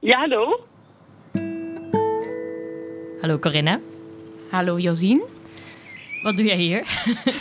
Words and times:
Ja, 0.00 0.18
hallo? 0.18 0.66
Hallo 3.20 3.38
Corinne, 3.38 3.80
Hallo 4.50 4.78
Josien, 4.78 5.22
wat 6.22 6.36
doe 6.36 6.46
jij 6.46 6.56
hier? 6.56 6.86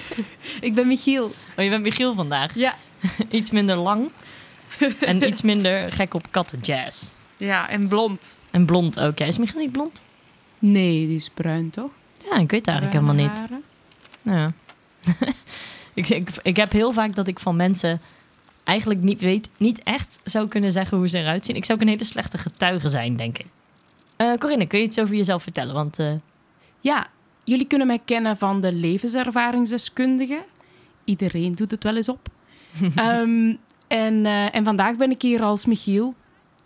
ik 0.68 0.76
ben 0.76 0.88
Michiel. 0.88 1.32
Oh, 1.58 1.64
je 1.64 1.70
bent 1.70 1.84
Michiel 1.84 2.14
vandaag. 2.14 2.56
Ja. 2.56 2.76
Iets 3.30 3.52
minder 3.52 3.76
lang 3.76 4.12
en 5.00 5.28
iets 5.28 5.42
minder 5.42 5.92
gek 5.92 6.14
op 6.14 6.32
kattenjazz. 6.32 7.14
Ja, 7.38 7.70
en 7.70 7.88
blond. 7.88 8.38
En 8.52 8.66
blond 8.66 9.00
ook. 9.00 9.20
Is 9.20 9.38
Michiel 9.38 9.60
niet 9.60 9.72
blond? 9.72 10.04
Nee, 10.60 11.08
die 11.08 11.16
is 11.16 11.30
bruin 11.30 11.70
toch? 11.70 11.92
Ja, 12.18 12.38
ik 12.38 12.52
weet 12.52 12.66
het 12.66 12.68
eigenlijk 12.68 12.98
Bruine 12.98 13.22
helemaal 13.22 13.28
niet. 13.28 13.64
Ja. 14.22 14.54
ik, 15.94 16.10
ik, 16.10 16.30
ik 16.42 16.56
heb 16.56 16.72
heel 16.72 16.94
vaak 16.94 17.16
dat 17.16 17.28
ik 17.28 17.40
van 17.40 17.56
mensen 17.56 18.02
eigenlijk 18.68 19.02
niet 19.02 19.22
weet, 19.22 19.50
niet 19.58 19.84
echt 19.84 20.20
zou 20.24 20.48
kunnen 20.48 20.72
zeggen 20.72 20.98
hoe 20.98 21.08
ze 21.08 21.18
eruit 21.18 21.46
zien. 21.46 21.56
Ik 21.56 21.66
zou 21.66 21.78
ook 21.78 21.84
een 21.84 21.92
hele 21.92 22.04
slechte 22.04 22.38
getuige 22.38 22.90
zijn, 22.90 23.16
denk 23.16 23.38
ik. 23.38 23.46
Eh 24.16 24.34
Corinne, 24.34 24.68
kun 24.68 24.80
je 24.80 24.86
iets 24.86 25.00
over 25.00 25.16
jezelf 25.16 25.44
vertellen? 25.44 25.74
Want 25.74 26.00
eh, 26.00 26.12
Ja, 26.80 27.08
jullie 27.44 27.68
kunnen 27.68 27.88
mij 27.88 28.00
kennen 28.06 28.38
van 28.38 28.62
de 28.62 28.74
levenservaringsdeskundige. 28.74 30.46
Iedereen 31.04 31.56
doet 31.56 31.72
het 31.72 31.84
wel 31.84 31.96
eens 31.96 32.10
op. 32.10 32.28
Ehm, 32.96 33.56
en, 33.88 34.26
eh, 34.26 34.56
en 34.56 34.64
vandaag 34.64 34.96
ben 34.96 35.12
ik 35.12 35.22
hier 35.22 35.42
als 35.42 35.66
Michiel, 35.66 36.16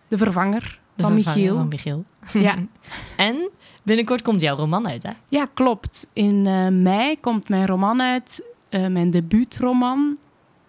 de 0.07 0.17
vervanger 0.17 0.79
de 0.95 1.03
van 1.03 1.13
vervanger 1.13 1.39
Michiel. 1.39 1.55
Van 1.55 1.67
Michiel. 1.67 2.05
Ja. 2.33 2.55
En 3.15 3.49
binnenkort 3.83 4.21
komt 4.21 4.41
jouw 4.41 4.55
roman 4.55 4.87
uit, 4.87 5.03
hè? 5.03 5.11
ja, 5.29 5.47
klopt. 5.53 6.07
In 6.13 6.41
mei 6.81 7.20
komt 7.20 7.49
mijn 7.49 7.65
roman 7.65 8.01
uit, 8.01 8.43
mijn 8.70 9.11
debuutroman, 9.11 10.17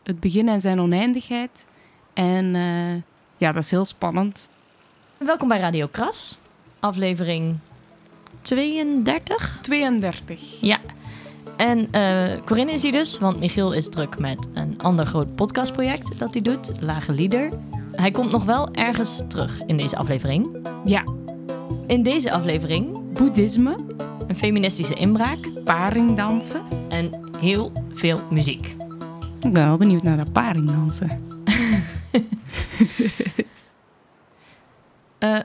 Het 0.03 0.21
begin 0.21 0.49
en 0.49 0.61
zijn 0.61 0.81
oneindigheid. 0.81 1.67
En 2.13 2.55
eh, 2.55 3.03
ja, 3.37 3.53
dat 3.53 3.63
is 3.63 3.71
heel 3.71 3.85
spannend. 3.85 4.51
Welkom 5.19 5.49
bij 5.49 5.59
Radio 5.59 5.87
Kras, 5.87 6.39
aflevering 6.81 7.59
32. 8.43 9.59
32. 9.63 10.61
Ja. 10.61 10.79
En 11.57 11.89
eh, 11.91 12.41
Corinne 12.45 12.73
is 12.73 12.83
hier 12.83 12.93
dus, 12.93 13.19
want 13.19 13.39
Michiel 13.39 13.73
is 13.73 13.89
druk 13.89 14.19
met 14.19 14.49
een 14.53 14.83
ander 14.83 15.07
groot 15.07 15.35
podcastproject 15.35 16.19
dat 16.19 16.33
hij 16.33 16.43
doet, 16.43 16.73
Lage 16.81 17.13
Lieder. 17.13 17.51
Hij 17.93 18.11
komt 18.11 18.31
nog 18.31 18.45
wel 18.45 18.69
ergens 18.75 19.23
terug 19.29 19.63
in 19.67 19.77
deze 19.77 19.97
aflevering. 19.97 20.69
Ja, 20.85 21.05
In 21.87 22.03
deze 22.03 22.33
aflevering 22.33 23.13
boeddhisme, 23.13 23.77
een 24.27 24.37
feministische 24.37 24.95
inbraak 24.95 25.65
paringdansen. 25.65 26.63
en 26.89 27.11
heel 27.39 27.73
veel 27.95 28.21
muziek. 28.31 28.75
Ik 29.43 29.53
ben 29.53 29.65
wel 29.67 29.77
benieuwd 29.77 30.03
naar 30.03 30.17
dat 30.17 30.33
paringdansen. 30.33 31.11
Eh, 35.19 35.39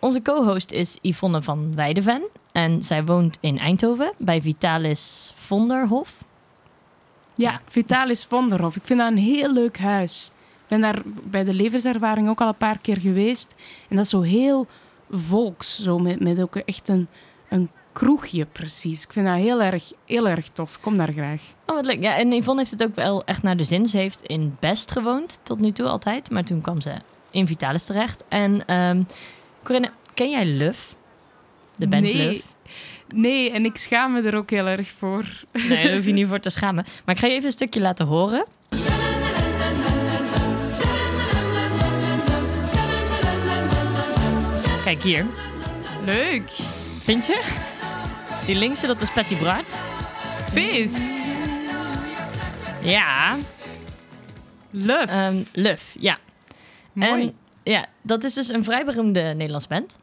onze 0.00 0.22
co-host 0.22 0.72
is 0.72 0.98
Yvonne 1.02 1.42
van 1.42 1.74
Weideven 1.74 2.28
en 2.52 2.82
zij 2.82 3.04
woont 3.04 3.38
in 3.40 3.58
Eindhoven 3.58 4.12
bij 4.16 4.42
Vitalis 4.42 5.32
Vonderhof. 5.34 6.24
Ja, 7.34 7.50
Ja. 7.50 7.60
Vitalis 7.68 8.24
Vonderhof. 8.24 8.76
Ik 8.76 8.82
vind 8.84 8.98
dat 8.98 9.10
een 9.10 9.16
heel 9.16 9.52
leuk 9.52 9.78
huis. 9.78 10.32
Ik 10.62 10.68
ben 10.68 10.80
daar 10.80 11.02
bij 11.24 11.44
de 11.44 11.54
levenservaring 11.54 12.28
ook 12.28 12.40
al 12.40 12.48
een 12.48 12.56
paar 12.56 12.78
keer 12.78 13.00
geweest. 13.00 13.54
En 13.88 13.96
dat 13.96 14.04
is 14.04 14.10
zo 14.10 14.20
heel 14.20 14.66
volks, 15.10 15.82
zo 15.82 15.98
met, 15.98 16.20
met 16.20 16.40
ook 16.40 16.56
echt 16.56 16.88
een, 16.88 17.08
een 17.48 17.70
kroegje 17.92 18.46
precies. 18.46 19.02
Ik 19.04 19.12
vind 19.12 19.26
dat 19.26 19.36
heel 19.36 19.62
erg, 19.62 19.92
heel 20.06 20.28
erg 20.28 20.48
tof. 20.48 20.80
Kom 20.80 20.96
daar 20.96 21.12
graag. 21.12 21.42
Oh, 21.66 21.74
wat 21.74 21.84
leuk. 21.84 22.02
Ja, 22.02 22.16
en 22.16 22.32
Yvonne 22.32 22.60
heeft 22.60 22.70
het 22.70 22.82
ook 22.82 22.94
wel 22.94 23.24
echt 23.24 23.42
naar 23.42 23.56
de 23.56 23.64
zin. 23.64 23.86
Ze 23.86 23.96
heeft 23.96 24.22
in 24.22 24.56
Best 24.60 24.90
gewoond, 24.90 25.40
tot 25.42 25.58
nu 25.60 25.70
toe 25.70 25.86
altijd. 25.86 26.30
Maar 26.30 26.44
toen 26.44 26.60
kwam 26.60 26.80
ze 26.80 26.92
in 27.30 27.46
Vitalis 27.46 27.84
terecht. 27.84 28.24
En 28.28 28.66
ehm 28.66 29.02
Corinne, 29.62 29.90
ken 30.14 30.30
jij 30.30 30.46
Luf? 30.46 30.96
De 31.76 31.88
band 31.88 32.02
Nee. 32.02 32.14
Luf? 32.14 32.42
Nee, 33.14 33.50
en 33.50 33.64
ik 33.64 33.76
schaam 33.76 34.12
me 34.12 34.22
er 34.22 34.38
ook 34.38 34.50
heel 34.50 34.66
erg 34.66 34.90
voor. 34.98 35.24
Nee, 35.68 35.84
daar 35.86 35.96
hoef 35.96 36.04
je 36.04 36.12
niet 36.12 36.28
voor 36.28 36.40
te 36.40 36.50
schamen. 36.50 36.84
Maar 37.04 37.14
ik 37.14 37.20
ga 37.20 37.26
je 37.26 37.32
even 37.32 37.44
een 37.46 37.52
stukje 37.52 37.80
laten 37.80 38.06
horen. 38.06 38.44
Kijk 44.84 45.02
hier. 45.02 45.24
Leuk. 46.04 46.50
Vind 47.04 47.26
je? 47.26 47.67
Die 48.48 48.56
linkse, 48.56 48.86
dat 48.86 49.00
is 49.00 49.10
Patty 49.12 49.36
Bart. 49.36 49.78
Feest. 50.52 51.32
Ja, 52.82 53.36
Luf. 54.70 55.04
ehm, 55.10 55.42
Luf, 55.52 55.96
ja. 56.00 56.18
Mooi. 56.92 57.22
En 57.22 57.32
ja, 57.62 57.86
dat 58.02 58.24
is 58.24 58.34
dus 58.34 58.48
een 58.48 58.64
vrij 58.64 58.84
beroemde 58.84 59.20
Nederlands 59.20 59.66
band. 59.66 59.98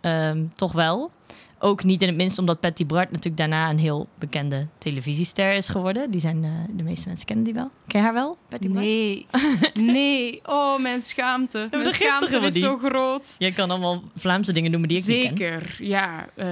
Ehm, 0.00 0.44
toch 0.54 0.72
wel. 0.72 1.10
Ook 1.58 1.84
niet 1.84 2.02
in 2.02 2.08
het 2.08 2.16
minst 2.16 2.38
omdat 2.38 2.60
Patty 2.60 2.86
Bart 2.86 3.08
natuurlijk 3.10 3.36
daarna 3.36 3.70
een 3.70 3.78
heel 3.78 4.08
bekende 4.18 4.66
televisiester 4.78 5.52
is 5.52 5.68
geworden. 5.68 6.10
Die 6.10 6.20
zijn, 6.20 6.44
eh, 6.44 6.50
de 6.76 6.82
meeste 6.82 7.08
mensen 7.08 7.26
kennen 7.26 7.44
die 7.44 7.54
wel. 7.54 7.70
Ken 7.86 7.98
je 8.00 8.04
haar 8.04 8.14
wel, 8.14 8.38
Patty 8.48 8.68
Bart? 8.68 8.84
Nee. 8.84 9.26
Nee. 9.92 10.40
Oh, 10.46 10.78
mijn 10.78 11.02
schaamte. 11.02 11.68
mijn 11.70 11.94
schaamte 11.94 12.38
is 12.38 12.54
zo 12.58 12.72
niet? 12.72 12.84
groot. 12.84 13.34
Jij 13.38 13.52
kan 13.52 13.70
allemaal 13.70 14.02
Vlaamse 14.16 14.52
dingen 14.52 14.70
noemen 14.70 14.88
die 14.88 14.98
ik 14.98 15.06
niet 15.06 15.22
Zeker, 15.38 15.76
ja. 15.78 16.26
eh, 16.34 16.46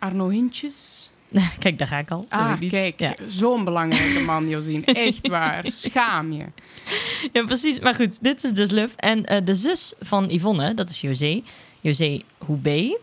Arno 0.00 0.28
Hintjes. 0.28 1.10
Kijk, 1.58 1.78
daar 1.78 1.86
ga 1.88 1.98
ik 1.98 2.10
al. 2.10 2.26
Ah, 2.28 2.56
ik 2.60 2.68
kijk, 2.68 3.00
Ja. 3.00 3.14
zo'n 3.28 3.64
belangrijke 3.64 4.20
man, 4.24 4.48
Josien. 4.48 4.84
Echt 4.84 5.28
waar. 5.28 5.66
Schaam 5.72 6.32
je. 6.32 6.44
ja, 7.32 7.44
precies. 7.44 7.78
Maar 7.78 7.94
goed, 7.94 8.18
dit 8.22 8.44
is 8.44 8.50
dus 8.50 8.70
Luf. 8.70 8.94
En 8.96 9.26
eh, 9.26 9.44
de 9.44 9.54
zus 9.54 9.94
van 10.00 10.30
Yvonne, 10.30 10.74
dat 10.74 10.90
is 10.90 11.00
José. 11.00 11.42
José 11.80 12.20
Houbé. 12.46 12.98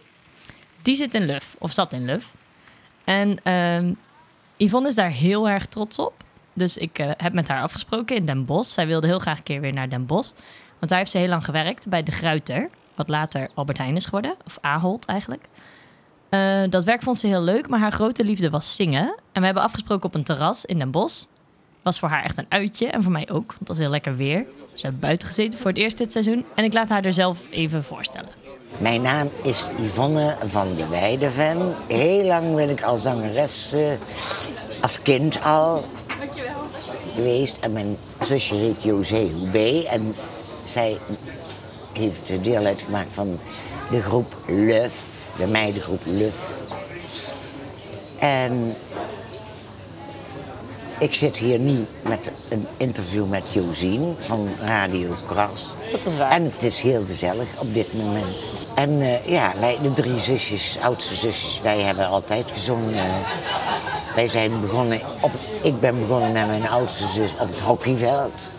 Die 0.82 0.96
zit 0.96 1.14
in 1.14 1.26
Luf, 1.26 1.56
of 1.60 1.72
zat 1.72 1.94
in 1.94 2.06
Luf. 2.06 2.34
En 3.04 3.38
ehm, 3.44 3.94
Yvonne 4.58 4.88
is 4.88 4.96
daar 4.96 5.12
heel 5.12 5.50
erg 5.50 5.66
trots 5.66 6.00
op. 6.00 6.24
Dus 6.54 6.78
ik 6.78 7.00
eh, 7.00 7.12
heb 7.18 7.34
met 7.34 7.48
haar 7.48 7.62
afgesproken 7.62 8.16
in 8.16 8.26
Den 8.26 8.46
Bosch. 8.46 8.74
Zij 8.74 8.88
wilde 8.88 9.08
heel 9.08 9.20
graag 9.20 9.38
een 9.38 9.44
keer 9.44 9.62
weer 9.62 9.74
naar 9.74 9.90
Den 9.90 10.06
Bosch. 10.06 10.32
Want 10.80 10.90
daar 10.92 11.00
heeft 11.00 11.12
ze 11.12 11.18
heel 11.18 11.28
lang 11.28 11.46
gewerkt 11.46 11.88
bij 11.90 12.04
De 12.04 12.12
Gruiter. 12.12 12.70
Wat 12.96 13.10
later 13.10 13.50
Albert 13.54 13.78
Heijn 13.78 13.96
is 13.96 14.06
geworden. 14.06 14.36
Of 14.46 14.58
Ahold 14.62 15.06
eigenlijk. 15.06 15.46
Eh, 16.30 16.62
dat 16.70 16.84
werk 16.84 17.02
vond 17.02 17.18
ze 17.18 17.28
heel 17.28 17.42
leuk, 17.42 17.70
maar 17.70 17.80
haar 17.80 17.92
grote 17.92 18.24
liefde 18.24 18.50
was 18.50 18.76
zingen. 18.76 19.16
En 19.32 19.40
we 19.40 19.46
hebben 19.46 19.64
afgesproken 19.64 20.06
op 20.06 20.16
een 20.16 20.24
terras 20.24 20.66
in 20.66 20.80
Den 20.80 20.92
Bosch. 20.92 21.26
Was 21.82 22.00
voor 22.00 22.10
haar 22.10 22.24
echt 22.24 22.38
een 22.38 22.46
uitje 22.50 22.88
en 22.88 23.04
voor 23.04 23.12
mij 23.12 23.30
ook, 23.32 23.48
want 23.48 23.60
het 23.60 23.68
was 23.68 23.78
heel 23.78 23.90
lekker 23.90 24.16
weer. 24.16 24.46
Ze 24.74 24.82
hebben 24.82 25.02
buiten 25.02 25.28
gezeten 25.28 25.60
voor 25.60 25.70
het 25.70 25.80
eerst 25.80 25.98
dit 25.98 26.12
seizoen. 26.12 26.46
En 26.56 26.64
ik 26.64 26.74
laat 26.74 26.90
haar 26.90 27.06
er 27.06 27.14
zelf 27.14 27.40
even 27.50 27.84
voorstellen. 27.84 28.30
Mijn 28.78 29.02
naam 29.02 29.30
is 29.44 29.68
Yvonne 29.82 30.36
van 30.46 30.76
de 30.76 30.88
Weideven. 30.88 31.76
Heel 31.88 32.24
lang 32.24 32.56
ben 32.56 32.70
ik 32.70 32.82
al 32.82 33.00
zangeres, 33.00 33.76
als 34.82 35.02
kind 35.02 35.44
al 35.44 35.86
geweest. 37.16 37.58
En 37.58 37.72
mijn 37.72 37.98
zusje 38.22 38.56
heet 38.56 38.84
José 38.84 39.30
Houbé. 39.38 39.84
En 39.90 40.16
zij 40.66 40.98
heeft 41.94 42.44
deel 42.44 42.66
uitgemaakt 42.66 43.14
van 43.14 43.40
de 43.90 44.02
groep 44.02 44.36
Luf, 44.48 45.17
de 45.38 45.48
meidengroep 45.48 46.02
Luf. 46.06 46.66
En 48.20 48.76
ik 51.00 51.16
zit 51.16 51.38
hier 51.38 51.60
nu 51.60 51.86
met 52.02 52.32
een 52.50 52.68
interview 52.78 53.30
met 53.30 53.44
Josien 53.52 54.16
van 54.18 54.50
Radio 54.62 55.16
Kras. 55.28 55.66
Dat 55.92 56.06
is 56.06 56.18
waar. 56.18 56.32
En 56.32 56.44
het 56.44 56.64
is 56.64 56.82
heel 56.82 57.04
gezellig 57.08 57.48
op 57.58 57.74
dit 57.74 57.94
moment. 57.94 58.36
En 58.76 59.02
eh, 59.02 59.28
ja, 59.28 59.54
wij, 59.60 59.78
de 59.82 59.94
drie 59.94 60.20
zusjes, 60.20 60.78
oudste 60.82 61.16
zusjes, 61.16 61.62
wij 61.62 61.80
hebben 61.80 62.08
altijd 62.08 62.52
gezongen. 62.54 63.06
wij 64.16 64.28
zijn 64.28 64.62
begonnen, 64.62 65.02
op, 65.22 65.32
ik 65.62 65.80
ben 65.80 66.00
begonnen 66.00 66.32
met 66.32 66.48
mijn 66.48 66.68
oudste 66.68 67.08
zus 67.08 67.32
op 67.40 67.48
het 67.48 67.60
hockeyveld. 67.60 68.52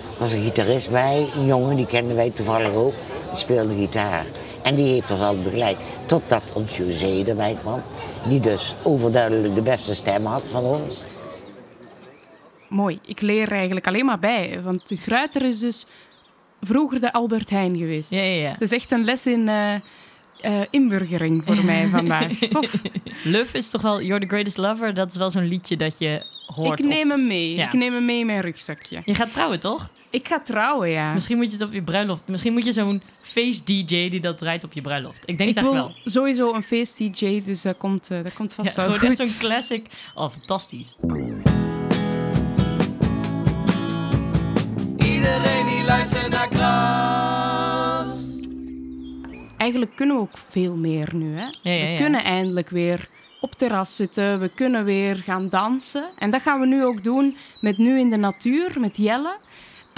Er 0.00 0.24
was 0.24 0.32
een 0.32 0.42
gitarist 0.42 0.90
bij, 0.90 1.28
een 1.36 1.46
jongen, 1.46 1.76
die 1.76 1.86
kenden 1.86 2.16
wij 2.16 2.30
toevallig 2.30 2.74
ook. 2.74 2.94
Die 3.28 3.38
speelde 3.38 3.74
gitaar. 3.74 4.24
En 4.62 4.74
die 4.74 4.86
heeft 4.86 5.10
ons 5.10 5.20
altijd 5.20 5.44
begeleid. 5.44 5.76
Totdat 6.06 6.52
ons 6.54 6.76
José 6.76 7.24
erbij 7.26 7.56
kwam. 7.60 7.82
Die 8.28 8.40
dus 8.40 8.74
overduidelijk 8.82 9.54
de 9.54 9.62
beste 9.62 9.94
stem 9.94 10.24
had 10.24 10.44
van 10.44 10.64
ons. 10.64 11.02
Mooi. 12.68 12.98
Ik 13.06 13.20
leer 13.20 13.52
eigenlijk 13.52 13.86
alleen 13.86 14.04
maar 14.04 14.18
bij. 14.18 14.60
Want 14.62 14.88
de 14.88 14.96
Gruiter 14.96 15.42
is 15.42 15.58
dus 15.58 15.86
vroeger 16.60 17.00
de 17.00 17.12
Albert 17.12 17.50
Heijn 17.50 17.76
geweest. 17.76 18.10
Ja, 18.10 18.20
ja, 18.22 18.42
ja. 18.42 18.50
Dat 18.52 18.60
is 18.62 18.72
echt 18.72 18.90
een 18.90 19.04
les 19.04 19.26
in 19.26 19.48
eh, 19.48 19.74
eh, 20.40 20.66
inburgering 20.70 21.42
voor 21.46 21.64
mij 21.64 21.86
vandaag. 21.96 22.32
Tof. 22.38 22.82
Love 23.24 23.56
is 23.56 23.70
toch 23.70 23.82
wel 23.82 24.02
You're 24.02 24.20
the 24.20 24.26
Greatest 24.34 24.56
Lover? 24.56 24.94
Dat 24.94 25.10
is 25.10 25.16
wel 25.16 25.30
zo'n 25.30 25.48
liedje 25.48 25.76
dat 25.76 25.98
je 25.98 26.22
hoort. 26.46 26.78
Ik 26.78 26.86
neem 26.86 27.10
hem 27.10 27.26
mee. 27.26 27.54
Ja. 27.54 27.66
Ik 27.66 27.72
neem 27.72 27.92
hem 27.92 28.04
mee 28.04 28.18
in 28.18 28.26
mijn 28.26 28.40
rugzakje. 28.40 29.02
Je 29.04 29.14
gaat 29.14 29.32
trouwen, 29.32 29.60
toch? 29.60 29.90
Ik 30.10 30.28
ga 30.28 30.40
trouwen, 30.40 30.90
ja. 30.90 31.12
Misschien 31.12 31.36
moet 31.36 31.46
je 31.46 31.52
het 31.52 31.62
op 31.62 31.72
je 31.72 31.82
bruiloft... 31.82 32.22
Misschien 32.28 32.52
moet 32.52 32.64
je 32.64 32.72
zo'n 32.72 33.02
face-dj 33.20 34.08
die 34.10 34.20
dat 34.20 34.38
draait 34.38 34.64
op 34.64 34.72
je 34.72 34.80
bruiloft. 34.80 35.22
Ik 35.26 35.36
denk 35.36 35.50
ik 35.50 35.54
het 35.56 35.64
wil 35.64 35.74
echt 35.74 35.82
wel. 35.84 35.94
sowieso 36.02 36.52
een 36.54 36.62
feest-dj, 36.62 37.40
dus 37.40 37.62
dat 37.62 37.76
komt, 37.76 38.10
eh, 38.10 38.22
dat 38.22 38.32
komt 38.34 38.52
vast 38.54 38.68
Ja, 38.68 38.74
wel 38.74 38.84
gewoon 38.94 38.98
goed. 39.10 39.20
echt 39.20 39.28
zo'n 39.30 39.48
classic. 39.48 39.86
Oh, 40.14 40.28
fantastisch. 40.30 40.94
Iedereen 44.96 45.66
die 45.66 45.84
luistert 45.84 46.28
naar 46.28 46.48
Kras. 46.48 48.26
eigenlijk 49.56 49.96
kunnen 49.96 50.16
we 50.16 50.22
ook 50.22 50.38
veel 50.50 50.74
meer 50.76 51.08
nu. 51.14 51.36
Hè? 51.36 51.46
Ja, 51.62 51.70
ja, 51.72 51.92
We 51.92 51.96
kunnen 52.00 52.24
eindelijk 52.24 52.68
weer 52.68 53.08
op 53.40 53.54
terras 53.54 53.96
zitten. 53.96 54.40
We 54.40 54.48
kunnen 54.54 54.84
weer 54.84 55.16
gaan 55.16 55.48
dansen. 55.48 56.08
En 56.18 56.30
dat 56.30 56.42
gaan 56.42 56.60
we 56.60 56.66
nu 56.66 56.84
ook 56.84 57.04
doen 57.04 57.36
met 57.60 57.78
Nu 57.78 57.98
in 57.98 58.10
de 58.10 58.16
Natuur, 58.16 58.76
met 58.80 58.96
Jelle. 58.96 59.36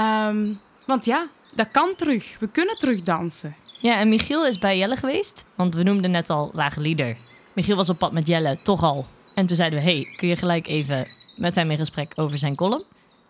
Ehm, 0.01 0.53
want 0.87 1.05
ja, 1.05 1.27
dat 1.55 1.69
kan 1.73 1.95
terug. 1.97 2.37
We 2.39 2.49
kunnen 2.49 2.79
terug 2.79 3.03
dansen. 3.03 3.55
Ja, 3.81 3.99
en 3.99 4.09
Michiel 4.09 4.47
is 4.47 4.59
bij 4.59 4.79
Jelle 4.79 4.97
geweest. 4.97 5.45
Want 5.55 5.75
we 5.75 5.83
noemden 5.83 6.11
net 6.11 6.31
al 6.31 6.51
Lage 6.55 6.81
Lieder. 6.81 7.17
Michiel 7.55 7.77
was 7.77 7.89
op 7.91 7.99
pad 7.99 8.13
met 8.13 8.27
Jelle, 8.27 8.59
toch 8.63 8.83
al. 8.83 9.07
En 9.35 9.47
toen 9.47 9.57
zeiden 9.57 9.79
we, 9.79 9.85
hey, 9.85 10.09
kun 10.17 10.29
je 10.29 10.37
gelijk 10.37 10.67
even 10.67 11.09
met 11.37 11.55
hem 11.55 11.71
in 11.71 11.77
gesprek 11.77 12.13
over 12.17 12.39
zijn 12.39 12.57
column? 12.57 12.83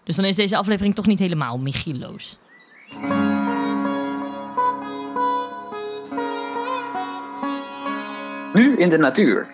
Dus 0.04 0.16
dan 0.16 0.24
is 0.24 0.36
deze 0.36 0.56
aflevering 0.56 0.94
toch 0.94 1.06
niet 1.06 1.18
helemaal 1.18 1.58
Michieloos. 1.58 2.38
Nu 8.52 8.76
in 8.76 8.88
de 8.88 8.98
natuur. 8.98 9.48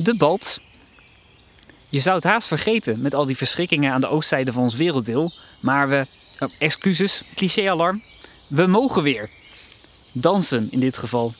De 0.00 0.16
Balt. 0.16 0.60
Je 1.88 2.00
zou 2.00 2.16
het 2.16 2.24
haast 2.24 2.48
vergeten 2.48 3.00
met 3.00 3.14
al 3.14 3.26
die 3.26 3.36
verschrikkingen 3.36 3.92
aan 3.92 4.00
de 4.00 4.08
oostzijde 4.08 4.52
van 4.52 4.62
ons 4.62 4.74
werelddeel. 4.74 5.32
Maar 5.60 5.88
we, 5.88 6.06
oh, 6.38 6.48
excuses, 6.58 7.22
cliché-alarm. 7.34 8.02
We 8.48 8.66
mogen 8.66 9.02
weer. 9.02 9.30
Dansen 10.12 10.68
in 10.70 10.80
dit 10.80 10.96
geval. 10.96 11.34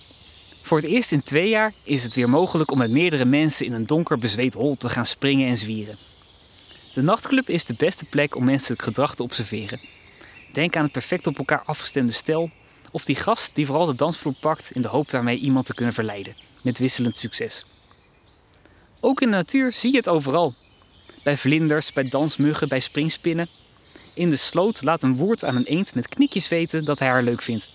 Voor 0.63 0.79
het 0.79 0.87
eerst 0.87 1.13
in 1.13 1.23
twee 1.23 1.49
jaar 1.49 1.73
is 1.83 2.03
het 2.03 2.15
weer 2.15 2.29
mogelijk 2.29 2.71
om 2.71 2.79
met 2.79 2.91
meerdere 2.91 3.25
mensen 3.25 3.67
in 3.67 3.73
een 3.73 3.87
donker 3.87 4.19
bezweet 4.19 4.55
hol 4.55 4.77
te 4.77 4.89
gaan 4.89 5.07
springen 5.07 5.49
en 5.49 5.59
zwieren. 5.59 5.99
De 6.95 7.03
nachtclub 7.03 7.49
is 7.49 7.65
de 7.65 7.75
beste 7.75 8.05
plek 8.05 8.37
om 8.37 8.45
menselijk 8.45 8.83
gedrag 8.83 9.15
te 9.15 9.23
observeren. 9.23 9.81
Denk 10.53 10.77
aan 10.77 10.83
het 10.83 10.93
perfect 10.93 11.27
op 11.27 11.39
elkaar 11.39 11.63
afgestemde 11.65 12.13
stel. 12.13 12.51
Of 12.91 13.05
die 13.05 13.17
gast 13.17 13.55
die 13.55 13.67
vooral 13.67 13.87
de 13.87 13.95
dansvloer 13.95 14.35
pakt 14.41 14.71
in 14.71 14.83
de 14.83 14.89
hoop 14.89 15.11
daarmee 15.11 15.39
iemand 15.39 15.67
te 15.67 15.75
kunnen 15.75 15.95
verleiden. 15.95 16.37
Met 16.63 16.79
wisselend 16.79 17.17
succes. 17.17 17.65
Ook 19.01 19.21
in 19.21 19.31
de 19.31 19.37
natuur 19.37 19.73
zie 19.73 19.91
je 19.91 19.97
het 19.97 20.09
overal. 20.09 20.55
Bij 21.23 21.37
vlinders, 21.37 21.93
bij 21.93 22.09
dansmuggen, 22.09 22.69
bij 22.69 22.81
springspinnen. 22.81 23.49
In 24.15 24.31
de 24.31 24.37
sloot 24.37 24.83
laat 24.83 25.03
een 25.03 25.17
woerd 25.17 25.45
aan 25.45 25.57
een 25.57 25.65
eend 25.65 25.95
met 25.95 26.09
knikjes 26.09 26.49
weten 26.49 26.85
dat 26.85 26.99
hij 26.99 27.09
haar 27.09 27.23
leuk 27.23 27.43
vindt. 27.43 27.71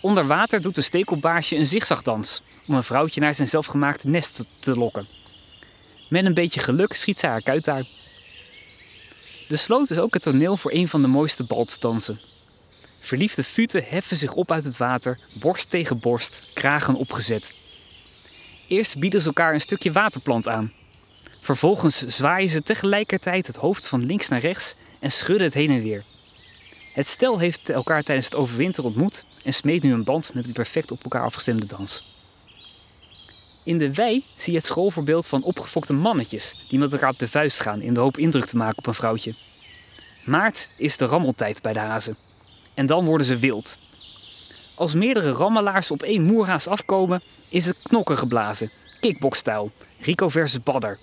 Onder 0.00 0.26
water 0.26 0.60
doet 0.60 0.76
een 0.76 0.82
stekelbaasje 0.82 1.56
een 1.56 1.66
zigzagdans 1.66 2.42
om 2.66 2.74
een 2.74 2.84
vrouwtje 2.84 3.20
naar 3.20 3.34
zijn 3.34 3.48
zelfgemaakte 3.48 4.08
nest 4.08 4.44
te- 4.58 4.76
lokken. 4.76 5.06
Met 6.08 6.24
een 6.24 6.34
beetje 6.34 6.60
geluk 6.60 6.92
schiet 6.92 7.18
zij 7.18 7.30
haar 7.30 7.42
kuit 7.42 7.64
daar. 7.64 7.86
De 9.48 9.56
sloot 9.56 9.90
is 9.90 9.98
ook 9.98 10.14
het 10.14 10.22
toneel 10.22 10.56
voor 10.56 10.72
een 10.72 10.88
van 10.88 11.02
de 11.02 11.08
mooiste 11.08 11.44
baltsdansen. 11.44 12.20
Verliefde 13.00 13.44
futen 13.44 13.84
heffen 13.84 14.16
zich 14.16 14.32
op 14.32 14.52
uit 14.52 14.64
het 14.64 14.76
water, 14.76 15.18
borst 15.40 15.70
tegen 15.70 15.98
borst, 15.98 16.42
kragen 16.54 16.94
opgezet. 16.94 17.54
Eerst 18.68 18.98
bieden 18.98 19.20
ze 19.20 19.26
elkaar 19.26 19.54
een 19.54 19.60
stukje 19.60 19.92
waterplant 19.92 20.48
aan. 20.48 20.72
Vervolgens 21.40 22.06
zwaaien 22.06 22.48
ze 22.48 22.62
tegelijkertijd 22.62 23.46
het 23.46 23.56
hoofd 23.56 23.86
van 23.86 24.06
links 24.06 24.28
naar 24.28 24.40
rechts 24.40 24.74
en 24.98 25.12
schudden 25.12 25.46
het 25.46 25.54
heen 25.54 25.70
en 25.70 25.82
weer. 25.82 26.04
Het 26.92 27.06
stel 27.06 27.38
heeft 27.38 27.70
elkaar 27.70 28.02
tijdens 28.02 28.26
het 28.26 28.36
overwinter 28.36 28.84
ontmoet 28.84 29.24
en 29.44 29.52
smeet 29.52 29.82
nu 29.82 29.92
een 29.92 30.04
band 30.04 30.34
met 30.34 30.46
een 30.46 30.52
perfect 30.52 30.90
op 30.90 31.02
elkaar 31.02 31.22
afgestemde 31.22 31.66
dans. 31.66 32.06
In 33.62 33.78
de 33.78 33.94
wei 33.94 34.24
zie 34.36 34.52
je 34.52 34.58
het 34.58 34.66
schoolvoorbeeld 34.66 35.26
van 35.26 35.42
opgefokte 35.42 35.92
mannetjes 35.92 36.54
die 36.68 36.78
met 36.78 36.92
elkaar 36.92 37.10
op 37.10 37.18
de 37.18 37.28
vuist 37.28 37.60
gaan 37.60 37.80
in 37.80 37.94
de 37.94 38.00
hoop 38.00 38.18
indruk 38.18 38.44
te 38.44 38.56
maken 38.56 38.78
op 38.78 38.86
een 38.86 38.94
vrouwtje. 38.94 39.34
Maart 40.24 40.70
is 40.76 40.96
de 40.96 41.04
rammeltijd 41.04 41.62
bij 41.62 41.72
de 41.72 41.78
hazen. 41.78 42.16
En 42.74 42.86
dan 42.86 43.04
worden 43.04 43.26
ze 43.26 43.36
wild. 43.36 43.78
Als 44.74 44.94
meerdere 44.94 45.30
rammelaars 45.30 45.90
op 45.90 46.02
één 46.02 46.22
moerhaas 46.22 46.66
afkomen, 46.66 47.22
is 47.48 47.66
het 47.66 47.76
knokken 47.82 48.18
geblazen. 48.18 48.70
Kickboxstijl. 49.00 49.72
Rico 50.00 50.28
versus 50.28 50.62
Badder. 50.62 50.98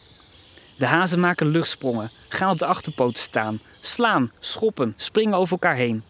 De 0.77 0.85
hazen 0.85 1.19
maken 1.19 1.47
luchtsprongen, 1.47 2.11
gaan 2.29 2.49
op 2.51 2.59
de 2.59 2.65
achterpoten 2.65 3.21
staan, 3.21 3.59
slaan, 3.79 4.31
schoppen, 4.39 4.93
springen 4.97 5.37
over 5.37 5.51
elkaar 5.51 5.75
heen. 5.75 6.03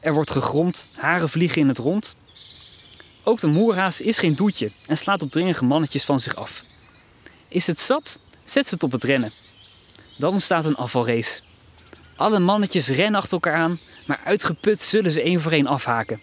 Er 0.00 0.14
wordt 0.14 0.30
gegromd, 0.30 0.88
haren 0.96 1.28
vliegen 1.28 1.60
in 1.60 1.68
het 1.68 1.78
rond. 1.78 2.16
Ook 3.22 3.38
de 3.38 3.46
moerhaas 3.46 4.00
is 4.00 4.18
geen 4.18 4.34
doetje 4.34 4.70
en 4.86 4.96
slaat 4.96 5.22
opdringige 5.22 5.64
mannetjes 5.64 6.04
van 6.04 6.20
zich 6.20 6.34
af. 6.36 6.62
Is 7.48 7.66
het 7.66 7.80
zat, 7.80 8.18
zet 8.44 8.66
ze 8.66 8.74
het 8.74 8.82
op 8.82 8.92
het 8.92 9.04
rennen. 9.04 9.32
Dan 10.18 10.32
ontstaat 10.32 10.64
een 10.64 10.76
afvalrace. 10.76 11.40
Alle 12.16 12.38
mannetjes 12.38 12.88
rennen 12.88 13.20
achter 13.20 13.32
elkaar 13.32 13.54
aan, 13.60 13.78
maar 14.06 14.20
uitgeput 14.24 14.80
zullen 14.80 15.10
ze 15.10 15.22
één 15.22 15.40
voor 15.40 15.52
één 15.52 15.66
afhaken. 15.66 16.20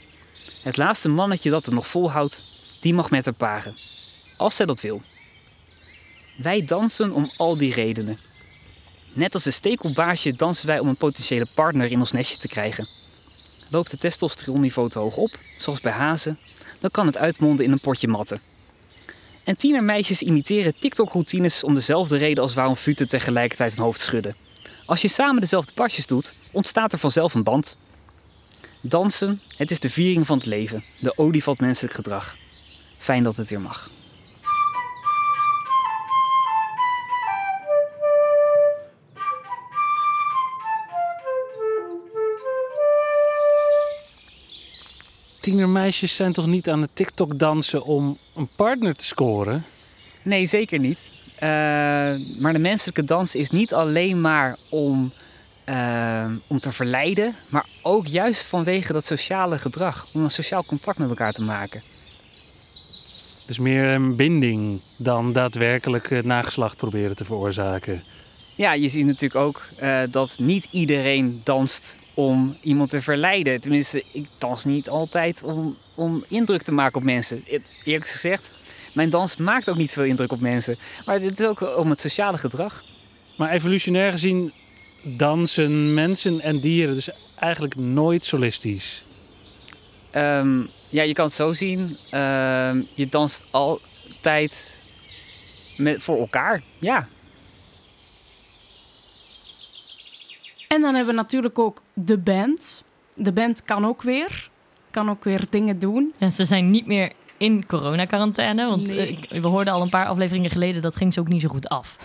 Het 0.64 0.78
laatste 0.78 1.10
mannetje 1.10 1.50
dat 1.50 1.66
het 1.66 1.74
nog 1.74 1.88
volhoudt, 1.88 2.44
die 2.82 2.94
mag 2.94 3.10
met 3.10 3.26
haar 3.26 3.34
paren. 3.34 3.74
Als 4.38 4.56
zij 4.56 4.66
dat 4.66 4.82
wil. 4.82 5.02
Wij 6.38 6.66
dansen 6.66 7.12
om 7.12 7.30
al 7.38 7.58
die 7.58 7.74
redenen. 7.74 8.18
Net 9.14 9.34
als 9.34 9.46
een 9.46 9.54
stekelbaasje 9.54 10.36
dansen 10.36 10.68
wij 10.68 10.80
om 10.80 10.88
een 10.88 10.96
potentiële 10.96 11.48
partner 11.54 11.92
in 11.92 11.98
ons 11.98 12.12
nestje 12.12 12.38
te 12.38 12.48
krijgen. 12.48 12.88
Loopt 13.70 13.92
het 13.92 14.00
testosteronniveau 14.00 14.90
te 14.90 15.00
hoog 15.00 15.18
op, 15.18 15.36
zoals 15.58 15.80
bij 15.80 15.92
hazen, 15.92 16.40
dan 16.80 16.92
kan 16.92 17.06
het 17.06 17.18
uitmonden 17.18 17.66
in 17.66 17.72
een 17.72 17.82
potje 17.82 18.08
matten. 18.08 18.42
En 19.44 19.58
tienermeisjes 19.58 20.22
imiteren 20.22 20.80
TikTok-routines 20.80 21.64
om 21.64 21.74
dezelfde 21.74 22.18
reden 22.18 22.44
als 22.44 22.54
waarom 22.54 22.76
futen 22.76 23.08
tegelijkertijd 23.08 23.76
hun 23.76 23.84
hoofd 23.84 24.00
schudden. 24.00 24.36
Als 24.86 25.02
je 25.02 25.08
samen 25.08 25.42
dezelfde 25.42 25.74
pasjes 25.74 26.06
doet, 26.06 26.34
ontstaat 26.52 26.94
er 26.94 27.00
vanzelf 27.00 27.34
een 27.34 27.44
band. 27.44 27.78
Dansen, 28.82 29.42
het 29.58 29.72
is 29.72 29.80
de 29.80 29.90
viering 29.90 30.28
van 30.28 30.38
het 30.38 30.46
leven, 30.46 30.84
de 31.00 31.18
olie 31.18 31.44
van 31.44 31.54
het 31.54 31.62
menselijk 31.62 31.94
gedrag. 31.94 32.36
Fijn 33.10 33.24
dat 33.24 33.36
het 33.36 33.50
weer 33.50 33.62
mag. 33.62 33.90
Tienermeisjes 45.42 46.16
zijn 46.16 46.34
toch 46.34 46.48
niet 46.48 46.70
aan 46.70 46.82
het 46.82 46.90
TikTok 46.94 47.40
dansen 47.40 47.84
om 47.84 48.18
een 48.36 48.50
partner 48.56 48.96
te 48.96 49.06
scoren? 49.06 49.64
Nee, 50.22 50.46
zeker 50.46 50.80
niet. 50.80 51.12
Eh, 51.36 51.50
maar 52.40 52.54
de 52.54 52.60
menselijke 52.60 53.04
dans 53.04 53.36
is 53.36 53.50
niet 53.50 53.74
alleen 53.74 54.22
maar 54.22 54.58
om, 54.70 55.12
eh, 55.64 56.26
om 56.48 56.60
te 56.60 56.72
verleiden, 56.72 57.36
maar 57.48 57.66
ook 57.82 58.08
juist 58.08 58.48
vanwege 58.48 58.94
dat 58.94 59.06
sociale 59.06 59.58
gedrag. 59.58 60.08
Om 60.14 60.24
een 60.24 60.32
sociaal 60.32 60.66
contact 60.66 60.98
met 60.98 61.10
elkaar 61.10 61.34
te 61.34 61.42
maken. 61.42 61.82
Dus 63.50 63.60
meer 63.60 63.84
een 63.84 64.16
binding 64.16 64.80
dan 64.96 65.34
daadwerkelijk 65.34 66.10
het 66.10 66.26
nageslacht 66.26 66.78
proberen 66.78 67.16
te 67.16 67.26
veroorzaken. 67.26 68.04
Ja, 68.56 68.74
je 68.74 68.90
ziet 68.90 69.06
natuurlijk 69.06 69.42
ook 69.42 69.68
eh, 69.76 70.02
dat 70.10 70.38
niet 70.40 70.68
iedereen 70.72 71.42
danst 71.44 71.98
om 72.14 72.58
iemand 72.62 72.90
te 72.90 73.02
verleiden. 73.02 73.62
Tenminste, 73.62 74.04
ik 74.12 74.28
dans 74.38 74.66
niet 74.66 74.90
altijd 74.90 75.44
om, 75.44 75.78
om 75.96 76.24
indruk 76.28 76.62
te 76.62 76.72
maken 76.72 76.98
op 76.98 77.04
mensen. 77.04 77.44
Eerlijk 77.84 78.08
gezegd, 78.08 78.54
mijn 78.94 79.10
dans 79.10 79.38
maakt 79.38 79.70
ook 79.70 79.78
niet 79.78 79.92
veel 79.92 80.04
indruk 80.04 80.32
op 80.32 80.40
mensen. 80.40 80.78
Maar 81.06 81.20
dit 81.20 81.40
is 81.40 81.46
ook 81.46 81.78
om 81.78 81.90
het 81.90 82.00
sociale 82.00 82.38
gedrag. 82.38 82.84
Maar 83.38 83.52
evolutionair 83.52 84.12
gezien 84.12 84.52
dansen 85.02 85.94
mensen 85.94 86.42
en 86.42 86.60
dieren 86.60 86.96
dus 86.96 87.10
eigenlijk 87.36 87.76
nooit 87.76 88.26
solistisch. 88.26 89.04
Ehm, 90.12 90.62
ja, 90.90 91.04
je 91.04 91.14
kan 91.14 91.26
het 91.26 91.34
zo 91.34 91.54
zien. 91.54 91.98
Ehm, 92.10 92.82
je 92.94 93.08
danst 93.10 93.46
altijd 93.52 94.82
met, 95.78 96.04
voor 96.04 96.20
elkaar. 96.20 96.64
Ja. 96.80 97.08
En 100.68 100.82
dan 100.82 100.96
hebben 100.96 101.16
we 101.16 101.22
natuurlijk 101.22 101.60
ook 101.60 101.82
de 101.94 102.18
band. 102.18 102.84
De 103.16 103.32
band 103.32 103.64
kan 103.64 103.86
ook 103.86 104.02
weer. 104.02 104.50
Kan 104.92 105.10
ook 105.10 105.24
weer 105.24 105.44
dingen 105.50 105.80
doen. 105.80 106.14
En 106.18 106.32
ze 106.32 106.46
zijn 106.46 106.72
niet 106.72 106.86
meer 106.86 107.12
in 107.38 107.66
coronacarantaine. 107.66 108.68
Want 108.68 108.88
Nee. 108.88 108.98
eh, 108.98 109.10
ik- 109.10 109.42
we 109.42 109.48
hoorden 109.48 109.74
al 109.74 109.82
een 109.82 109.90
paar 109.90 110.06
afleveringen 110.06 110.50
geleden, 110.52 110.82
dat 110.82 110.96
ging 110.96 111.14
ze 111.14 111.20
ook 111.20 111.28
niet 111.28 111.42
zo 111.42 111.48
goed 111.48 111.70
af. 111.70 111.98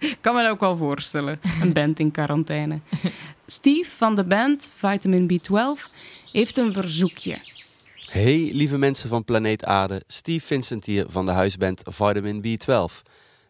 Ik 0.00 0.16
kan 0.20 0.34
me 0.34 0.42
dat 0.42 0.50
ook 0.50 0.60
wel 0.60 0.76
voorstellen. 0.76 1.40
Een 1.62 1.72
band 1.72 1.98
in 1.98 2.10
quarantaine. 2.10 2.80
Steve 3.46 3.90
van 3.90 4.14
de 4.14 4.24
band 4.24 4.70
Vitamin 4.74 5.30
B12 5.32 5.90
heeft 6.32 6.58
een 6.58 6.72
verzoekje. 6.72 7.38
Hey 8.10 8.50
lieve 8.52 8.78
mensen 8.78 9.08
van 9.08 9.24
Planeet 9.24 9.64
Aarde, 9.64 10.02
Steve 10.06 10.46
Vincent 10.46 10.84
hier 10.84 11.04
van 11.08 11.26
de 11.26 11.32
huisband 11.32 11.82
Vitamin 11.84 12.44
B12. 12.44 13.02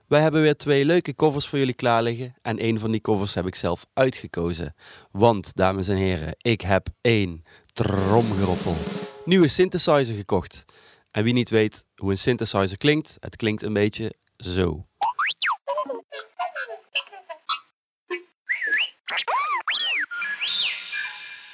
Wij 0.07 0.21
hebben 0.21 0.43
weer 0.43 0.57
twee 0.57 0.85
leuke 0.85 1.15
covers 1.15 1.47
voor 1.47 1.59
jullie 1.59 1.75
klaar 1.75 2.03
liggen 2.03 2.35
en 2.43 2.65
een 2.65 2.79
van 2.79 2.91
die 2.91 3.01
covers 3.01 3.35
heb 3.35 3.47
ik 3.47 3.55
zelf 3.55 3.87
uitgekozen. 3.93 4.75
Want, 5.11 5.57
dames 5.57 5.89
en 5.89 5.97
heren, 5.97 6.35
ik 6.39 6.61
heb 6.61 6.89
één 7.01 7.43
tromgeroffel 7.73 8.77
nieuwe 9.25 9.49
synthesizer 9.49 10.17
gekocht. 10.17 10.65
En 11.11 11.25
wie 11.25 11.33
niet 11.33 11.51
weet 11.51 11.85
hoe 11.95 12.11
een 12.11 12.19
synthesizer 12.19 12.79
klinkt, 12.79 13.17
het 13.21 13.37
klinkt 13.37 13.63
een 13.63 13.73
beetje 13.73 14.15
zo. 14.37 14.87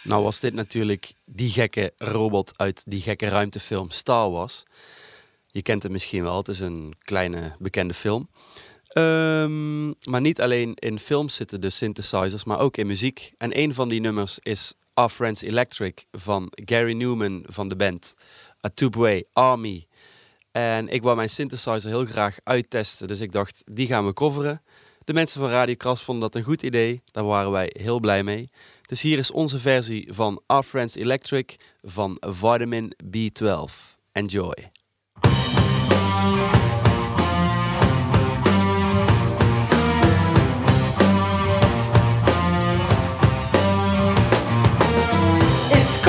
Nou 0.06 0.22
was 0.22 0.40
dit 0.40 0.54
natuurlijk 0.54 1.12
die 1.24 1.50
gekke 1.50 1.92
robot 1.96 2.58
uit 2.58 2.82
die 2.86 3.00
gekke 3.00 3.28
ruimtefilm 3.28 3.90
Star 3.90 4.30
Wars. 4.30 4.62
Je 5.46 5.62
kent 5.62 5.82
het 5.82 5.92
misschien 5.92 6.22
wel, 6.22 6.36
het 6.36 6.48
is 6.48 6.60
een 6.60 6.94
kleine 6.98 7.52
bekende 7.58 7.94
film. 7.94 8.28
Ehm, 8.88 9.86
maar 9.86 10.20
niet 10.20 10.40
alleen 10.40 10.74
in 10.74 10.98
films 10.98 11.34
zitten 11.34 11.60
de 11.60 11.70
synthesizers, 11.70 12.44
maar 12.44 12.58
ook 12.58 12.76
in 12.76 12.86
muziek. 12.86 13.32
En 13.36 13.58
een 13.58 13.74
van 13.74 13.88
die 13.88 14.00
nummers 14.00 14.38
is 14.42 14.74
Our 14.94 15.08
Friends 15.08 15.42
Electric 15.42 16.04
van 16.12 16.52
Gary 16.64 16.92
Newman 16.92 17.44
van 17.46 17.68
de 17.68 17.76
band 17.76 18.16
A 18.66 18.70
Tubeway 18.74 19.24
Army. 19.32 19.86
En 20.52 20.88
ik 20.88 21.02
wou 21.02 21.16
mijn 21.16 21.30
synthesizer 21.30 21.90
heel 21.90 22.04
graag 22.04 22.36
uittesten, 22.44 23.08
dus 23.08 23.20
ik 23.20 23.32
dacht, 23.32 23.62
die 23.64 23.86
gaan 23.86 24.06
we 24.06 24.12
coveren. 24.12 24.62
De 25.06 25.12
mensen 25.12 25.40
van 25.40 25.50
Radio 25.50 25.74
Kras 25.74 26.02
vonden 26.02 26.30
dat 26.30 26.34
een 26.34 26.46
goed 26.46 26.62
idee, 26.62 27.02
daar 27.04 27.24
waren 27.24 27.50
wij 27.50 27.70
heel 27.78 28.00
blij 28.00 28.22
mee. 28.22 28.50
Dus 28.82 29.00
hier 29.00 29.18
is 29.18 29.30
onze 29.30 29.58
versie 29.58 30.08
van 30.12 30.42
Our 30.46 30.62
Friends 30.62 30.94
Electric 30.94 31.56
van 31.82 32.16
Vitamin 32.20 32.92
B12. 33.04 33.72
Enjoy. 34.12 34.54
It's 45.70 46.00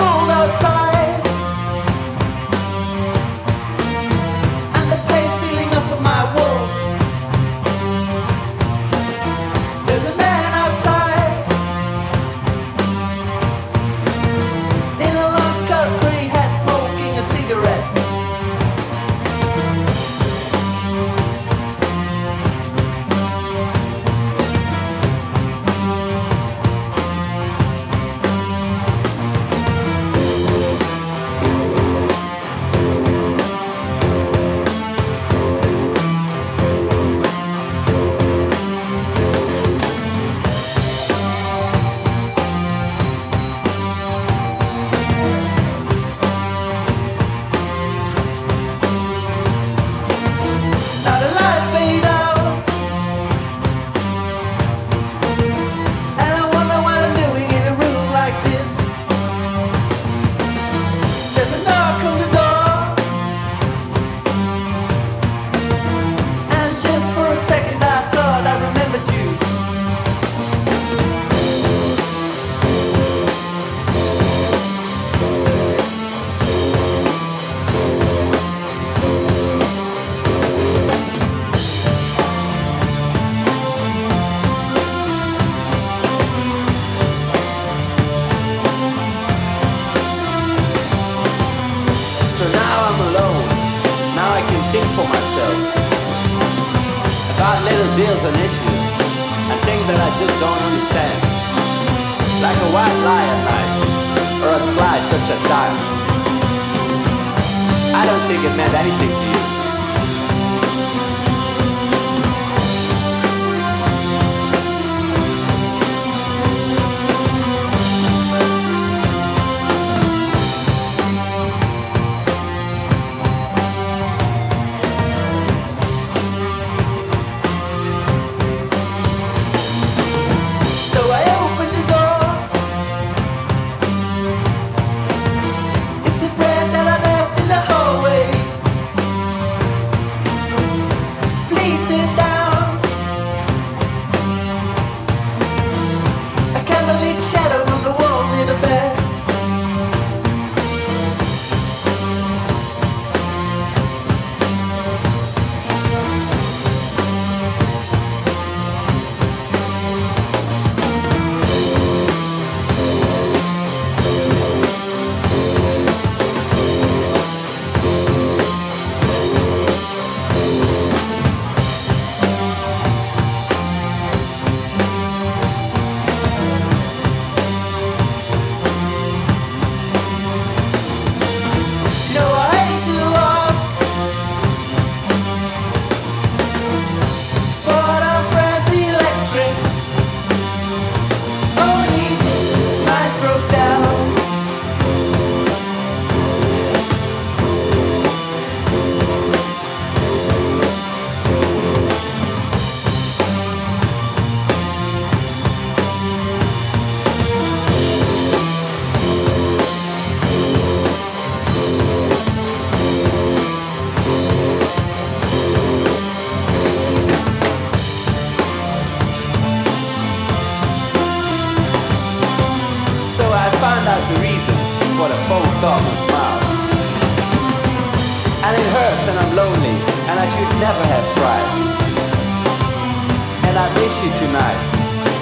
I 234.07 234.09
you 234.09 234.27
tonight, 234.27 234.59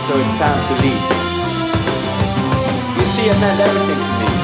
so 0.07 0.13
it's 0.19 0.35
time 0.37 0.61
to 0.67 0.73
leave. 0.83 1.05
You 2.99 3.05
see, 3.05 3.29
it 3.29 3.39
meant 3.39 3.59
everything 3.59 3.97
to 3.97 4.29
me. 4.29 4.34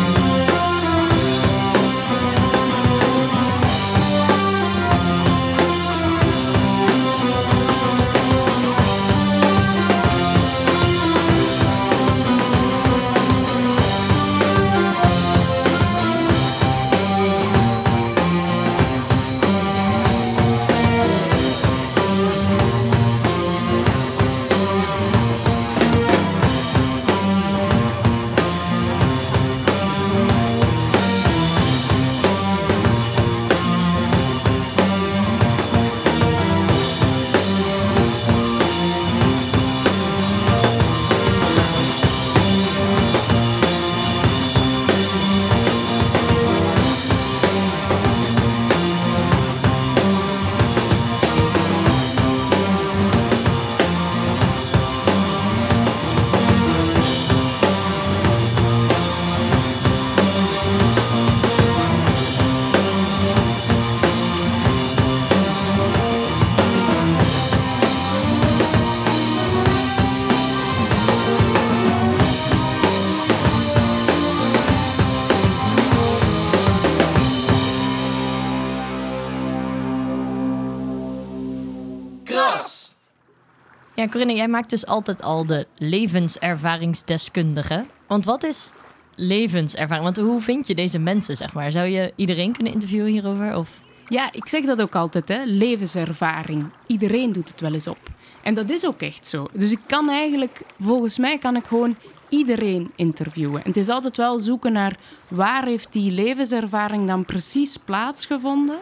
Corinne, 84.11 84.35
jij 84.35 84.47
maakt 84.47 84.69
dus 84.69 84.85
altijd 84.85 85.21
al 85.21 85.45
de 85.45 85.67
levenservaringsdeskundige. 85.77 87.85
Want 88.07 88.25
wat 88.25 88.43
is 88.43 88.71
levenservaring? 89.15 90.03
Want 90.03 90.17
hoe 90.17 90.41
vind 90.41 90.67
je 90.67 90.75
deze 90.75 90.99
mensen, 90.99 91.35
zeg 91.35 91.53
maar? 91.53 91.71
Zou 91.71 91.87
je 91.87 92.13
iedereen 92.15 92.53
kunnen 92.53 92.73
interviewen 92.73 93.11
hierover? 93.11 93.55
Of... 93.55 93.81
Ja, 94.07 94.31
ik 94.31 94.47
zeg 94.47 94.65
dat 94.65 94.81
ook 94.81 94.95
altijd, 94.95 95.27
hè. 95.27 95.43
levenservaring. 95.45 96.69
Iedereen 96.87 97.31
doet 97.31 97.49
het 97.49 97.61
wel 97.61 97.73
eens 97.73 97.87
op. 97.87 98.09
En 98.43 98.53
dat 98.53 98.69
is 98.69 98.85
ook 98.85 99.01
echt 99.01 99.27
zo. 99.27 99.47
Dus 99.53 99.71
ik 99.71 99.79
kan 99.85 100.09
eigenlijk, 100.09 100.61
volgens 100.79 101.17
mij 101.17 101.37
kan 101.37 101.55
ik 101.55 101.65
gewoon 101.65 101.95
iedereen 102.29 102.91
interviewen. 102.95 103.63
En 103.63 103.67
het 103.67 103.77
is 103.77 103.89
altijd 103.89 104.17
wel 104.17 104.39
zoeken 104.39 104.71
naar 104.71 104.97
waar 105.27 105.65
heeft 105.65 105.93
die 105.93 106.11
levenservaring 106.11 107.07
dan 107.07 107.25
precies 107.25 107.77
plaatsgevonden. 107.77 108.79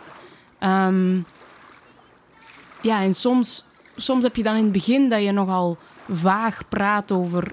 Ehm, 0.59 1.21
ja, 2.81 3.01
en 3.01 3.13
soms, 3.13 3.65
soms 4.01 4.23
heb 4.23 4.35
je 4.35 4.43
dan 4.43 4.55
in 4.55 4.63
het 4.63 4.71
begin 4.71 5.09
dat 5.09 5.23
je 5.23 5.31
nogal 5.31 5.77
vaag 6.11 6.67
praat 6.69 7.11
over 7.11 7.51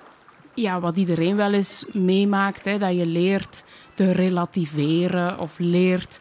ja, 0.55 0.81
wat 0.81 0.97
iedereen 0.97 1.37
wel 1.37 1.53
eens 1.53 1.85
meemaakt. 1.93 2.65
Hè, 2.65 2.79
dat 2.79 2.97
je 2.97 3.07
leert 3.07 3.65
te 3.95 4.13
relativeren 4.13 5.39
of 5.39 5.59
leert 5.59 6.21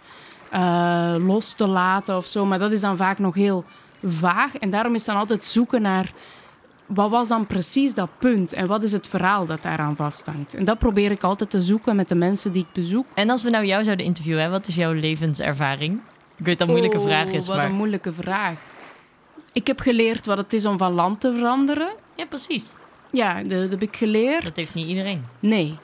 eh, 0.50 1.15
los 1.17 1.53
te 1.53 1.67
laten 1.67 2.17
of 2.17 2.25
zo. 2.25 2.46
Maar 2.46 2.60
dat 2.60 2.72
is 2.72 2.82
dan 2.82 2.98
vaak 2.98 3.20
nog 3.20 3.36
heel 3.36 3.65
vaag. 4.03 4.55
En 4.55 4.70
daarom 4.70 4.96
is 4.96 5.05
dan 5.05 5.15
altijd 5.15 5.46
zoeken 5.46 5.82
naar 5.82 6.12
wat 6.86 7.10
was 7.10 7.27
dan 7.27 7.48
precies 7.48 7.94
dat 7.94 8.10
punt 8.20 8.53
en 8.53 8.67
wat 8.67 8.84
is 8.84 8.91
het 8.91 9.08
verhaal 9.08 9.46
dat 9.46 9.62
daaraan 9.62 9.96
vasthangt. 9.96 10.53
En 10.53 10.63
dat 10.63 10.77
probeer 10.77 11.12
ik 11.12 11.24
altijd 11.24 11.50
te 11.50 11.62
zoeken 11.62 11.96
met 11.96 12.09
de 12.09 12.16
mensen 12.16 12.51
die 12.51 12.61
ik 12.61 12.81
bezoek. 12.83 13.05
En 13.14 13.29
als 13.29 13.44
we 13.44 13.50
nou 13.50 13.66
jou 13.66 13.83
zouden 13.83 14.05
interviewen, 14.05 14.51
wat 14.51 14.68
is 14.68 14.75
jouw 14.75 14.94
levenservaring? 14.94 16.00
Ik 16.35 16.46
weet 16.46 16.57
dat 16.57 16.68
een 16.68 16.74
moeilijke 16.74 17.00
Oh, 17.00 17.05
vraag 17.05 17.27
is, 17.27 17.48
Wat 17.48 17.57
maar... 17.57 17.66
een 17.66 17.75
moeilijke 17.75 18.14
vraag. 18.14 18.59
Ik 19.55 19.68
heb 19.68 19.79
geleerd 19.79 20.25
wat 20.25 20.37
het 20.37 20.53
is 20.53 20.65
om 20.65 20.77
van 20.77 20.94
land 20.94 21.22
te 21.22 21.35
veranderen. 21.35 21.89
Ja, 22.15 22.25
precies. 22.25 22.75
Ja, 23.11 23.44
dat, 23.44 23.61
dat 23.61 23.70
heb 23.70 23.81
ik 23.81 23.96
geleerd. 23.96 24.44
Dat 24.44 24.55
heeft 24.55 24.75
niet 24.75 24.87
iedereen. 24.87 25.25
Nee. 25.39 25.77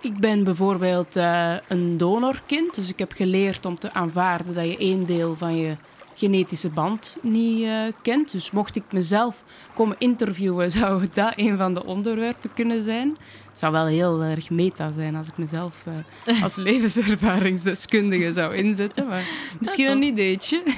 Ik 0.00 0.16
ben 0.16 0.44
bijvoorbeeld 0.44 1.16
eh, 1.16 1.54
een 1.68 1.96
donorkind, 1.96 2.74
dus 2.74 2.88
ik 2.88 2.98
heb 2.98 3.12
geleerd 3.12 3.66
om 3.66 3.78
te 3.78 3.92
aanvaarden 3.92 4.54
dat 4.54 4.64
je 4.64 4.76
één 4.76 5.06
deel 5.06 5.36
van 5.36 5.56
je 5.56 5.76
genetische 6.14 6.68
band 6.68 7.18
niet 7.22 7.62
eh, 7.62 7.82
kent. 8.02 8.32
Dus 8.32 8.50
mocht 8.50 8.76
ik 8.76 8.92
mezelf 8.92 9.44
komen 9.74 9.96
interviewen, 9.98 10.70
zou 10.80 11.06
dat 11.12 11.32
een 11.36 11.56
van 11.56 11.74
de 11.74 11.84
onderwerpen 11.84 12.50
kunnen 12.54 12.82
zijn. 12.82 13.16
Het 13.50 13.58
zou 13.58 13.72
wel 13.72 13.86
heel 13.86 14.22
erg 14.22 14.50
meta 14.50 14.92
zijn 14.92 15.16
als 15.16 15.28
ik 15.28 15.36
mezelf 15.36 15.74
eh, 16.24 16.42
als 16.42 16.56
levenservaringsdeskundige 16.70 18.32
zou 18.32 18.54
inzetten, 18.54 19.06
maar 19.06 19.24
misschien 19.58 19.90
een 19.90 20.02
ideetje. 20.02 20.62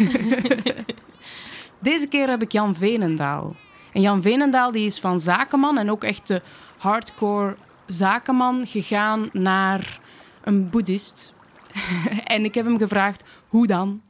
Deze 1.79 2.07
keer 2.09 2.29
heb 2.29 2.43
ik 2.43 2.53
Jan 2.53 2.75
Venendaal. 2.75 3.57
En 3.93 4.01
Jan 4.01 4.23
Venendaal 4.23 4.73
die 4.73 4.87
is 4.87 5.01
van 5.01 5.21
zakenman 5.21 5.79
en 5.79 5.91
ook 5.91 6.05
echt 6.05 6.27
de 6.27 6.43
hardcore 6.79 7.57
zakenman 7.87 8.67
gegaan 8.67 9.29
naar 9.33 10.01
een 10.43 10.71
boeddhist. 10.71 11.35
en 12.25 12.45
ik 12.45 12.55
heb 12.55 12.65
hem 12.65 12.79
gevraagd, 12.79 13.25
hoe 13.49 13.67
dan? 13.67 14.01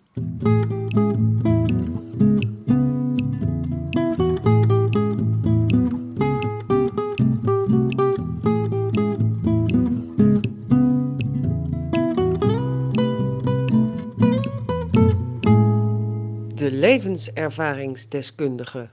Levenservaringsdeskundige. 16.89 18.89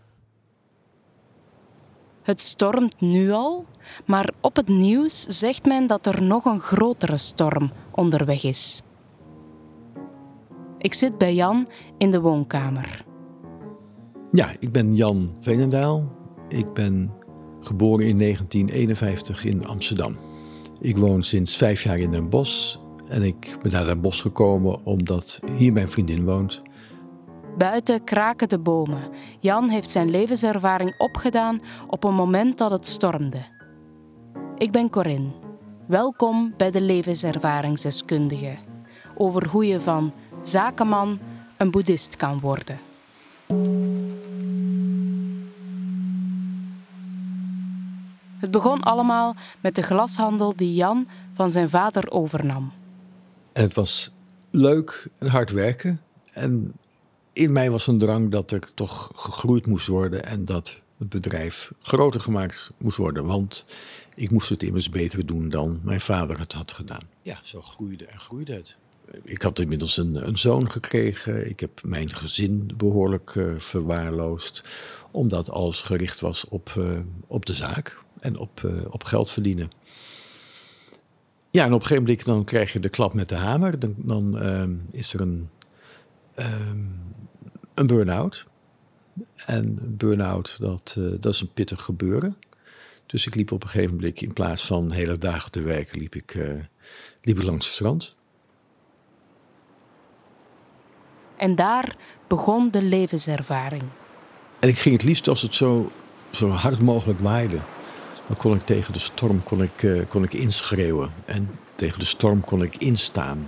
Het 2.22 2.42
stormt 2.42 3.02
nu 3.02 3.32
al, 3.32 3.66
maar 4.06 4.30
op 4.42 4.56
het 4.56 4.68
nieuws 4.68 5.26
zegt 5.26 5.66
men 5.66 5.88
dat 5.88 6.06
er 6.06 6.22
nog 6.22 6.46
een 6.46 6.60
grotere 6.60 7.18
storm 7.18 7.72
onderweg 7.92 8.44
is. 8.44 8.82
Ik 10.78 10.94
zit 10.94 11.18
bij 11.18 11.34
Jan 11.34 11.68
in 11.98 12.12
de 12.12 12.20
woonkamer. 12.20 13.06
Ja, 14.32 14.52
ik 14.60 14.72
ben 14.72 14.96
Jan 14.96 15.36
Veenendaal. 15.40 16.12
Ik 16.50 16.74
ben 16.74 17.12
geboren 17.60 18.06
in 18.06 18.18
1951 18.18 19.46
in 19.46 19.66
Amsterdam. 19.66 20.16
Ik 20.82 20.98
woon 20.98 21.24
sinds 21.24 21.58
vijf 21.58 21.84
jaar 21.84 22.00
in 22.00 22.12
Den 22.12 22.30
Bosch. 22.30 22.78
En 23.10 23.24
ik 23.24 23.58
ben 23.62 23.72
naar 23.72 23.86
Den 23.86 24.02
Bosch 24.02 24.22
gekomen 24.22 24.86
omdat 24.86 25.40
hier 25.58 25.74
mijn 25.74 25.90
vriendin 25.90 26.26
woont. 26.26 26.64
Buiten 27.58 28.04
kraken 28.04 28.50
de 28.50 28.60
bomen. 28.60 29.12
Jan 29.40 29.70
heeft 29.70 29.90
zijn 29.90 30.10
levenservaring 30.10 30.98
opgedaan 30.98 31.62
op 31.88 32.04
een 32.04 32.14
moment 32.14 32.58
dat 32.58 32.72
het 32.72 32.88
stormde. 32.88 33.46
Ik 34.58 34.72
ben 34.72 34.90
Corinne. 34.90 35.32
Welkom 35.88 36.54
bij 36.58 36.72
de 36.72 36.82
levenservaringsdeskundige. 36.82 38.58
Over 39.18 39.48
hoe 39.48 39.68
je 39.68 39.82
van 39.82 40.14
zakenman 40.42 41.20
een 41.58 41.72
boeddhist 41.72 42.16
kan 42.16 42.40
worden. 42.40 42.80
Het 48.40 48.52
begon 48.52 48.82
allemaal 48.82 49.36
met 49.62 49.76
de 49.76 49.82
glashandel 49.82 50.56
die 50.56 50.74
Jan 50.74 51.08
van 51.34 51.50
zijn 51.50 51.70
vader 51.70 52.12
overnam. 52.12 52.72
En 53.54 53.64
het 53.64 53.74
was 53.74 54.14
leuk 54.50 55.10
en 55.18 55.28
hard 55.28 55.52
werken. 55.52 56.02
En 56.34 56.74
in 57.36 57.52
mij 57.52 57.72
was 57.72 57.88
een 57.88 57.98
drang 57.98 58.32
dat 58.32 58.52
er 58.52 58.74
toch 58.74 59.12
gegroeid 59.16 59.66
moest 59.66 59.88
worden 59.88 60.26
en 60.26 60.46
dat 60.46 60.82
het 60.98 61.10
bedrijf 61.10 61.72
groter 61.82 62.22
gemaakt 62.22 62.72
moest 62.78 62.98
worden. 62.98 63.26
Want 63.26 63.66
ik 64.16 64.32
moest 64.32 64.50
het 64.50 64.64
immers 64.64 64.90
beter 64.90 65.26
doen 65.26 65.50
dan 65.50 65.80
mijn 65.84 66.02
vader 66.02 66.40
het 66.40 66.54
had 66.54 66.72
gedaan. 66.72 67.02
Ja, 67.22 67.40
zo 67.44 67.62
groeide 67.62 68.06
en 68.06 68.20
groeide 68.20 68.54
het. 68.54 68.78
Ik 69.24 69.42
had 69.42 69.60
inmiddels 69.60 69.98
een, 69.98 70.28
een 70.28 70.38
zoon 70.38 70.72
gekregen. 70.72 71.50
Ik 71.50 71.60
heb 71.60 71.82
mijn 71.84 72.10
gezin 72.10 72.72
behoorlijk 72.78 73.36
eh, 73.36 73.54
verwaarloosd. 73.58 74.64
Omdat 75.12 75.50
alles 75.50 75.82
gericht 75.82 76.20
was 76.20 76.46
op, 76.50 76.74
eh, 76.78 77.00
op 77.28 77.46
de 77.46 77.54
zaak 77.54 77.98
en 78.20 78.38
op, 78.38 78.64
eh, 78.64 78.72
op 78.90 79.04
geld 79.04 79.32
verdienen. 79.32 79.72
Ja, 81.52 81.66
en 81.66 81.74
op 81.74 81.82
een 81.82 81.88
gegeven 81.88 82.04
moment 82.04 82.26
dan 82.26 82.44
krijg 82.44 82.74
je 82.74 82.80
de 82.80 82.90
klap 82.90 83.14
met 83.14 83.30
de 83.30 83.36
hamer. 83.36 83.80
Dan, 83.80 83.96
dan 83.98 84.38
ehm, 84.38 84.74
is 84.92 85.14
er 85.14 85.22
een, 85.22 85.50
ehm, 86.36 86.78
een 87.76 87.88
burn-out. 87.88 88.46
En 89.46 89.80
een 89.82 89.98
burn-out, 89.98 90.58
dat, 90.60 90.96
eh, 90.98 91.04
dat 91.20 91.34
is 91.34 91.42
een 91.42 91.54
pittig 91.54 91.82
gebeuren. 91.82 92.38
Dus 93.06 93.28
ik 93.28 93.36
liep 93.36 93.52
op 93.52 93.64
een 93.64 93.70
gegeven 93.70 93.96
moment, 93.96 94.22
in 94.22 94.34
plaats 94.34 94.66
van 94.66 94.92
hele 94.92 95.18
dagen 95.18 95.52
te 95.52 95.62
werken, 95.62 96.00
liep 96.00 96.16
ik, 96.16 96.36
eh, 96.36 96.50
liep 97.22 97.38
ik 97.38 97.44
langs 97.44 97.66
het 97.66 97.76
strand. 97.76 98.16
En 101.38 101.56
daar 101.56 101.96
begon 102.28 102.72
de 102.72 102.82
levenservaring. 102.82 103.84
En 104.60 104.70
ik 104.70 104.78
ging 104.78 104.96
het 104.96 105.04
liefst 105.04 105.28
als 105.28 105.42
het 105.42 105.56
zo, 105.56 105.92
zo 106.32 106.50
hard 106.50 106.80
mogelijk 106.80 107.20
waaide. 107.20 107.60
Dan 108.28 108.38
kon 108.38 108.56
ik 108.56 108.66
tegen 108.66 108.94
de 108.94 109.00
storm 109.00 109.44
kon 109.44 109.64
ik, 109.64 109.84
eh, 109.84 110.02
kon 110.08 110.24
ik 110.24 110.34
inschreeuwen. 110.34 111.12
En 111.26 111.50
tegen 111.76 112.00
de 112.00 112.06
storm 112.06 112.42
kon 112.42 112.62
ik 112.64 112.76
instaan. 112.76 113.48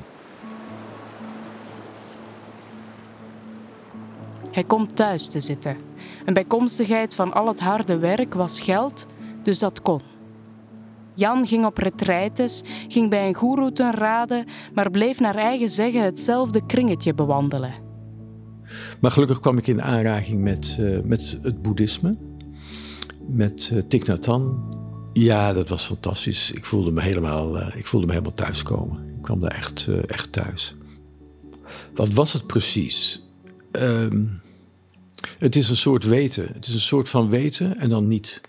Hij 4.58 4.66
komt 4.66 4.96
thuis 4.96 5.28
te 5.28 5.40
zitten. 5.40 5.78
Een 6.26 6.34
bijkomstigheid 6.34 7.16
van 7.16 7.34
al 7.34 7.48
het 7.48 7.60
harde 7.60 7.98
werk 7.98 8.34
was 8.34 8.60
geld, 8.60 9.08
dus 9.44 9.60
dat 9.60 9.82
kon. 9.82 10.02
Jan 11.14 11.48
ging 11.48 11.66
op 11.66 11.78
retraites, 11.78 12.62
ging 12.88 13.10
bij 13.10 13.28
een 13.28 13.34
goeroe 13.34 13.72
ten 13.72 13.92
rade, 13.92 14.46
maar 14.74 14.92
bleef 14.92 15.20
naar 15.20 15.36
eigen 15.36 15.70
zeggen 15.70 16.04
hetzelfde 16.04 16.66
kringetje 16.66 17.14
bewandelen. 17.14 17.74
Maar 19.02 19.12
gelukkig 19.12 19.40
kwam 19.40 19.58
ik 19.58 19.68
in 19.68 19.82
aanraking 19.82 20.42
met, 20.42 20.78
eh, 20.80 21.00
met 21.04 21.40
het 21.42 21.62
boeddhisme. 21.62 22.18
Met 23.28 23.70
uh, 23.74 23.82
Thich 23.88 24.06
Nhat 24.06 24.26
Hanh. 24.26 24.54
Ja, 25.14 25.54
dat 25.54 25.70
was 25.70 25.84
fantastisch. 25.86 26.52
Ik 26.52 26.66
voelde 26.66 26.92
me 26.92 27.02
helemaal, 27.02 27.60
eh, 27.60 27.76
ik 27.76 27.88
voelde 27.88 28.06
me 28.06 28.12
helemaal 28.12 28.36
thuiskomen. 28.36 29.16
Ik 29.18 29.22
kwam 29.22 29.40
daar 29.40 29.56
echt, 29.56 29.88
eh, 29.88 30.10
echt 30.10 30.32
thuis. 30.32 30.76
Wat 31.94 32.14
was 32.14 32.34
het 32.34 32.48
precies? 32.48 33.26
Ehm, 33.72 34.24
het 35.40 35.56
is 35.56 35.70
een 35.70 35.78
soort 35.78 36.04
weten. 36.04 36.48
Het 36.54 36.68
is 36.68 36.74
een 36.74 36.80
soort 36.80 37.10
van 37.10 37.30
weten 37.30 37.80
en 37.80 37.90
dan 37.90 38.08
niet 38.08 38.42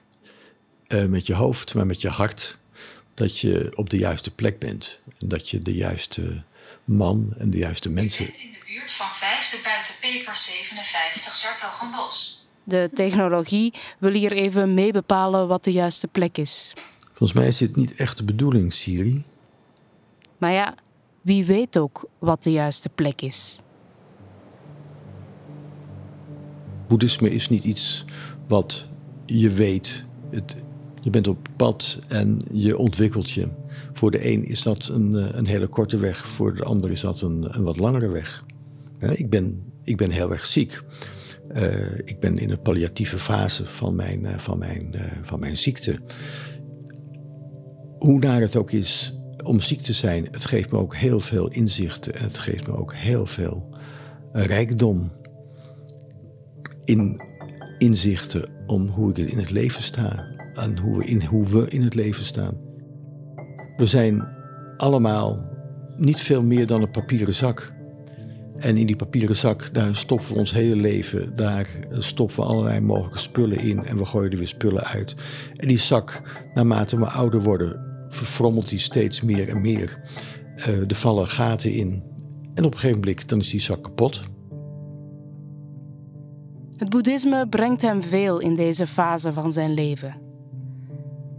eh, 0.87 1.05
met 1.05 1.27
je 1.27 1.35
hoofd, 1.35 1.75
maar 1.75 1.87
met 1.87 2.01
je 2.01 2.09
hart. 2.09 2.59
Dat 3.15 3.39
je 3.39 3.73
op 3.75 3.91
de 3.91 3.99
juiste 3.99 4.31
plek 4.31 4.59
bent. 4.59 5.01
En 5.19 5.29
dat 5.29 5.51
je 5.51 5.59
de 5.59 5.75
juiste 5.75 6.43
man 6.85 7.35
en 7.39 7.51
de 7.51 7.59
juiste 7.59 7.91
mensen 7.91 8.27
in 8.27 8.51
de 8.51 8.63
buurt 8.67 8.93
van 8.93 9.07
Vijfde 9.13 9.59
buiten 9.63 9.95
Peper 10.01 10.37
57 10.37 11.33
Sartogenbos. 11.33 12.47
De 12.65 12.91
technologie 12.95 13.75
wil 13.99 14.13
hier 14.13 14.33
even 14.33 14.75
mee 14.75 14.93
bepalen 14.93 15.49
wat 15.49 15.65
de 15.65 15.73
juiste 15.73 16.07
plek 16.07 16.39
is. 16.39 16.73
Volgens 17.13 17.39
mij 17.39 17.47
is 17.47 17.57
dit 17.57 17.77
niet 17.77 17.95
echt 17.95 18.17
de 18.17 18.25
bedoeling, 18.25 18.73
Siri. 18.73 19.25
Maar 20.39 20.53
ja, 20.53 20.75
wie 21.21 21.45
weet 21.45 21.79
ook 21.79 22.09
wat 22.19 22.43
de 22.43 22.51
juiste 22.51 22.89
plek 22.89 23.23
is? 23.23 23.61
Boeddhisme 26.89 27.31
is 27.31 27.49
niet 27.49 27.65
iets 27.65 28.05
wat 28.47 28.89
je 29.27 29.51
weet, 29.51 30.05
het, 30.31 30.57
je 31.01 31.11
bent 31.11 31.29
op 31.29 31.49
pad 31.57 32.01
en 32.09 32.39
je 32.53 32.79
ontwikkelt 32.79 33.31
je. 33.31 33.49
Voor 33.93 34.11
de 34.11 34.27
een 34.27 34.45
is 34.45 34.63
dat 34.63 34.89
een, 34.89 35.15
eh, 35.15 35.27
een 35.33 35.47
hele 35.47 35.67
korte 35.67 35.99
weg, 35.99 36.27
voor 36.27 36.55
de 36.55 36.65
ander 36.65 36.91
is 36.91 37.01
dat 37.01 37.21
een, 37.21 37.57
een 37.57 37.63
wat 37.63 37.79
langere 37.79 38.09
weg. 38.09 38.45
Ik, 38.99 39.31
ben, 39.31 39.63
ik 39.85 39.97
ben 39.97 40.11
heel 40.11 40.33
erg 40.33 40.47
ziek. 40.47 40.83
Eh, 41.49 41.99
ik 42.05 42.21
ben 42.21 42.39
in 42.39 42.51
een 42.51 42.63
palliatieve 42.63 43.19
fase 43.19 43.67
van 43.67 43.95
mijn, 43.95 44.27
eh, 44.27 44.39
van, 44.39 44.59
mijn, 44.59 44.95
van 45.23 45.41
mijn 45.41 45.57
ziekte. 45.57 45.99
Hoe 47.99 48.19
naar 48.19 48.41
het 48.41 48.57
ook 48.57 48.71
is 48.71 49.19
om 49.45 49.61
ziek 49.61 49.81
te 49.81 49.93
zijn, 49.93 50.29
het 50.31 50.45
geeft 50.45 50.71
me 50.71 50.79
ook 50.79 50.97
heel 50.97 51.21
veel 51.21 51.49
inzichten 51.49 52.15
en 52.15 52.25
het 52.25 52.39
geeft 52.39 52.67
me 52.67 52.77
ook 52.77 52.95
heel 52.95 53.27
veel 53.27 53.69
rijkdom 54.33 55.11
in 56.89 57.21
inzichten 57.79 58.49
om 58.67 58.87
hoe 58.87 59.11
ik 59.11 59.19
in 59.19 59.39
het 59.39 59.51
leven 59.51 59.83
sta 59.83 60.27
en 60.53 60.79
hoe 60.79 60.99
we 60.99 61.05
in, 61.05 61.23
hoe 61.25 61.47
we 61.47 61.69
in 61.69 61.83
het 61.83 61.95
leven 61.95 62.25
staan. 62.25 62.57
We 63.77 63.87
zijn 63.87 64.29
allemaal 64.77 65.47
niet 65.97 66.21
veel 66.21 66.43
meer 66.43 66.67
dan 66.67 66.83
een 66.83 66.91
papieren 66.91 67.35
zak. 67.35 67.73
En 68.57 68.77
in 68.77 68.87
die 68.87 68.97
papieren 68.97 69.37
zak, 69.37 69.75
daar 69.75 69.97
stoppen 69.97 70.29
we 70.29 70.35
ons 70.35 70.53
hele 70.53 70.77
leven. 70.77 71.37
Daar 71.37 71.69
stoppen 71.91 72.37
we 72.37 72.45
allerlei 72.45 72.81
mogelijke 72.81 73.19
spullen 73.19 73.59
in 73.59 73.85
en 73.85 73.99
we 73.99 74.05
gooien 74.05 74.31
er 74.31 74.39
weer 74.39 74.49
spullen 74.49 74.85
uit. 74.85 75.15
En 75.57 75.69
die 75.69 75.79
zak, 75.79 76.23
naarmate 76.55 76.99
we 76.99 77.07
ouder 77.07 77.43
worden, 77.43 77.81
verfrommelt 78.09 78.69
die 78.69 78.79
steeds 78.79 79.23
meer 79.23 79.49
en 79.49 79.61
meer. 79.61 80.01
Eh, 80.57 80.69
er 80.69 80.95
vallen 80.95 81.29
gaten 81.29 81.73
in. 81.73 82.03
En 82.55 82.65
op 82.65 82.73
een 82.73 82.79
gegeven 82.79 83.01
moment 83.01 83.29
dan 83.29 83.39
is 83.39 83.51
die 83.51 83.61
zak 83.61 83.83
kapot. 83.83 84.23
Het 86.79 86.91
boeddhisme 86.91 87.49
brengt 87.49 87.83
hem 87.83 88.03
veel 88.03 88.39
in 88.39 88.55
deze 88.55 88.87
fase 88.87 89.33
van 89.33 89.53
zijn 89.53 89.75
leven. 89.75 90.21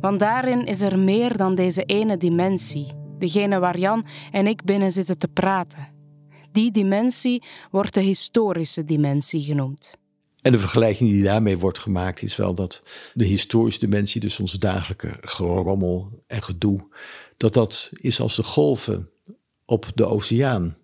Want 0.02 0.19
daarin 0.19 0.65
is 0.65 0.82
er 0.82 0.99
meer 0.99 1.38
dan 1.38 1.56
deze 1.56 1.84
ene 1.84 2.17
dimensie, 2.17 2.88
degene 3.19 3.60
waar 3.60 3.78
Jan 3.78 4.06
en 4.32 4.47
ik 4.47 4.63
binnen 4.63 4.91
zitten 4.91 5.17
te 5.17 5.28
praten. 5.28 5.88
Die 6.52 6.71
dimensie 6.71 7.43
wordt 7.71 7.93
de 7.93 8.02
historische 8.02 8.84
dimensie 8.84 9.41
genoemd. 9.41 9.97
En 10.41 10.52
de 10.52 10.60
vergelijking 10.60 11.10
die 11.10 11.23
daarmee 11.23 11.58
wordt 11.58 11.80
gemaakt 11.80 12.21
is 12.21 12.36
wel 12.36 12.54
dat 12.54 12.84
de 13.13 13.25
historische 13.25 13.80
dimensie, 13.80 14.21
dus 14.21 14.39
onze 14.39 14.60
dagelijke 14.60 15.17
gerommel 15.21 16.23
en 16.28 16.43
gedoe, 16.43 16.88
dat 17.38 17.54
dat 17.54 17.91
is 18.02 18.19
als 18.19 18.36
de 18.36 18.43
golven 18.43 19.10
op 19.65 19.91
de 19.95 20.06
oceaan. 20.06 20.78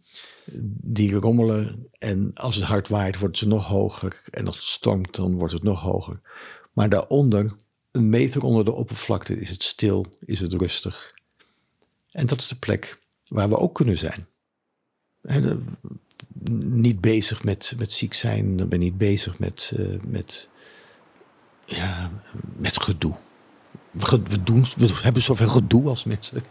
Die 0.81 1.13
rommelen 1.13 1.89
en 1.97 2.31
als 2.33 2.55
het 2.55 2.63
hard 2.63 2.87
waait 2.87 3.19
wordt 3.19 3.37
ze 3.37 3.47
nog 3.47 3.65
hoger 3.65 4.21
en 4.31 4.47
als 4.47 4.55
het 4.55 4.65
stormt 4.65 5.15
dan 5.15 5.35
wordt 5.35 5.53
het 5.53 5.63
nog 5.63 5.81
hoger. 5.81 6.21
Maar 6.73 6.89
daaronder, 6.89 7.55
een 7.91 8.09
meter 8.09 8.43
onder 8.43 8.65
de 8.65 8.71
oppervlakte, 8.71 9.39
is 9.39 9.49
het 9.49 9.63
stil, 9.63 10.05
is 10.19 10.39
het 10.39 10.53
rustig. 10.53 11.13
En 12.11 12.27
dat 12.27 12.39
is 12.39 12.47
de 12.47 12.55
plek 12.55 12.99
waar 13.27 13.49
we 13.49 13.57
ook 13.57 13.75
kunnen 13.75 13.97
zijn. 13.97 14.27
Niet 16.59 17.01
bezig 17.01 17.43
met, 17.43 17.73
met 17.77 17.91
ziek 17.91 18.13
zijn, 18.13 18.57
dan 18.57 18.69
ben 18.69 18.79
je 18.79 18.85
niet 18.85 18.97
bezig 18.97 19.39
met, 19.39 19.73
eh, 19.77 19.99
met, 20.03 20.49
ja, 21.65 22.11
met 22.57 22.81
gedoe. 22.81 23.15
We, 23.91 24.43
doen, 24.43 24.63
we 24.77 24.99
hebben 25.01 25.21
zoveel 25.21 25.49
gedoe 25.49 25.87
als 25.87 26.03
mensen. 26.03 26.43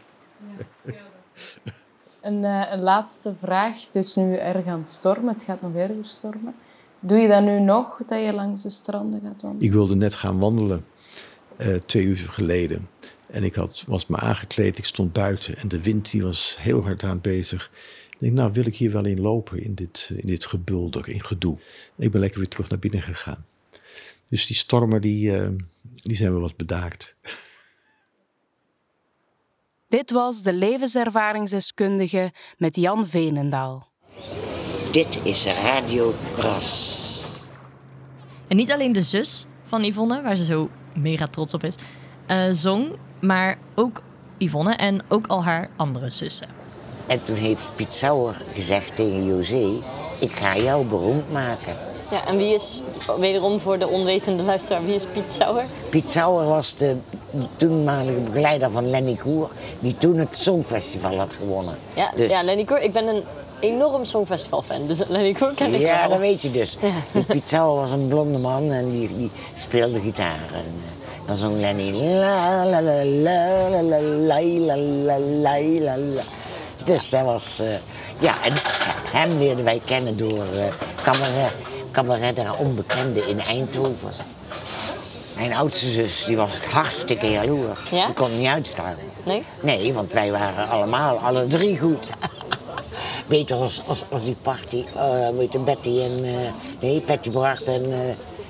Een, 2.25 2.45
eh, 2.45 2.73
een 2.73 2.81
laatste 2.83 3.35
vraag. 3.41 3.85
Het 3.87 3.95
is 3.95 4.15
nu 4.15 4.35
erg 4.35 4.67
aan 4.67 4.79
het 4.79 4.89
stormen. 4.89 5.35
Het 5.35 5.45
gaat 5.45 5.61
nog 5.61 5.75
erger 5.75 6.07
stormen. 6.07 6.55
Doe 7.01 7.19
je 7.19 7.29
dat 7.29 7.43
nu 7.43 7.61
nog, 7.61 8.01
dat 8.07 8.25
je 8.25 8.33
langs 8.33 8.63
de 8.63 8.71
stranden 8.71 9.21
gaat 9.21 9.43
wandelen? 9.43 9.67
Ik 9.67 9.73
wilde 9.73 9.97
net 9.97 10.15
gaan 10.15 10.39
wandelen, 10.39 10.85
eh, 11.57 11.75
twee 11.75 12.05
uur 12.05 12.17
geleden. 12.17 12.89
En 13.31 13.45
ik 13.45 13.55
had, 13.55 13.85
was 13.87 14.07
me 14.07 14.17
aangekleed, 14.17 14.79
ik 14.79 14.85
stond 14.85 15.13
buiten 15.13 15.57
en 15.57 15.69
de 15.69 15.83
wind 15.83 16.11
die 16.11 16.23
was 16.23 16.57
heel 16.61 16.83
hard 16.83 17.03
aan 17.03 17.21
bezig. 17.21 17.71
Ik 18.11 18.17
denk, 18.19 18.33
nou 18.33 18.53
wil 18.53 18.67
ik 18.67 18.77
hier 18.77 18.93
wel 18.93 19.05
in 19.05 19.21
lopen, 19.21 19.63
in 19.63 19.75
dit, 19.75 20.13
in 20.17 20.27
dit 20.27 20.47
gebulder, 20.47 21.09
in 21.09 21.23
gedoe. 21.23 21.59
Ik 21.97 22.11
ben 22.11 22.21
lekker 22.21 22.39
weer 22.39 22.49
terug 22.49 22.69
naar 22.69 22.79
binnen 22.79 23.03
gegaan. 23.03 23.45
Dus 24.29 24.47
die 24.47 24.57
stormen, 24.57 25.01
die, 25.01 25.37
eh, 25.37 25.49
die 25.95 26.17
zijn 26.17 26.33
wel 26.33 26.41
wat 26.41 26.57
bedaard. 26.57 27.15
Dit 29.95 30.11
was 30.11 30.43
de 30.43 30.53
levenservaringsdeskundige 30.53 32.33
met 32.57 32.77
Jan 32.77 33.07
Veenendaal. 33.07 33.89
Dit 34.93 35.21
is 35.25 35.47
Radio 35.47 36.15
Kras. 36.37 37.25
En 38.49 38.57
niet 38.57 38.73
alleen 38.73 38.93
de 38.93 39.03
zus 39.03 39.47
van 39.65 39.85
Yvonne, 39.85 40.23
waar 40.23 40.37
ze 40.37 40.45
zo 40.45 40.69
mega 40.95 41.27
trots 41.27 41.55
op 41.55 41.65
is, 41.65 41.75
eh, 42.27 42.45
zong, 42.51 42.97
maar 43.21 43.59
ook 43.75 44.03
Yvonne 44.39 44.75
en 44.75 45.03
ook 45.09 45.27
al 45.27 45.45
haar 45.45 45.71
andere 45.77 46.11
zussen. 46.11 46.49
En 47.07 47.25
toen 47.25 47.37
heeft 47.37 47.77
Piet 47.77 47.95
Sauer 47.95 48.43
gezegd 48.53 48.97
tegen 48.97 49.27
José, 49.27 49.83
ik 50.21 50.33
ga 50.33 50.57
jou 50.57 50.87
beroemd 50.87 51.33
maken. 51.33 51.94
Ja, 52.11 52.27
en 52.27 52.37
wie 52.37 52.55
is, 52.55 52.83
wederom 53.19 53.61
voor 53.61 53.79
de 53.79 53.89
onwetende 53.89 54.43
luisteraar, 54.43 54.85
wie 54.85 54.95
is 54.95 55.05
Piet 55.13 55.33
Sauer? 55.33 55.65
Piet 55.91 56.13
Sauer 56.13 56.45
was 56.49 56.75
de, 56.77 56.97
de 57.31 57.47
toenmalige 57.57 58.19
begeleider 58.19 58.71
van 58.71 58.91
Lenny 58.91 59.15
Koer, 59.15 59.51
die 59.81 59.97
toen 59.99 60.17
het 60.19 60.37
Songfestival 60.37 61.17
had 61.17 61.35
gewonnen. 61.41 61.77
Ja, 61.95 62.11
Dus- 62.17 62.31
ja 62.31 62.43
Lenny 62.43 62.65
Koer. 62.65 62.81
Ik 62.81 62.93
ben 62.93 63.07
een 63.07 63.23
enorm 63.61 64.05
Songfestival-fan, 64.05 64.87
dus 64.87 64.99
Lenny 65.09 65.33
Koer 65.33 65.55
ken 65.55 65.75
ik 65.75 65.81
Ja, 65.81 66.01
wel. 66.01 66.09
dat 66.09 66.19
weet 66.19 66.41
je 66.41 66.51
dus. 66.51 66.77
Piet 67.29 67.49
Sauer 67.49 67.81
was 67.81 67.91
een 67.91 68.09
blonde 68.09 68.39
man 68.39 68.71
en 68.73 68.91
die, 68.91 69.17
die 69.17 69.31
speelde 69.55 70.01
gitaar. 70.01 70.41
En 70.53 70.65
eh, 70.77 71.27
dan 71.27 71.37
zong 71.37 71.61
Lenny 71.61 71.91
la 71.93 72.65
la 72.65 72.81
la 72.83 73.05
la 73.05 73.69
la 73.71 74.01
la 74.01 74.77
la 74.77 75.17
la 75.19 75.59
la 75.59 75.97
la. 75.97 76.23
Dus 76.85 77.09
dat 77.11 77.25
was... 77.25 77.59
eh, 77.61 77.67
ja, 78.19 78.35
en 78.45 78.53
hem 79.13 79.39
leerden 79.39 79.65
wij 79.65 79.81
kennen 79.85 80.17
door 80.17 80.45
eh 80.57 80.65
cabaret, 81.03 81.53
cabaret 81.95 82.37
der 82.37 82.59
Onbekende 82.59 83.21
in 83.29 83.41
Eindhoven. 83.41 84.11
Mijn 85.37 85.55
oudste 85.55 85.91
zus 85.91 86.25
die 86.25 86.37
was 86.37 86.59
hartstikke 86.59 87.31
jaloers. 87.31 87.91
Ja? 87.91 88.07
Die 88.07 88.15
kon 88.15 88.39
niet 88.39 88.47
uitstaan. 88.47 88.97
Nee? 89.25 89.43
Nee, 89.61 89.93
want 89.93 90.13
wij 90.13 90.31
waren 90.31 90.69
allemaal, 90.69 91.19
alle 91.19 91.45
drie 91.47 91.79
goed. 91.79 92.11
Beter 93.27 93.57
als, 93.57 93.83
als, 93.87 94.05
als 94.11 94.25
die 94.25 94.37
party, 94.43 94.85
eh 94.97 95.29
weet 95.37 95.53
je, 95.53 95.59
Betty 95.59 96.01
en, 96.01 96.25
eh, 96.25 96.53
nee, 96.81 97.01
Patty 97.01 97.31
Bart 97.31 97.69
en 97.69 97.93
eh, 97.93 97.99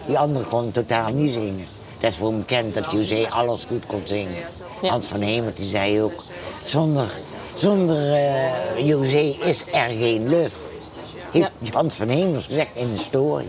die 0.06 0.18
andere 0.18 0.44
kon 0.44 0.70
totaal 0.72 1.12
niet 1.12 1.32
zingen. 1.32 1.66
Dat 2.00 2.10
is 2.10 2.16
voor 2.16 2.28
hem 2.28 2.38
bekend 2.38 2.74
dat 2.74 2.90
José 2.90 3.26
alles 3.30 3.64
goed 3.68 3.86
kon 3.86 4.02
zingen. 4.04 4.44
Hans 4.80 5.06
van 5.06 5.20
Hemert 5.20 5.56
die 5.56 5.68
zei 5.68 6.02
ook, 6.02 6.22
zonder, 6.64 7.08
zonder 7.54 8.18
José 8.84 9.36
is 9.40 9.64
er 9.72 9.88
geen 9.88 10.28
luf. 10.28 10.72
Heeft 11.42 11.74
Hans 11.74 11.94
van 11.94 12.08
Hemert 12.08 12.44
gezegd 12.44 12.70
in 12.74 12.90
de 12.90 12.96
story. 12.96 13.46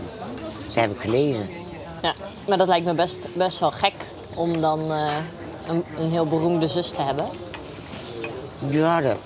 Dat 0.66 0.74
heb 0.74 0.90
ik 0.90 1.00
gelezen. 1.00 1.48
Ja, 2.02 2.14
maar 2.48 2.58
dat 2.58 2.68
lijkt 2.68 2.86
me 2.86 2.94
best, 2.94 3.28
best 3.34 3.58
wel 3.58 3.70
gek 3.70 3.94
om 4.34 4.60
dan 4.60 4.92
eh, 4.92 5.16
een, 5.68 5.84
een 5.98 6.10
heel 6.10 6.26
beroemde 6.26 6.68
zus 6.68 6.90
te 6.90 7.02
hebben. 7.02 7.26
Ja, 8.68 9.00
dat, 9.00 9.16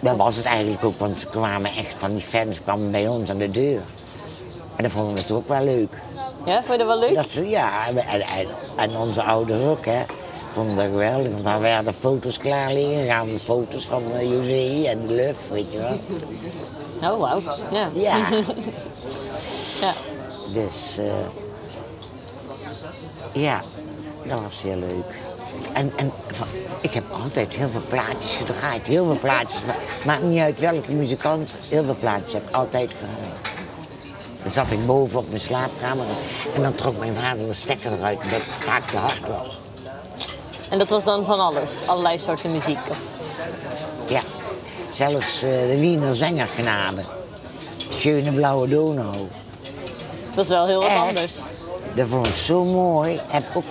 dat 0.00 0.16
was 0.16 0.36
het 0.36 0.44
eigenlijk 0.44 0.84
ook, 0.84 0.98
want 0.98 1.18
ze 1.18 1.26
kwamen 1.26 1.70
echt 1.70 1.94
van 1.98 2.12
die 2.12 2.22
fans 2.22 2.62
kwamen 2.62 2.90
bij 2.90 3.08
ons 3.08 3.30
aan 3.30 3.38
de 3.38 3.50
deur. 3.50 3.80
En 4.76 4.82
dat 4.82 4.92
vonden 4.92 5.14
we 5.14 5.20
het 5.20 5.30
ook 5.30 5.48
wel 5.48 5.64
leuk. 5.64 5.92
Ja, 6.44 6.62
vond 6.62 6.66
je 6.68 6.76
dat 6.76 6.86
wel 6.86 6.98
leuk? 6.98 7.14
Dat 7.14 7.28
ze, 7.28 7.48
ja, 7.48 7.86
en, 7.86 7.98
en, 7.98 8.46
en 8.76 8.96
onze 8.96 9.22
ouders 9.22 9.62
ook, 9.62 9.84
hè. 9.84 10.02
Vonden 10.52 10.76
dat 10.76 10.84
geweldig, 10.84 11.32
want 11.32 11.44
dan 11.44 11.60
werden 11.60 11.94
foto's 11.94 12.38
klaar 12.38 12.72
liggen. 12.72 13.06
gaan 13.06 13.32
we 13.32 13.38
foto's 13.38 13.86
van 13.86 14.02
uh, 14.14 14.22
José 14.22 14.88
en 14.88 15.14
Luf, 15.14 15.48
weet 15.50 15.72
je 15.72 15.78
wel. 15.78 16.00
Oh, 17.02 17.18
wauw. 17.20 17.40
Ja. 17.72 17.88
Ja. 17.94 18.16
ja. 19.80 19.92
Dus, 20.52 20.98
eh, 20.98 21.04
ja, 23.32 23.60
dat 24.24 24.40
was 24.40 24.62
heel 24.62 24.76
leuk. 24.76 25.14
En, 25.72 25.92
en 25.96 26.12
van- 26.26 26.46
ik 26.80 26.92
heb 26.94 27.04
altijd 27.22 27.54
heel 27.54 27.68
veel 27.70 27.82
plaatjes 27.88 28.34
gedraaid, 28.36 28.86
heel 28.86 29.04
veel 29.06 29.18
plaatjes. 29.18 29.60
Maakt 30.04 30.22
niet 30.22 30.40
uit 30.40 30.58
welke 30.58 30.92
muzikant, 30.92 31.56
heel 31.68 31.84
veel 31.84 31.96
plaatjes 32.00 32.32
heb 32.32 32.48
ik 32.48 32.54
altijd 32.54 32.90
gedraaid. 32.90 33.34
Dan 34.42 34.52
zat 34.52 34.70
ik 34.70 34.86
boven 34.86 35.18
op 35.18 35.28
mijn 35.28 35.40
slaapkamer 35.40 36.06
en 36.54 36.62
dan 36.62 36.74
trok 36.74 36.98
mijn 36.98 37.14
vader 37.14 37.46
de 37.46 37.52
stekker 37.52 37.92
eruit 37.92 38.18
omdat 38.24 38.40
het 38.44 38.58
vaak 38.64 38.86
te 38.90 38.96
hard 38.96 39.20
was. 39.28 39.60
En 40.68 40.78
dat 40.78 40.88
was 40.88 41.04
dan 41.04 41.24
van 41.24 41.40
alles, 41.40 41.80
allerlei 41.86 42.18
soorten 42.18 42.52
muziek. 42.52 42.78
Ja, 44.08 44.20
zelfs 44.90 45.42
eh, 45.42 45.50
de 45.50 45.76
Wiener 45.80 46.16
Zengergenade. 46.16 47.02
Schöne 47.88 48.32
Blauwe 48.32 48.68
Donau. 48.68 49.16
Dat 50.34 50.44
is 50.44 50.50
wel 50.50 50.66
heel 50.66 50.80
wat 50.80 50.88
Echt? 50.88 50.98
anders. 50.98 51.34
Dat 51.94 52.08
vond 52.08 52.26
ik 52.26 52.36
zo 52.36 52.64
mooi. 52.64 53.20
Heb 53.28 53.44
ook... 53.54 53.64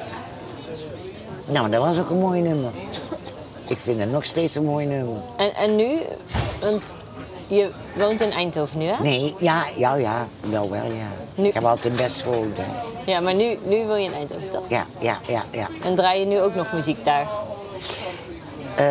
Nou, 1.46 1.70
dat 1.70 1.82
was 1.82 2.00
ook 2.00 2.10
een 2.10 2.20
mooi 2.20 2.42
nummer. 2.42 2.72
Ik 3.68 3.80
vind 3.80 4.00
het 4.00 4.12
nog 4.12 4.26
steeds 4.26 4.56
een 4.56 4.66
mooi 4.66 4.86
nummer. 4.86 5.18
En, 5.38 5.54
en 5.56 5.76
nu, 5.76 5.98
want 6.62 6.96
Je 7.48 7.70
woont 7.96 8.22
in 8.22 8.32
Eindhoven 8.32 8.78
nu, 8.78 8.86
hè? 8.86 9.02
Nee, 9.02 9.36
ja, 9.40 9.66
ja, 9.78 9.96
ja, 9.96 10.28
wel 10.50 10.70
wel, 10.70 10.86
ja. 10.86 11.08
Nu- 11.36 11.48
Ik 11.48 11.54
heb 11.54 11.66
altijd 11.66 11.96
Best 11.96 12.22
gewoond, 12.22 12.58
hè. 12.58 12.64
Ja, 13.12 13.20
maar 13.20 13.34
nu, 13.34 13.58
nu 13.64 13.86
wil 13.86 13.96
je 13.96 14.06
in 14.06 14.14
Eindhoven, 14.14 14.50
toch? 14.50 14.64
Ja, 14.68 14.86
ja, 15.00 15.18
ja, 15.28 15.44
ja. 15.52 15.68
En 15.84 15.96
draai 15.96 16.20
je 16.20 16.26
nu 16.26 16.42
ook 16.42 16.56
nog 16.56 16.72
muziek 16.74 17.06
daar? 17.06 17.28
Eh, 18.76 18.86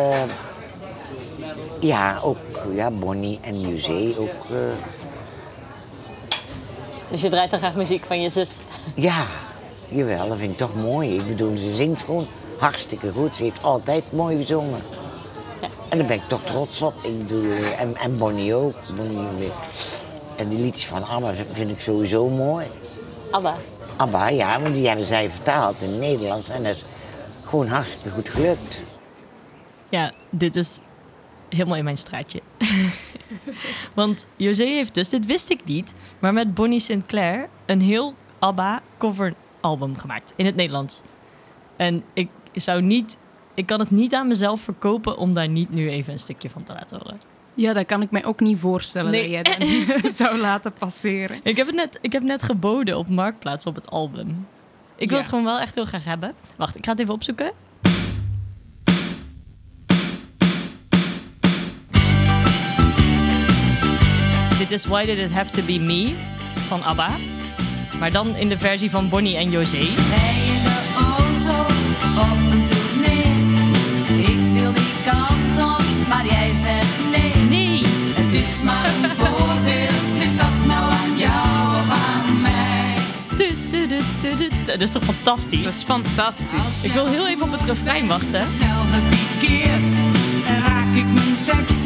ja, 1.85 2.19
ook 2.23 2.37
ja, 2.73 2.91
Bonnie 2.91 3.39
en 3.41 3.59
José 3.61 4.13
ook. 4.19 4.45
eh, 4.49 4.57
Dus 7.09 7.21
je 7.21 7.29
draait 7.29 7.49
dan 7.49 7.59
graag 7.59 7.75
muziek 7.75 8.05
van 8.05 8.21
je 8.21 8.29
zus? 8.29 8.57
ja, 8.95 9.25
jawel, 9.87 10.27
dat 10.27 10.37
vind 10.37 10.51
ik 10.51 10.57
toch 10.57 10.75
mooi. 10.75 11.15
Ik 11.15 11.27
bedoel, 11.27 11.57
ze 11.57 11.73
zingt 11.75 12.01
gewoon 12.01 12.27
hartstikke 12.57 13.11
goed. 13.11 13.35
Ze 13.35 13.43
heeft 13.43 13.63
altijd 13.63 14.03
mooi 14.11 14.37
gezongen. 14.37 14.81
En 15.89 15.97
daar 15.97 16.07
ben 16.07 16.15
ik 16.17 16.27
toch 16.27 16.43
trots 16.43 16.81
op. 16.81 16.93
Ik 17.03 17.17
bedoel, 17.27 17.51
eh, 17.51 17.79
en, 17.81 17.95
en 17.97 18.17
Bonnie 18.17 18.53
ook. 18.55 18.75
Bonnie, 18.95 19.17
eh, 19.17 20.41
en 20.41 20.49
die 20.49 20.59
liedjes 20.59 20.85
van 20.87 21.03
ABBA 21.03 21.33
vind- 21.33 21.47
vind 21.51 21.69
ik 21.71 21.79
sowieso 21.79 22.29
mooi. 22.29 22.65
ABBA? 23.31 23.55
ABBA, 23.95 24.27
ja, 24.29 24.61
want 24.61 24.75
die 24.75 24.87
hebben 24.87 25.05
zij 25.05 25.29
vertaald 25.29 25.75
in 25.81 25.89
het 25.89 25.99
Nederlands. 25.99 26.49
En 26.49 26.63
dat 26.63 26.75
is 26.75 26.85
gewoon 27.45 27.67
hartstikke 27.67 28.09
goed 28.09 28.29
gelukt. 28.29 28.81
Ja, 29.89 30.11
dit 30.29 30.55
is 30.55 30.79
helemaal 31.49 31.77
in 31.77 31.83
mijn 31.83 31.97
straatje. 31.97 32.41
Want 33.93 34.25
José 34.35 34.63
heeft 34.65 34.93
dus, 34.93 35.09
dit 35.09 35.25
wist 35.25 35.49
ik 35.49 35.63
niet, 35.65 35.93
maar 36.19 36.33
met 36.33 36.53
Bonnie 36.53 36.79
Sinclair 36.79 37.49
een 37.65 37.81
heel 37.81 38.15
ABBA 38.39 38.81
cover 38.97 39.33
album 39.61 39.97
gemaakt 39.97 40.33
in 40.35 40.45
het 40.45 40.55
Nederlands. 40.55 41.01
En 41.77 42.03
ik 42.13 42.29
zou 42.53 42.81
niet, 42.81 43.17
ik 43.53 43.65
kan 43.65 43.79
het 43.79 43.91
niet 43.91 44.13
aan 44.13 44.27
mezelf 44.27 44.61
verkopen 44.61 45.17
om 45.17 45.33
daar 45.33 45.47
niet 45.47 45.69
nu 45.69 45.89
even 45.89 46.13
een 46.13 46.19
stukje 46.19 46.49
van 46.49 46.63
te 46.63 46.73
laten 46.73 46.97
horen. 46.97 47.17
Ja, 47.53 47.73
dat 47.73 47.85
kan 47.85 48.01
ik 48.01 48.11
mij 48.11 48.25
ook 48.25 48.39
niet 48.39 48.59
voorstellen 48.59 49.11
Nee. 49.11 49.21
dat 49.21 49.29
jij 49.31 49.43
dat 49.43 49.57
niet 49.59 50.15
zou 50.21 50.37
laten 50.37 50.73
passeren. 50.73 51.39
Ik 51.43 51.57
heb 51.57 51.67
het 51.67 51.75
net, 51.75 51.97
ik 52.01 52.11
heb 52.13 52.23
net 52.23 52.43
geboden 52.43 52.97
op 52.97 53.07
Marktplaats 53.09 53.65
op 53.65 53.75
het 53.75 53.91
album. 53.91 54.47
Ik 54.95 55.07
wil 55.09 55.17
Ja. 55.17 55.23
het 55.23 55.27
gewoon 55.29 55.43
wel 55.45 55.59
echt 55.59 55.75
heel 55.75 55.85
graag 55.85 56.03
hebben. 56.03 56.33
Wacht, 56.55 56.77
ik 56.77 56.85
ga 56.85 56.91
het 56.91 56.99
even 56.99 57.13
opzoeken. 57.13 57.51
Dit 64.67 64.79
is 64.79 64.85
Why 64.85 65.05
Did 65.05 65.17
It 65.17 65.31
Have 65.31 65.51
To 65.51 65.61
Be 65.61 65.79
Me 65.79 66.13
van 66.67 66.83
ABBA. 66.83 67.09
Maar 67.99 68.11
dan 68.11 68.35
in 68.35 68.49
de 68.49 68.57
versie 68.57 68.89
van 68.89 69.09
Bonnie 69.09 69.37
en 69.37 69.49
José. 69.49 69.77
Rij 69.77 70.37
in 70.55 70.63
de 70.63 70.77
auto 70.97 71.59
op 72.21 72.51
een 72.51 72.63
tournee. 72.63 73.33
Ik 74.27 74.53
wil 74.53 74.73
die 74.73 74.93
kant 75.05 75.57
op, 75.77 76.07
maar 76.07 76.25
jij 76.25 76.53
zegt 76.53 76.99
nee. 77.11 77.43
Nee. 77.49 77.81
Het 78.13 78.33
is 78.33 78.61
maar 78.63 78.85
een 78.85 79.09
voorbeeld, 79.15 80.17
ligt 80.17 80.37
dat 80.37 80.65
nou 80.67 80.91
aan 80.91 81.17
jou 81.17 81.81
of 81.81 81.89
aan 81.89 82.41
mij? 82.41 82.95
Du- 83.37 83.67
du- 83.69 83.87
du- 83.87 84.03
du- 84.21 84.35
du- 84.37 84.49
Dat 84.65 84.81
is 84.81 84.91
toch 84.91 85.03
fantastisch? 85.03 85.63
Dat 85.63 85.73
is 85.73 85.83
fantastisch. 85.83 86.83
Ik 86.83 86.91
wil 86.91 87.05
heel 87.07 87.27
even 87.27 87.43
op 87.43 87.51
het 87.51 87.61
refrein 87.61 88.07
wachten. 88.07 88.53
Snel 88.53 88.83
gepikeerd, 88.93 89.87
en 90.47 90.61
raak 90.61 90.95
ik 90.95 91.05
mijn 91.13 91.37
tekst 91.45 91.84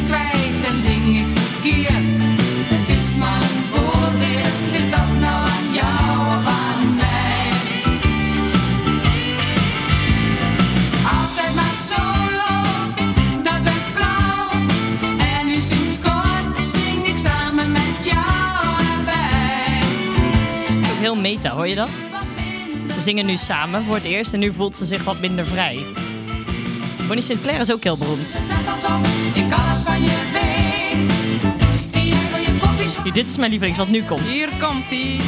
Hoor 21.47 21.67
je 21.67 21.75
dat? 21.75 21.89
Ze 22.91 23.01
zingen 23.01 23.25
nu 23.25 23.37
samen 23.37 23.83
voor 23.83 23.95
het 23.95 24.03
eerst 24.03 24.33
en 24.33 24.39
nu 24.39 24.53
voelt 24.53 24.77
ze 24.77 24.85
zich 24.85 25.03
wat 25.03 25.19
minder 25.19 25.45
vrij. 25.45 25.85
Bonnie 27.07 27.23
Sinclair 27.23 27.59
is 27.59 27.71
ook 27.71 27.83
heel 27.83 27.97
beroemd. 27.97 28.39
Net 28.47 28.71
alsof 28.71 29.35
ik 29.35 29.53
alles 29.53 29.79
van 29.79 30.01
je 30.01 30.29
weet. 30.33 31.11
En 31.91 32.07
jij 32.07 32.29
wil 32.31 32.39
je 32.39 32.59
koffieshop, 32.59 33.03
Hier, 33.03 33.13
dit 33.13 33.25
is 33.27 33.37
mijn 33.37 33.51
lievelings, 33.51 33.77
wat 33.77 33.87
nu 33.87 34.03
komt. 34.03 34.21
Hier 34.21 34.49
komt 34.59 34.91
ie. 34.91 35.21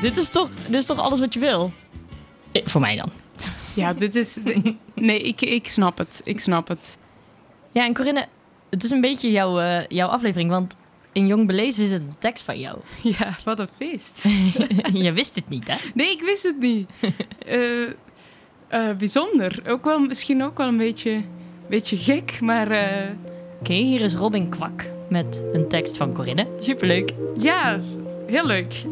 Dit 0.00 0.16
is 0.16 0.28
toch, 0.28 0.48
dit 0.66 0.74
is 0.74 0.86
toch 0.86 0.98
alles 0.98 1.20
wat 1.20 1.34
je 1.34 1.40
wil? 1.40 1.72
Eh, 2.52 2.62
voor 2.64 2.80
mij 2.80 2.96
dan. 2.96 3.25
Ja, 3.76 3.92
dit 4.04 4.14
is... 4.14 4.38
Nee, 4.94 5.22
ik, 5.22 5.40
ik 5.40 5.68
snap 5.68 5.98
het. 5.98 6.20
Ik 6.24 6.40
snap 6.40 6.68
het. 6.68 6.98
Ja, 7.72 7.84
en 7.84 7.94
Corinne, 7.94 8.26
het 8.70 8.84
is 8.84 8.90
een 8.90 9.00
beetje 9.00 9.30
jouw, 9.30 9.60
eh, 9.60 9.86
jouw 9.88 10.08
aflevering, 10.08 10.50
want 10.50 10.76
in 11.12 11.26
Jong 11.26 11.46
Belezen 11.46 11.84
is 11.84 11.90
het 11.90 12.00
een 12.00 12.14
tekst 12.18 12.44
van 12.44 12.58
jou. 12.58 12.78
Ja, 13.18 13.36
wat 13.44 13.58
een 13.58 13.68
feest. 13.76 14.22
je 15.04 15.12
wist 15.12 15.34
het 15.34 15.48
niet, 15.48 15.68
hè? 15.68 15.76
Nee, 15.94 16.10
ik 16.10 16.20
wist 16.20 16.42
het 16.42 16.58
niet. 16.58 16.90
Eh, 17.46 17.82
eh, 18.68 18.96
bijzonder. 18.96 19.62
Ook 19.66 19.84
wel, 19.84 19.98
misschien 19.98 20.42
ook 20.42 20.58
wel 20.58 20.68
een 20.68 20.76
beetje, 20.76 21.22
beetje 21.68 21.96
gek, 21.96 22.40
maar 22.40 22.66
Oké, 23.60 23.72
hier 23.72 24.00
is 24.00 24.14
Robin 24.14 24.48
Kwak 24.48 24.86
met 25.08 25.42
een 25.52 25.68
tekst 25.68 25.96
van 25.96 26.14
Corinne. 26.14 26.46
Superleuk. 26.58 27.12
ja, 27.40 27.80
heel 28.26 28.46
leuk. 28.46 28.84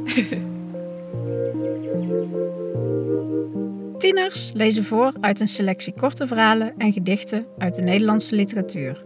Tieners 4.05 4.53
lezen 4.53 4.85
voor 4.85 5.13
uit 5.21 5.41
een 5.41 5.49
selectie 5.49 5.95
korte 5.95 6.27
verhalen 6.27 6.75
en 6.79 6.93
gedichten 6.93 7.47
uit 7.59 7.75
de 7.75 7.83
Nederlandse 7.83 8.35
literatuur. 8.35 9.05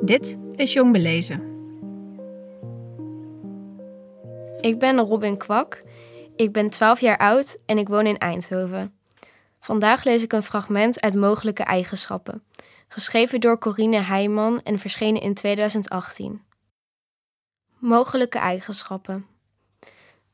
Dit 0.00 0.38
is 0.54 0.72
Jong 0.72 0.92
Belezen. 0.92 1.40
Ik 4.60 4.78
ben 4.78 4.98
Robin 4.98 5.36
Kwak. 5.36 5.82
Ik 6.36 6.52
ben 6.52 6.70
12 6.70 7.00
jaar 7.00 7.18
oud 7.18 7.62
en 7.66 7.78
ik 7.78 7.88
woon 7.88 8.06
in 8.06 8.18
Eindhoven. 8.18 8.94
Vandaag 9.60 10.04
lees 10.04 10.22
ik 10.22 10.32
een 10.32 10.42
fragment 10.42 11.00
uit 11.00 11.14
Mogelijke 11.14 11.62
Eigenschappen, 11.62 12.42
geschreven 12.88 13.40
door 13.40 13.58
Corine 13.58 14.00
Heijman 14.00 14.62
en 14.62 14.78
verschenen 14.78 15.22
in 15.22 15.34
2018. 15.34 16.42
Mogelijke 17.78 18.38
Eigenschappen. 18.38 19.26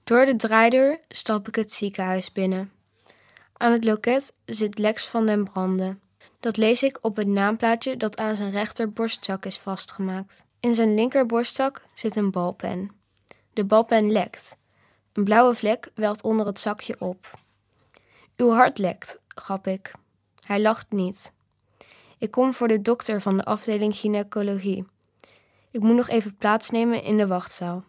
Door 0.04 0.24
de 0.24 0.36
draaideur 0.36 0.98
stap 1.08 1.48
ik 1.48 1.54
het 1.54 1.72
ziekenhuis 1.72 2.32
binnen. 2.32 2.81
Aan 3.62 3.72
het 3.72 3.84
loket 3.84 4.32
zit 4.44 4.78
Lex 4.78 5.06
van 5.06 5.26
den 5.26 5.44
Brande. 5.44 5.96
Dat 6.40 6.56
lees 6.56 6.82
ik 6.82 6.98
op 7.00 7.16
het 7.16 7.26
naamplaatje 7.26 7.96
dat 7.96 8.16
aan 8.18 8.36
zijn 8.36 8.50
rechterborstzak 8.50 9.44
is 9.44 9.58
vastgemaakt. 9.58 10.44
In 10.60 10.74
zijn 10.74 10.94
linkerborstzak 10.94 11.82
zit 11.94 12.16
een 12.16 12.30
balpen. 12.30 12.90
De 13.52 13.64
balpen 13.64 14.10
lekt. 14.10 14.56
Een 15.12 15.24
blauwe 15.24 15.54
vlek 15.54 15.90
welt 15.94 16.22
onder 16.22 16.46
het 16.46 16.58
zakje 16.58 16.96
op. 17.00 17.30
Uw 18.36 18.50
hart 18.50 18.78
lekt, 18.78 19.18
grap 19.28 19.66
ik. 19.66 19.92
Hij 20.46 20.60
lacht 20.60 20.90
niet. 20.90 21.32
Ik 22.18 22.30
kom 22.30 22.54
voor 22.54 22.68
de 22.68 22.82
dokter 22.82 23.20
van 23.20 23.36
de 23.36 23.44
afdeling 23.44 23.96
gynaecologie. 23.96 24.84
Ik 25.70 25.80
moet 25.80 25.96
nog 25.96 26.08
even 26.08 26.36
plaatsnemen 26.36 27.02
in 27.02 27.16
de 27.16 27.26
wachtzaal. 27.26 27.84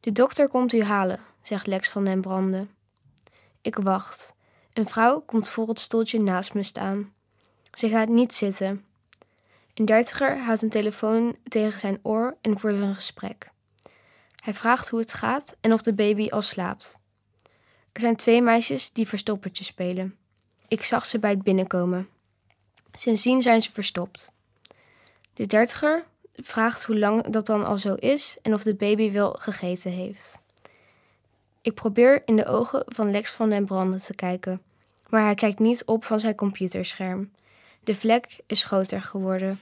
De 0.00 0.12
dokter 0.12 0.48
komt 0.48 0.72
u 0.72 0.82
halen, 0.82 1.20
zegt 1.42 1.66
Lex 1.66 1.88
van 1.88 2.04
den 2.04 2.20
Brande. 2.20 2.66
Ik 3.60 3.76
wacht. 3.76 4.34
Een 4.76 4.88
vrouw 4.88 5.20
komt 5.20 5.48
voor 5.48 5.68
het 5.68 5.80
stoeltje 5.80 6.20
naast 6.20 6.54
me 6.54 6.62
staan. 6.62 7.12
Ze 7.72 7.88
gaat 7.88 8.08
niet 8.08 8.34
zitten. 8.34 8.84
Een 9.74 9.84
dertiger 9.84 10.38
houdt 10.38 10.62
een 10.62 10.68
telefoon 10.68 11.36
tegen 11.48 11.80
zijn 11.80 11.98
oor 12.02 12.36
en 12.40 12.58
voert 12.58 12.78
een 12.78 12.94
gesprek. 12.94 13.50
Hij 14.44 14.54
vraagt 14.54 14.88
hoe 14.88 15.00
het 15.00 15.12
gaat 15.12 15.56
en 15.60 15.72
of 15.72 15.82
de 15.82 15.94
baby 15.94 16.28
al 16.28 16.42
slaapt. 16.42 16.98
Er 17.92 18.00
zijn 18.00 18.16
twee 18.16 18.42
meisjes 18.42 18.92
die 18.92 19.08
verstoppertje 19.08 19.64
spelen. 19.64 20.16
Ik 20.68 20.84
zag 20.84 21.06
ze 21.06 21.18
bij 21.18 21.30
het 21.30 21.42
binnenkomen. 21.42 22.08
Sindsdien 22.92 23.42
zijn 23.42 23.62
ze 23.62 23.72
verstopt. 23.72 24.32
De 25.34 25.46
dertiger 25.46 26.04
vraagt 26.32 26.84
hoe 26.84 26.98
lang 26.98 27.26
dat 27.26 27.46
dan 27.46 27.66
al 27.66 27.78
zo 27.78 27.92
is 27.92 28.36
en 28.42 28.54
of 28.54 28.62
de 28.62 28.74
baby 28.74 29.12
wel 29.12 29.32
gegeten 29.32 29.90
heeft. 29.90 30.38
Ik 31.60 31.74
probeer 31.74 32.22
in 32.24 32.36
de 32.36 32.46
ogen 32.46 32.82
van 32.86 33.10
Lex 33.10 33.30
van 33.30 33.50
den 33.50 33.64
Brande 33.64 34.00
te 34.00 34.14
kijken, 34.14 34.62
maar 35.08 35.22
hij 35.24 35.34
kijkt 35.34 35.58
niet 35.58 35.84
op 35.84 36.04
van 36.04 36.20
zijn 36.20 36.34
computerscherm. 36.34 37.30
De 37.84 37.94
vlek 37.94 38.38
is 38.46 38.64
groter 38.64 39.02
geworden. 39.02 39.60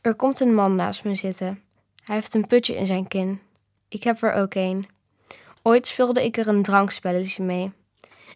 Er 0.00 0.14
komt 0.14 0.40
een 0.40 0.54
man 0.54 0.74
naast 0.74 1.04
me 1.04 1.14
zitten. 1.14 1.62
Hij 2.04 2.14
heeft 2.14 2.34
een 2.34 2.46
putje 2.46 2.76
in 2.76 2.86
zijn 2.86 3.08
kin. 3.08 3.40
Ik 3.88 4.02
heb 4.02 4.22
er 4.22 4.32
ook 4.32 4.54
een. 4.54 4.86
Ooit 5.62 5.86
speelde 5.86 6.24
ik 6.24 6.36
er 6.36 6.48
een 6.48 6.62
drankspelletje 6.62 7.42
mee. 7.42 7.72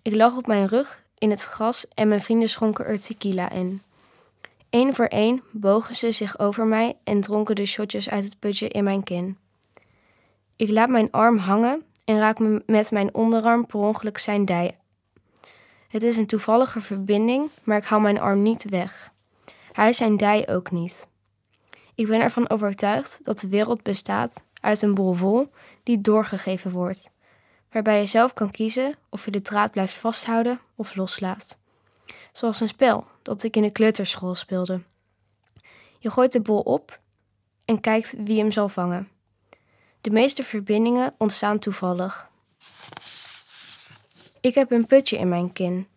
Ik 0.03 0.15
lag 0.15 0.37
op 0.37 0.47
mijn 0.47 0.67
rug 0.67 1.03
in 1.19 1.31
het 1.31 1.43
gras 1.43 1.87
en 1.95 2.09
mijn 2.09 2.23
vrienden 2.23 2.49
schonken 2.49 2.87
er 2.87 3.01
tequila 3.01 3.51
in. 3.51 3.83
Eén 4.71 4.95
voor 4.95 5.05
één 5.05 5.43
bogen 5.51 5.95
ze 5.95 6.13
zich 6.13 6.39
over 6.39 6.67
mij 6.67 6.97
en 7.05 7.21
dronken 7.21 7.55
de 7.55 7.67
shotjes 7.67 8.11
uit 8.11 8.25
het 8.25 8.39
putje 8.39 8.69
in 8.69 8.85
mijn 8.85 9.03
kin. 9.03 9.39
Ik 10.57 10.71
laat 10.71 10.89
mijn 10.89 11.11
arm 11.11 11.37
hangen 11.37 11.83
en 12.05 12.19
raak 12.19 12.39
me 12.39 12.63
met 12.67 12.91
mijn 12.91 13.15
onderarm 13.15 13.67
per 13.67 13.79
ongeluk 13.79 14.19
zijn 14.19 14.45
dij. 14.45 14.75
Het 15.89 16.03
is 16.03 16.17
een 16.17 16.27
toevallige 16.27 16.81
verbinding, 16.81 17.51
maar 17.65 17.77
ik 17.77 17.85
haal 17.85 18.01
mijn 18.01 18.21
arm 18.21 18.43
niet 18.43 18.69
weg. 18.69 19.13
Hij 19.73 19.93
zijn 19.93 20.17
dij 20.17 20.49
ook 20.49 20.71
niet. 20.71 21.07
Ik 21.95 22.07
ben 22.07 22.21
ervan 22.21 22.51
overtuigd 22.51 23.19
dat 23.23 23.39
de 23.41 23.49
wereld 23.49 23.83
bestaat 23.83 24.43
uit 24.61 24.83
een 24.83 24.95
bol 24.95 25.17
wol 25.17 25.51
die 25.83 26.01
doorgegeven 26.01 26.71
wordt, 26.71 27.11
waarbij 27.71 28.01
je 28.01 28.07
zelf 28.07 28.33
kan 28.33 28.51
kiezen 28.51 28.95
of 29.09 29.25
je 29.25 29.31
de 29.31 29.43
draad 29.43 29.71
blijft 29.71 29.95
vasthouden 29.95 30.61
of 30.75 30.95
loslaat. 30.95 31.59
Zoals 32.33 32.61
een 32.61 32.69
spel 32.69 33.07
dat 33.23 33.43
ik 33.43 33.57
in 33.57 33.63
de 33.63 33.71
kleuterschool 33.71 34.35
speelde. 34.35 34.83
Je 35.99 36.11
gooit 36.11 36.33
de 36.33 36.41
bol 36.41 36.61
op 36.61 37.01
en 37.65 37.81
kijkt 37.81 38.15
wie 38.25 38.39
hem 38.39 38.53
zal 38.53 38.69
vangen. 38.69 39.09
De 40.01 40.11
meeste 40.11 40.43
verbindingen 40.43 41.15
ontstaan 41.19 41.59
toevallig. 41.59 42.29
Ik 44.47 44.55
heb 44.55 44.71
een 44.71 44.87
putje 44.87 45.19
in 45.19 45.29
mijn 45.29 45.53
kin, 45.53 45.89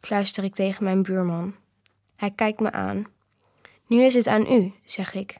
fluister 0.00 0.44
ik 0.44 0.54
tegen 0.54 0.84
mijn 0.84 1.02
buurman. 1.02 1.54
Hij 2.16 2.30
kijkt 2.30 2.60
me 2.60 2.72
aan. 2.72 3.06
Nu 3.86 4.02
is 4.02 4.14
het 4.14 4.26
aan 4.26 4.52
u, 4.52 4.72
zeg 4.84 5.14
ik. 5.14 5.38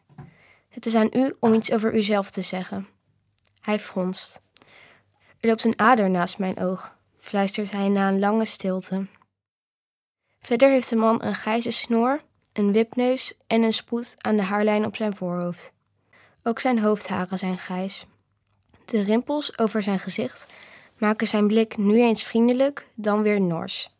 Het 0.68 0.86
is 0.86 0.94
aan 0.94 1.08
u 1.12 1.36
om 1.40 1.54
iets 1.54 1.72
over 1.72 1.94
uzelf 1.94 2.30
te 2.30 2.42
zeggen. 2.42 2.88
Hij 3.60 3.78
fronst. 3.78 4.40
Er 5.40 5.48
loopt 5.48 5.64
een 5.64 5.78
ader 5.78 6.10
naast 6.10 6.38
mijn 6.38 6.58
oog, 6.58 6.96
fluistert 7.18 7.70
hij 7.70 7.88
na 7.88 8.08
een 8.08 8.18
lange 8.18 8.44
stilte. 8.44 9.06
Verder 10.40 10.70
heeft 10.70 10.88
de 10.88 10.96
man 10.96 11.22
een 11.22 11.34
grijze 11.34 11.70
snor, 11.70 12.20
een 12.52 12.72
wipneus 12.72 13.34
en 13.46 13.62
een 13.62 13.72
spoed 13.72 14.14
aan 14.16 14.36
de 14.36 14.42
haarlijn 14.42 14.84
op 14.84 14.96
zijn 14.96 15.14
voorhoofd. 15.14 15.72
Ook 16.42 16.60
zijn 16.60 16.78
hoofdharen 16.78 17.38
zijn 17.38 17.58
grijs. 17.58 18.06
De 18.84 19.02
rimpels 19.02 19.58
over 19.58 19.82
zijn 19.82 19.98
gezicht 19.98 20.46
maken 20.98 21.26
zijn 21.26 21.46
blik 21.46 21.76
nu 21.76 22.02
eens 22.02 22.22
vriendelijk, 22.22 22.86
dan 22.94 23.22
weer 23.22 23.40
nors. 23.40 23.94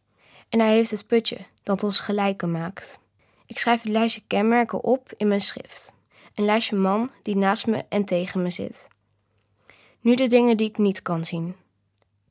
En 0.48 0.60
hij 0.60 0.74
heeft 0.74 0.90
het 0.90 1.06
putje 1.06 1.38
dat 1.62 1.82
ons 1.82 1.98
gelijken 1.98 2.50
maakt. 2.50 2.98
Ik 3.46 3.58
schrijf 3.58 3.84
een 3.84 3.92
lijstje 3.92 4.22
kenmerken 4.26 4.82
op 4.82 5.12
in 5.16 5.28
mijn 5.28 5.40
schrift. 5.40 5.92
Een 6.34 6.44
lijstje 6.44 6.76
man 6.76 7.10
die 7.22 7.36
naast 7.36 7.66
me 7.66 7.84
en 7.88 8.04
tegen 8.04 8.42
me 8.42 8.50
zit. 8.50 8.88
Nu 10.00 10.14
de 10.14 10.26
dingen 10.26 10.56
die 10.56 10.68
ik 10.68 10.78
niet 10.78 11.02
kan 11.02 11.24
zien. 11.24 11.56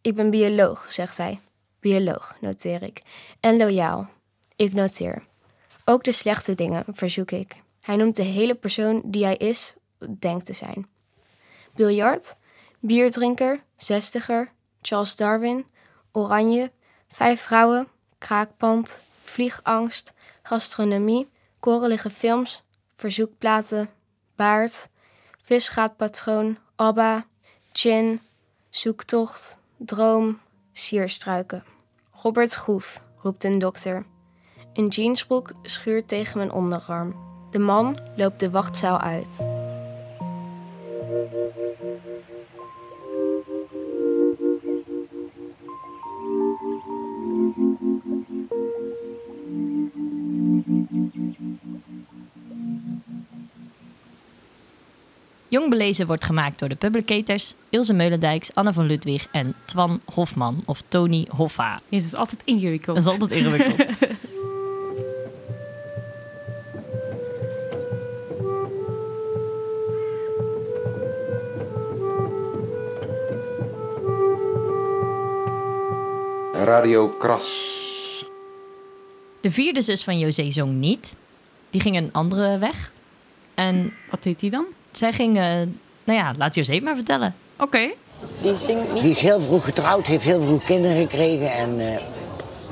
Ik 0.01 0.15
ben 0.15 0.29
bioloog, 0.29 0.85
zegt 0.89 1.17
hij. 1.17 1.39
Bioloog, 1.79 2.35
noteer 2.41 2.83
ik. 2.83 3.01
En 3.39 3.57
loyaal. 3.57 4.09
Ik 4.55 4.73
noteer. 4.73 5.25
Ook 5.85 6.03
de 6.03 6.11
slechte 6.11 6.53
dingen, 6.53 6.83
verzoek 6.87 7.31
ik. 7.31 7.61
Hij 7.81 7.95
noemt 7.95 8.15
de 8.15 8.23
hele 8.23 8.55
persoon 8.55 9.01
die 9.05 9.23
hij 9.23 9.35
is, 9.35 9.73
denkt 10.19 10.45
te 10.45 10.53
zijn. 10.53 10.87
Biljart, 11.75 12.35
bierdrinker, 12.85 13.63
zestiger, 13.75 14.51
Charles 14.81 15.15
Darwin, 15.15 15.65
oranje, 16.11 16.71
vijf 17.07 17.41
vrouwen, 17.41 17.87
kraakpand, 18.17 18.99
vliegangst, 19.23 20.13
gastronomie, 20.41 21.29
korrelige 21.59 22.09
films, 22.09 22.63
verzoekplaten, 22.95 23.89
baard, 24.35 24.89
visgaatpatroon, 25.41 26.57
abba, 26.75 27.25
gin, 27.71 28.19
zoektocht, 28.69 29.57
droom, 29.77 30.39
sierstruiken. 30.71 31.63
Robert 32.11 32.53
Groef, 32.53 33.01
roept 33.17 33.43
een 33.43 33.59
dokter. 33.59 34.05
Een 34.73 34.87
jeansbroek 34.87 35.51
schuurt 35.61 36.07
tegen 36.07 36.37
mijn 36.37 36.51
onderarm. 36.51 37.15
De 37.51 37.59
man 37.59 37.97
loopt 38.15 38.39
de 38.39 38.49
wachtzaal 38.49 38.99
uit. 38.99 39.45
Jong 55.53 55.69
Belezen 55.69 56.07
wordt 56.07 56.25
gemaakt 56.25 56.59
door 56.59 56.69
de 56.69 56.75
Publicators, 56.75 57.55
Ilse 57.69 57.93
Meulendijks, 57.93 58.53
Anne 58.53 58.73
van 58.73 58.85
Ludwig 58.85 59.27
en 59.31 59.55
Twan 59.65 60.01
Hofman 60.13 60.63
of 60.65 60.83
Tony 60.87 61.27
Hoffa. 61.35 61.79
Ja, 61.89 61.97
dat 61.97 62.07
is 62.07 62.15
altijd 62.15 62.41
ingewikkeld. 62.43 62.95
Dat 62.95 63.05
is 63.05 63.11
altijd 63.11 63.31
ingewikkeld. 63.31 63.87
Radio 76.65 77.09
Kras. 77.09 77.71
De 79.41 79.51
vierde 79.51 79.81
zus 79.81 80.03
van 80.03 80.19
José 80.19 80.51
zong 80.51 80.71
niet. 80.71 81.15
Die 81.69 81.81
ging 81.81 81.97
een 81.97 82.09
andere 82.11 82.57
weg. 82.57 82.91
En 83.53 83.93
wat 84.09 84.23
deed 84.23 84.41
hij 84.41 84.49
dan? 84.49 84.65
Zij 84.97 85.11
ging, 85.11 85.37
eh, 85.37 85.43
nou 86.03 86.19
ja, 86.19 86.33
laat 86.37 86.55
José 86.55 86.73
het 86.73 86.83
maar 86.83 86.95
vertellen. 86.95 87.35
Oké. 87.59 87.91
Die 88.41 88.55
zingt 88.55 88.93
niet. 88.93 89.01
Die 89.03 89.11
is 89.11 89.21
heel 89.21 89.41
vroeg 89.41 89.63
getrouwd, 89.63 90.07
heeft 90.07 90.23
heel 90.23 90.41
vroeg 90.41 90.63
kinderen 90.63 91.01
gekregen 91.01 91.53
en 91.53 91.79
eh, 91.79 92.01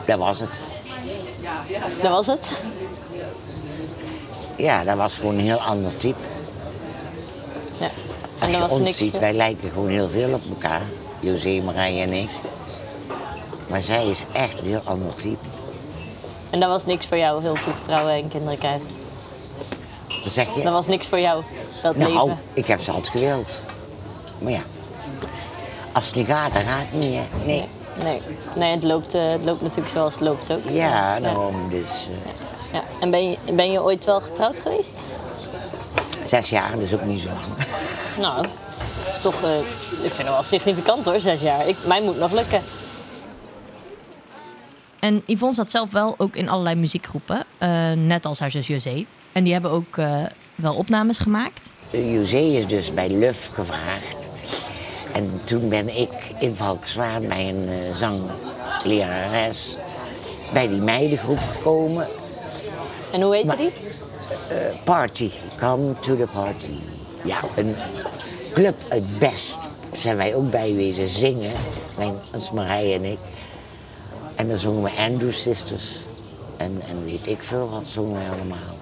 dat 0.05 0.19
was 0.19 0.39
het. 0.39 0.49
Dat 2.01 2.12
was 2.12 2.27
het. 2.27 2.62
Ja, 4.57 4.84
dat 4.84 4.97
was 4.97 5.15
gewoon 5.15 5.36
een 5.36 5.43
heel 5.43 5.62
ander 5.62 5.97
type. 5.97 6.19
Ja. 7.79 7.86
Als 7.86 7.91
En 8.39 8.47
je 8.49 8.53
er 8.53 8.62
was 8.62 8.71
ons 8.71 8.84
niks. 8.84 8.97
ziet, 8.97 9.19
wij 9.19 9.34
lijken 9.34 9.69
gewoon 9.71 9.89
heel 9.89 10.10
veel 10.10 10.34
op 10.34 10.41
elkaar. 10.49 10.81
José, 11.19 11.62
Marije 11.65 12.01
en 12.01 12.13
ik. 12.13 12.29
Maar 13.67 13.82
zij 13.82 14.07
is 14.07 14.24
echt 14.32 14.59
een 14.59 14.67
heel 14.67 14.82
ander 14.84 15.15
type. 15.15 15.45
En 16.49 16.59
dat 16.59 16.69
was 16.69 16.86
niks 16.86 17.05
voor 17.07 17.17
jou, 17.17 17.41
heel 17.41 17.55
vroeg 17.55 17.80
trouwen 17.80 18.13
en 18.13 18.28
kinderen 18.28 18.57
krijgen. 18.57 18.88
Wat 20.24 20.34
zeg 20.34 20.55
je? 20.55 20.61
Dat 20.61 20.74
was 20.74 20.88
niks 20.88 21.07
voor 21.07 21.19
jou, 21.19 21.43
dat 21.82 21.95
nou, 21.95 22.11
leven. 22.13 22.39
ik 22.53 22.65
heb 22.65 22.82
ze 22.82 22.91
altijd 22.91 23.09
gewild. 23.09 23.61
Maar 24.39 24.51
ja, 24.51 24.61
als 25.91 26.05
het 26.05 26.15
niet 26.15 26.27
gaat, 26.27 26.53
dan 26.53 26.63
gaat 26.63 26.86
het 26.91 26.99
niet, 27.01 27.13
hè. 27.13 27.45
Nee. 27.45 27.67
Nee, 28.03 28.19
nee 28.55 28.71
het, 28.73 28.84
loopt, 28.84 29.13
eh, 29.13 29.29
het 29.32 29.43
loopt 29.43 29.61
natuurlijk 29.61 29.89
zoals 29.89 30.13
het 30.13 30.21
loopt 30.23 30.51
ook. 30.51 30.59
Ja, 30.69 31.19
daarom 31.19 31.69
dus. 31.69 31.89
eh, 31.89 32.32
Ja. 32.73 32.84
En 33.01 33.11
ben 33.11 33.29
je, 33.29 33.38
ben 33.53 33.71
je 33.71 33.82
ooit 33.82 34.05
wel 34.05 34.21
getrouwd 34.21 34.59
geweest? 34.59 34.93
zes 36.23 36.49
jaar, 36.49 36.79
dus 36.79 36.93
ook 36.93 37.03
niet 37.03 37.19
zo 37.21 37.27
lang. 37.27 37.45
Nou, 38.17 38.41
dat 39.05 39.13
is 39.13 39.19
toch, 39.19 39.41
eh, 39.43 39.57
ik 40.03 40.13
vind 40.13 40.17
het 40.17 40.27
wel 40.27 40.43
significant 40.43 41.05
hoor, 41.05 41.19
zes 41.19 41.41
jaar. 41.41 41.67
Ik, 41.67 41.77
mij 41.86 42.01
moet 42.01 42.17
nog 42.17 42.32
lukken. 42.32 42.61
En 44.99 45.23
Yvonne 45.25 45.55
zat 45.55 45.71
zelf 45.71 45.91
wel 45.91 46.15
ook 46.17 46.36
in 46.36 46.49
allerlei 46.49 46.75
muziekgroepen, 46.75 47.43
eh, 47.57 47.91
net 47.91 48.25
als 48.25 48.39
haar 48.39 48.51
zus 48.51 48.67
José. 48.67 49.05
En 49.32 49.43
die 49.43 49.53
hebben 49.53 49.71
ook 49.71 49.97
eh, 49.97 50.23
wel 50.62 50.76
opnames 50.76 51.20
gemaakt. 51.20 51.72
José 51.91 52.38
is 52.38 52.68
dus 52.68 52.93
bij 52.93 53.09
Luf 53.09 53.51
gevraagd. 53.53 54.28
En 55.14 55.41
toen 55.43 55.70
ben 55.70 55.97
ik 55.97 56.09
in 56.39 56.55
Valkenswaard 56.55 57.28
bij 57.28 57.49
een 57.49 57.70
eh, 57.70 57.93
zanglerares 57.93 59.78
bij 60.53 60.68
die 60.68 60.82
meidengroep 60.82 61.39
gekomen. 61.39 62.07
En 63.12 63.22
hoe 63.22 63.36
heette 63.36 63.55
die? 63.55 63.72
Eh, 64.47 64.84
party, 64.84 65.30
come 65.59 65.99
to 65.99 66.16
the 66.16 66.28
party. 66.34 66.72
Ja, 67.24 67.39
een 67.55 67.76
club 68.53 68.76
het 68.88 69.20
best 69.20 69.59
zijn 69.95 70.18
wij 70.18 70.36
ook 70.36 70.51
bij 70.51 70.76
wezen 70.76 71.09
zingen. 71.09 71.51
Mijn, 71.97 72.14
dat 72.32 72.41
is 72.41 72.51
Marije 72.51 72.93
en 72.93 73.03
ik. 73.03 73.20
En 74.36 74.47
dan 74.47 74.57
zongen 74.57 74.84
we 74.84 74.91
Andrew 74.97 75.32
Sisters. 75.32 75.99
En, 76.57 76.82
en 76.89 77.05
weet 77.05 77.28
ik 77.28 77.43
veel 77.43 77.70
wat 77.70 77.88
zongen 77.88 78.14
wij 78.14 78.30
allemaal. 78.30 78.80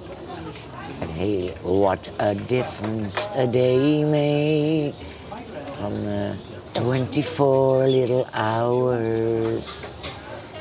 Hele 1.08 1.52
What 1.64 2.10
a 2.20 2.36
difference 2.36 3.28
a 3.36 3.48
day 3.48 4.04
made. 4.04 4.94
Van 5.80 6.08
eh 6.08 6.36
24 6.74 7.88
little 7.88 8.28
hours. 8.34 9.82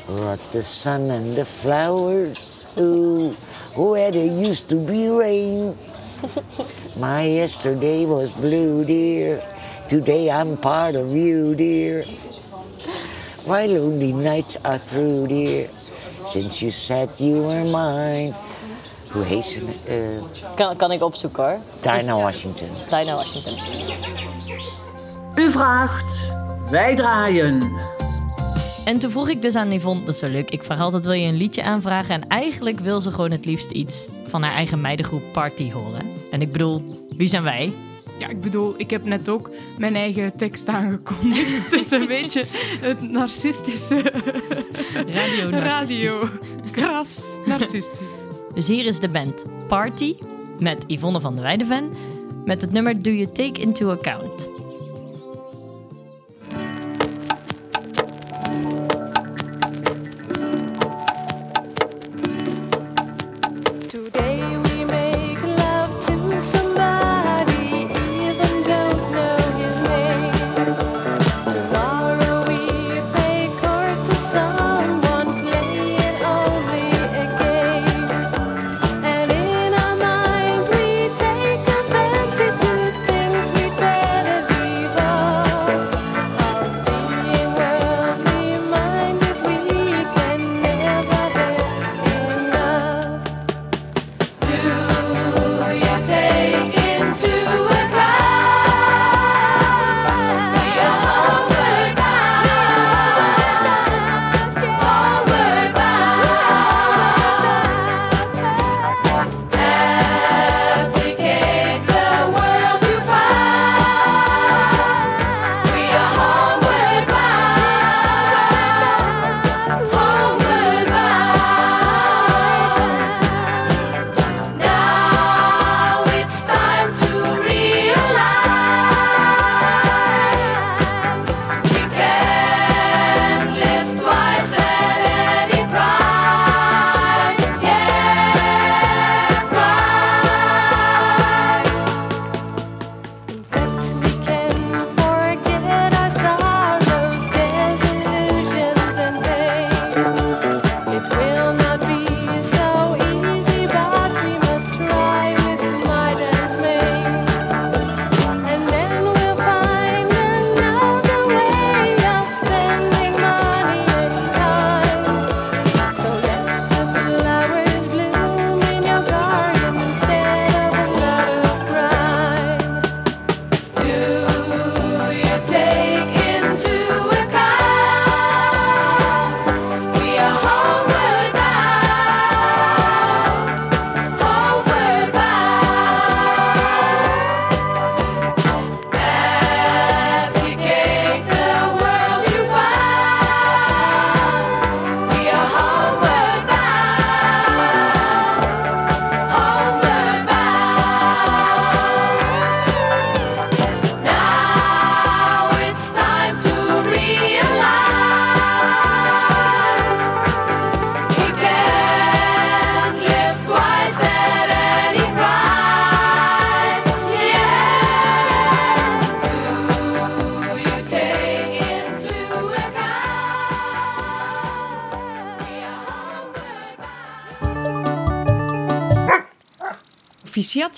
What 0.07 0.39
the 0.51 0.63
sun 0.63 1.11
and 1.11 1.35
the 1.35 1.45
flowers. 1.45 2.65
Ooh, 2.77 3.31
where 3.75 4.11
there 4.11 4.25
used 4.25 4.69
to 4.69 4.75
be 4.75 5.07
rain. 5.07 5.77
My 6.99 7.23
yesterday 7.23 8.05
was 8.05 8.31
blue, 8.31 8.83
dear. 8.83 9.43
Today 9.87 10.29
I'm 10.29 10.57
part 10.57 10.95
of 10.95 11.15
you, 11.15 11.55
dear. 11.55 12.03
My 13.47 13.65
lonely 13.65 14.13
nights 14.13 14.57
are 14.65 14.79
through, 14.79 15.27
dear. 15.27 15.69
Since 16.27 16.61
you 16.61 16.71
said 16.71 17.09
you 17.17 17.41
were 17.41 17.65
mine. 17.65 18.35
Hoe 19.11 19.23
heet 19.23 19.45
ze? 19.45 19.61
eh 19.87 19.95
Kan, 20.55 20.75
kan 20.75 20.91
ik 20.91 21.03
opzoeken 21.03 21.43
hoor. 21.43 21.57
Dinah 21.81 22.21
Washington. 22.21 22.67
Dinah 22.89 23.15
Washington. 23.15 23.53
U 25.35 25.51
vraagt, 25.51 26.31
wij 26.69 26.95
draaien. 26.95 27.71
En 28.85 28.99
toen 28.99 29.11
vroeg 29.11 29.29
ik 29.29 29.41
dus 29.41 29.55
aan 29.55 29.71
Yvonne, 29.71 30.03
dat 30.03 30.13
is 30.13 30.19
zo 30.19 30.27
leuk, 30.27 30.49
ik 30.51 30.63
vraag 30.63 30.79
altijd 30.79 31.05
wil 31.05 31.13
je 31.13 31.27
een 31.27 31.37
liedje 31.37 31.63
aanvragen. 31.63 32.15
En 32.15 32.27
eigenlijk 32.27 32.79
wil 32.79 33.01
ze 33.01 33.11
gewoon 33.11 33.31
het 33.31 33.45
liefst 33.45 33.71
iets 33.71 34.07
van 34.25 34.43
haar 34.43 34.53
eigen 34.53 34.81
meidengroep 34.81 35.23
Party 35.31 35.71
horen. 35.71 36.11
En 36.31 36.41
ik 36.41 36.51
bedoel, 36.51 37.05
wie 37.17 37.27
zijn 37.27 37.43
wij? 37.43 37.73
Ja, 38.17 38.27
ik 38.27 38.41
bedoel, 38.41 38.73
ik 38.77 38.89
heb 38.89 39.03
net 39.03 39.29
ook 39.29 39.49
mijn 39.77 39.95
eigen 39.95 40.35
tekst 40.37 40.67
aangekondigd. 40.67 41.63
Het 41.71 41.85
is 41.85 41.91
een 41.91 42.05
beetje 42.07 42.43
het 42.79 43.01
narcistische... 43.11 44.01
Radio 44.93 45.49
narcistisch. 45.59 46.01
Radio. 46.01 46.29
Kras 46.71 47.19
narcistisch. 47.45 48.25
Dus 48.59 48.67
hier 48.67 48.85
is 48.85 48.99
de 48.99 49.09
band 49.09 49.45
Party 49.67 50.15
met 50.57 50.83
Yvonne 50.87 51.19
van 51.19 51.35
der 51.35 51.43
Weideven 51.43 51.93
met 52.45 52.61
het 52.61 52.71
nummer 52.71 53.01
Do 53.01 53.11
You 53.11 53.31
Take 53.31 53.61
Into 53.61 53.91
Account. 53.91 54.58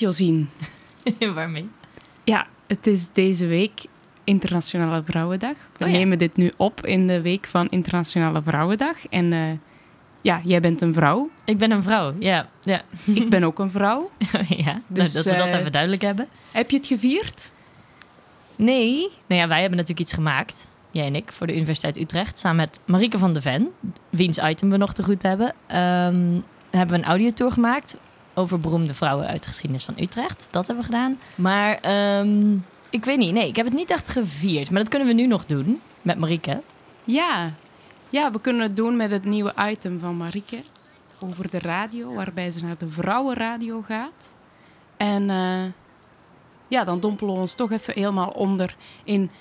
Josien. 0.02 0.50
Waarmee? 1.36 1.70
Ja, 2.24 2.48
het 2.68 2.88
is 2.88 3.12
deze 3.12 3.46
week 3.46 3.82
Internationale 4.24 5.04
Vrouwendag. 5.04 5.56
We 5.78 5.86
Oh 5.86 5.92
ja. 5.92 5.98
nemen 5.98 6.18
dit 6.18 6.36
nu 6.36 6.52
op 6.58 6.86
in 6.86 7.08
de 7.08 7.22
week 7.22 7.46
van 7.46 7.70
Internationale 7.70 8.42
Vrouwendag. 8.42 9.08
En 9.08 9.34
eh, 9.34 9.52
ja, 10.22 10.42
jij 10.44 10.60
bent 10.60 10.82
een 10.82 10.94
vrouw. 10.94 11.30
Ik 11.46 11.58
ben 11.58 11.72
een 11.72 11.84
vrouw, 11.84 12.14
ja. 12.20 12.48
ja. 12.62 12.82
Ik 13.06 13.30
ben 13.30 13.44
ook 13.44 13.60
een 13.60 13.72
vrouw. 13.72 14.12
ja, 14.66 14.82
Dus, 14.88 15.14
dat 15.14 15.24
we 15.24 15.36
dat 15.36 15.48
eh, 15.48 15.60
even 15.60 15.72
duidelijk 15.72 16.02
hebben. 16.02 16.28
Heb 16.52 16.70
je 16.70 16.78
het 16.78 16.86
gevierd? 16.86 17.52
Nee. 18.56 19.10
Nou 19.28 19.42
ja, 19.42 19.48
wij 19.48 19.60
hebben 19.60 19.78
natuurlijk 19.78 20.08
iets 20.08 20.14
gemaakt. 20.14 20.68
Jij 20.92 21.06
en 21.06 21.16
ik, 21.16 21.32
voor 21.32 21.48
de 21.48 21.56
Universiteit 21.56 21.98
Utrecht. 21.98 22.40
Samen 22.40 22.58
met 22.58 22.80
Marieke 22.86 23.18
van 23.18 23.34
de 23.34 23.42
Ven. 23.42 23.70
Wiens 24.10 24.38
item 24.38 24.70
we 24.70 24.78
nog 24.78 24.94
te 24.94 25.04
goed 25.04 25.24
hebben. 25.24 25.54
Ehm, 25.68 26.40
hebben 26.70 26.96
we 26.96 27.04
een 27.04 27.04
audiotour 27.04 27.52
gemaakt. 27.52 27.98
Over 28.34 28.60
beroemde 28.60 28.94
vrouwen 28.94 29.28
uit 29.28 29.42
de 29.44 29.48
geschiedenis 29.48 29.84
van 29.84 29.94
Utrecht. 29.98 30.48
Dat 30.52 30.68
hebben 30.68 30.86
we 30.86 30.92
gedaan. 30.92 31.20
Maar 31.36 31.76
ehm, 31.76 32.54
ik 32.90 33.06
weet 33.06 33.18
niet. 33.18 33.34
Nee, 33.34 33.48
ik 33.48 33.56
heb 33.56 33.66
het 33.66 33.76
niet 33.76 33.92
echt 33.92 34.10
gevierd. 34.10 34.72
Maar 34.72 34.80
dat 34.80 34.90
kunnen 34.90 35.08
we 35.08 35.14
nu 35.14 35.28
nog 35.28 35.46
doen. 35.46 35.82
Met 36.02 36.20
Marieke. 36.20 36.62
Ja. 37.04 37.54
Ja, 38.10 38.32
we 38.32 38.42
kunnen 38.42 38.62
het 38.62 38.76
doen 38.76 38.96
met 38.96 39.12
het 39.12 39.26
nieuwe 39.26 39.54
item 39.58 40.00
van 40.00 40.18
Marieke. 40.18 40.64
Over 41.20 41.50
de 41.50 41.60
radio, 41.60 42.14
waarbij 42.14 42.52
ze 42.52 42.64
naar 42.64 42.78
de 42.78 42.88
vrouwenradio 42.88 43.82
gaat. 43.82 44.32
En 44.98 45.30
eh, 45.30 45.64
ja, 46.68 46.84
dan 46.84 47.00
dompelen 47.00 47.34
we 47.34 47.40
ons 47.40 47.54
toch 47.54 47.72
even 47.72 47.94
helemaal 47.94 48.30
onder 48.30 48.76
in... 49.04 49.32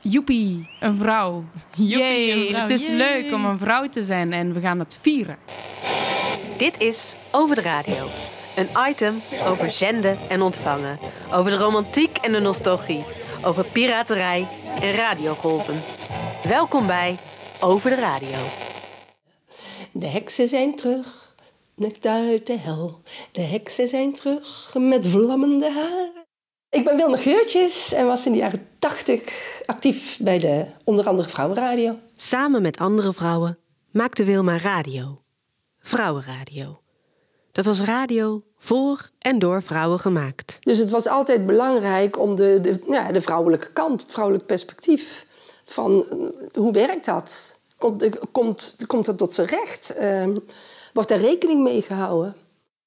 Joepie, 0.00 0.68
een 0.80 0.96
vrouw. 0.96 1.44
Joepie, 1.76 1.98
Yay, 1.98 2.30
een 2.30 2.46
vrouw, 2.46 2.60
Het 2.60 2.70
is 2.70 2.86
yay. 2.86 2.96
leuk 2.96 3.34
om 3.34 3.44
een 3.44 3.58
vrouw 3.58 3.88
te 3.88 4.04
zijn 4.04 4.32
en 4.32 4.52
we 4.52 4.60
gaan 4.60 4.78
het 4.78 4.98
vieren. 5.00 5.36
Dit 6.58 6.82
is 6.82 7.16
Over 7.30 7.54
de 7.56 7.60
Radio. 7.62 8.08
Een 8.56 8.68
item 8.88 9.22
over 9.44 9.70
zenden 9.70 10.18
en 10.28 10.42
ontvangen. 10.42 10.98
Over 11.32 11.50
de 11.50 11.56
romantiek 11.56 12.16
en 12.16 12.32
de 12.32 12.40
nostalgie. 12.40 13.04
Over 13.44 13.64
piraterij 13.64 14.48
en 14.80 14.92
radiogolven. 14.92 15.82
Welkom 16.42 16.86
bij 16.86 17.18
Over 17.60 17.90
de 17.90 17.96
Radio. 17.96 18.38
De 19.92 20.06
heksen 20.06 20.48
zijn 20.48 20.76
terug, 20.76 21.34
net 21.74 22.06
uit 22.06 22.46
de 22.46 22.58
hel. 22.58 23.00
De 23.32 23.40
heksen 23.40 23.88
zijn 23.88 24.12
terug 24.12 24.74
met 24.78 25.06
vlammende 25.06 25.70
haren. 25.72 26.17
Ik 26.70 26.84
ben 26.84 26.96
Wilma 26.96 27.16
Geurtjes 27.16 27.92
en 27.92 28.06
was 28.06 28.26
in 28.26 28.32
de 28.32 28.38
jaren 28.38 28.66
80 28.78 29.62
actief 29.66 30.18
bij 30.20 30.38
de 30.38 30.64
onder 30.84 31.06
andere 31.06 31.28
Vrouwenradio. 31.28 31.98
Samen 32.16 32.62
met 32.62 32.78
andere 32.78 33.12
vrouwen 33.12 33.58
maakte 33.90 34.24
Wilma 34.24 34.58
radio. 34.58 35.22
Vrouwenradio. 35.80 36.80
Dat 37.52 37.64
was 37.64 37.80
radio 37.80 38.42
voor 38.58 39.10
en 39.18 39.38
door 39.38 39.62
vrouwen 39.62 39.98
gemaakt. 39.98 40.56
Dus 40.60 40.78
het 40.78 40.90
was 40.90 41.06
altijd 41.06 41.46
belangrijk 41.46 42.18
om 42.18 42.34
de, 42.34 42.58
de, 42.60 42.84
ja, 42.88 43.12
de 43.12 43.20
vrouwelijke 43.20 43.72
kant, 43.72 44.02
het 44.02 44.12
vrouwelijk 44.12 44.46
perspectief. 44.46 45.26
Van 45.64 46.04
eh, 46.10 46.16
hoe 46.52 46.72
werkt 46.72 47.04
dat? 47.04 47.58
Komt, 47.78 48.08
komt, 48.32 48.76
komt 48.86 49.04
dat 49.04 49.18
tot 49.18 49.32
zijn 49.32 49.46
recht? 49.46 49.94
Ehm, 49.94 50.36
wordt 50.92 51.08
daar 51.08 51.20
rekening 51.20 51.62
mee 51.62 51.82
gehouden? 51.82 52.34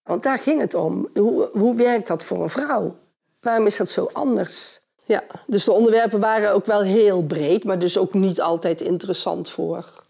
Want 0.03 0.23
daar 0.23 0.39
ging 0.39 0.59
het 0.59 0.73
om. 0.73 1.09
Hoe, 1.13 1.49
hoe 1.53 1.75
werkt 1.75 2.07
dat 2.07 2.23
voor 2.23 2.41
een 2.41 2.49
vrouw? 2.49 2.95
Waarom 3.41 3.65
is 3.65 3.77
dat 3.77 3.89
zo 3.89 4.09
anders? 4.13 4.79
Ja, 5.05 5.23
dus 5.47 5.63
de 5.63 5.71
onderwerpen 5.71 6.19
waren 6.19 6.53
ook 6.53 6.65
wel 6.65 6.81
heel 6.81 7.23
breed, 7.23 7.63
maar 7.63 7.79
dus 7.79 7.97
ook 7.97 8.13
niet 8.13 8.41
altijd 8.41 8.81
interessant 8.81 9.49
voor, 9.49 10.03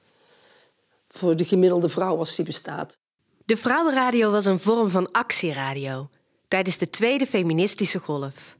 voor 1.07 1.35
de 1.35 1.45
gemiddelde 1.45 1.89
vrouw 1.89 2.17
als 2.17 2.35
die 2.35 2.45
bestaat. 2.45 2.99
De 3.45 3.57
vrouwenradio 3.57 4.31
was 4.31 4.45
een 4.45 4.59
vorm 4.59 4.89
van 4.89 5.11
actieradio 5.11 6.09
tijdens 6.47 6.77
de 6.77 6.89
tweede 6.89 7.27
feministische 7.27 7.99
golf. 7.99 8.57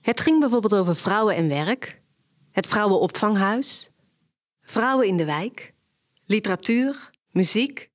Het 0.00 0.20
ging 0.20 0.40
bijvoorbeeld 0.40 0.74
over 0.74 0.96
vrouwen 0.96 1.34
en 1.34 1.48
werk, 1.48 2.00
het 2.52 2.66
vrouwenopvanghuis, 2.66 3.90
vrouwen 4.62 5.06
in 5.06 5.16
de 5.16 5.24
wijk, 5.24 5.74
literatuur, 6.26 7.10
muziek 7.30 7.90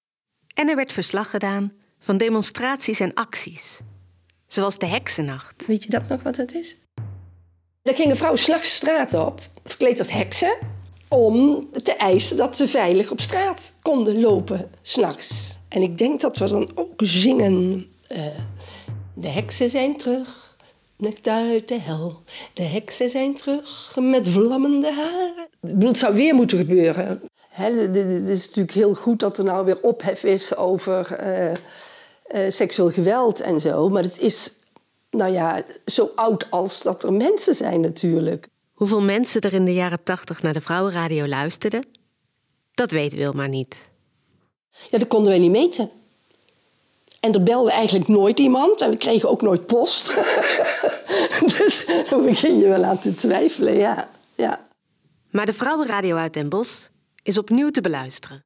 en 0.54 0.70
er 0.70 0.76
werd 0.76 0.92
verslag 0.92 1.30
gedaan 1.30 1.74
van 2.00 2.18
demonstraties 2.18 3.00
en 3.00 3.14
acties, 3.14 3.80
zoals 4.48 4.78
de 4.78 4.86
Heksennacht. 4.86 5.66
Weet 5.66 5.84
je 5.84 5.90
dat 5.90 6.08
nog 6.08 6.24
wat 6.24 6.38
het 6.38 6.54
is? 6.54 6.78
Er 7.82 7.96
gingen 7.96 8.18
vrouwen 8.18 8.40
s'nachts 8.40 8.76
straat 8.76 9.14
op, 9.14 9.42
verkleed 9.64 10.00
als 10.00 10.12
heksen, 10.12 10.58
om 11.08 11.68
te 11.84 11.94
eisen 11.94 12.38
dat 12.38 12.56
ze 12.56 12.68
veilig 12.68 13.12
op 13.12 13.22
straat 13.22 13.74
konden 13.82 14.20
lopen 14.22 14.70
s'nachts. 14.82 15.60
En 15.68 15.82
ik 15.82 15.98
denk 15.98 16.22
dat 16.22 16.38
we 16.38 16.50
dan 16.50 16.72
ook 16.76 17.00
zingen. 17.04 17.88
eh, 18.08 18.26
de 19.14 19.28
heksen 19.28 19.70
zijn 19.70 19.98
terug, 19.98 20.58
net 20.98 21.28
uit 21.28 21.68
de 21.68 21.80
hel. 21.80 22.24
De 22.54 22.64
heksen 22.64 23.10
zijn 23.10 23.36
terug 23.36 23.96
met 24.02 24.28
vlammende 24.28 24.94
haren. 24.94 25.48
Ik 25.62 25.72
bedoel, 25.72 25.90
het 25.90 25.98
zou 25.98 26.16
weer 26.16 26.36
moeten 26.36 26.58
gebeuren. 26.58 27.22
Het 27.50 27.96
is 28.30 28.46
natuurlijk 28.46 28.76
heel 28.76 28.94
goed 28.94 29.20
dat 29.20 29.38
er 29.38 29.44
nou 29.44 29.66
weer 29.66 29.82
ophef 29.82 30.24
is 30.24 30.56
over 30.56 31.14
eh, 31.14 31.52
eh, 32.36 32.50
seksueel 32.50 32.92
geweld 32.92 33.42
en 33.42 33.60
zo. 33.60 33.90
Maar 33.90 34.04
het 34.04 34.20
is, 34.20 34.52
nou 35.10 35.32
ja, 35.32 35.64
zo 35.86 36.12
oud 36.16 36.52
als 36.52 36.84
dat 36.84 37.04
er 37.04 37.14
mensen 37.14 37.56
zijn 37.56 37.82
natuurlijk. 37.82 38.48
Hoeveel 38.74 39.02
mensen 39.02 39.42
er 39.42 39.54
in 39.54 39.66
de 39.66 39.74
jaren 39.74 40.04
tachtig 40.04 40.42
naar 40.42 40.54
de 40.54 40.62
vrouwenradio 40.62 41.28
luisterden? 41.28 41.86
Dat 42.74 42.92
weet 42.92 43.14
Wilma 43.14 43.46
niet. 43.46 43.76
Ja, 44.90 44.98
dat 44.98 45.08
konden 45.08 45.30
wij 45.30 45.40
niet 45.40 45.52
meten. 45.52 45.90
En 47.20 47.34
er 47.34 47.44
belde 47.44 47.72
eigenlijk 47.72 48.08
nooit 48.08 48.40
iemand 48.40 48.82
en 48.82 48.90
we 48.90 48.98
kregen 48.98 49.30
ook 49.30 49.42
nooit 49.42 49.66
post. 49.66 50.08
dus 51.58 51.86
dan 52.10 52.26
begin 52.26 52.60
je 52.60 52.68
wel 52.68 52.84
aan 52.84 53.00
te 53.00 53.14
twijfelen, 53.14 53.78
ja. 53.78 54.10
ja. 54.34 54.62
Maar 55.32 55.46
de 55.46 55.54
vrouwenradio 55.54 56.16
uit 56.16 56.34
Den 56.34 56.50
Bosch 56.50 56.88
is 57.24 57.38
opnieuw 57.38 57.70
te 57.70 57.82
beluisteren. 57.82 58.44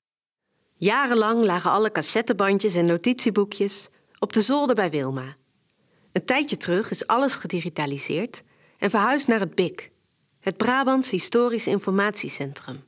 Jarenlang 0.79 1.45
lagen 1.45 1.71
alle 1.71 1.91
cassettebandjes 1.91 2.75
en 2.75 2.85
notitieboekjes 2.85 3.89
op 4.19 4.33
de 4.33 4.41
zolder 4.41 4.75
bij 4.75 4.89
Wilma. 4.89 5.35
Een 6.11 6.25
tijdje 6.25 6.57
terug 6.57 6.91
is 6.91 7.07
alles 7.07 7.33
gedigitaliseerd 7.33 8.43
en 8.77 8.89
verhuisd 8.89 9.27
naar 9.27 9.39
het 9.39 9.55
BIC, 9.55 9.89
het 10.39 10.57
Brabants 10.57 11.09
Historisch 11.09 11.67
Informatiecentrum. 11.67 12.83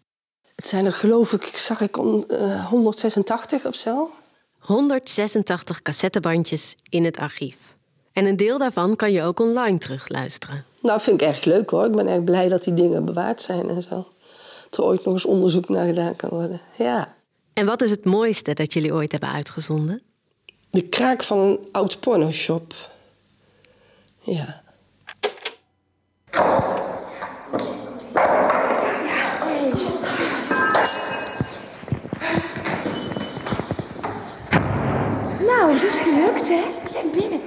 Het 0.56 0.68
zijn 0.68 0.86
er 0.86 0.94
geloof 0.94 1.34
ik, 1.34 1.44
zag 1.44 1.82
ik, 1.82 1.98
om, 1.98 2.24
eh, 2.28 2.66
186 2.66 3.66
of 3.66 3.76
zo. 3.76 4.10
186 4.60 5.82
cassettebandjes 5.82 6.76
in 6.90 7.06
het 7.06 7.18
archief. 7.18 7.58
En 8.14 8.26
een 8.26 8.38
deel 8.38 8.58
daarvan 8.58 8.96
kan 8.96 9.12
je 9.12 9.24
ook 9.24 9.40
online 9.40 9.78
terugluisteren. 9.78 10.66
Nou, 10.82 11.02
vind 11.02 11.22
ik 11.22 11.28
erg 11.28 11.44
leuk 11.44 11.70
hoor. 11.70 11.86
Ik 11.86 11.96
ben 11.96 12.08
erg 12.08 12.24
blij 12.24 12.50
dat 12.50 12.64
die 12.64 12.74
dingen 12.74 13.06
bewaard 13.06 13.42
zijn 13.42 13.70
en 13.70 13.82
zo. 13.82 14.08
Dat 14.70 14.80
er 14.80 14.84
ooit 14.84 15.06
nog 15.06 15.14
eens 15.14 15.26
onderzoek 15.26 15.70
naar 15.70 15.88
gedaan 15.88 16.16
kan 16.16 16.30
worden. 16.30 16.62
Ja. 16.78 17.20
En 17.54 17.66
wat 17.66 17.82
is 17.82 17.90
het 17.90 18.06
mooiste 18.06 18.54
dat 18.54 18.74
jullie 18.74 18.94
ooit 18.94 19.12
hebben 19.12 19.30
uitgezonden? 19.30 20.02
De 20.70 20.90
kraak 20.90 21.24
van 21.24 21.40
een 21.40 21.60
oud 21.72 22.00
pornoshop. 22.00 22.74
Ja. 24.20 24.62
Nou, 35.40 35.74
dat 35.74 35.84
is 35.84 36.00
gelukt, 36.00 36.50
hè? 36.50 36.64
We 36.84 36.90
zijn 36.90 37.12
binnen. 37.12 37.40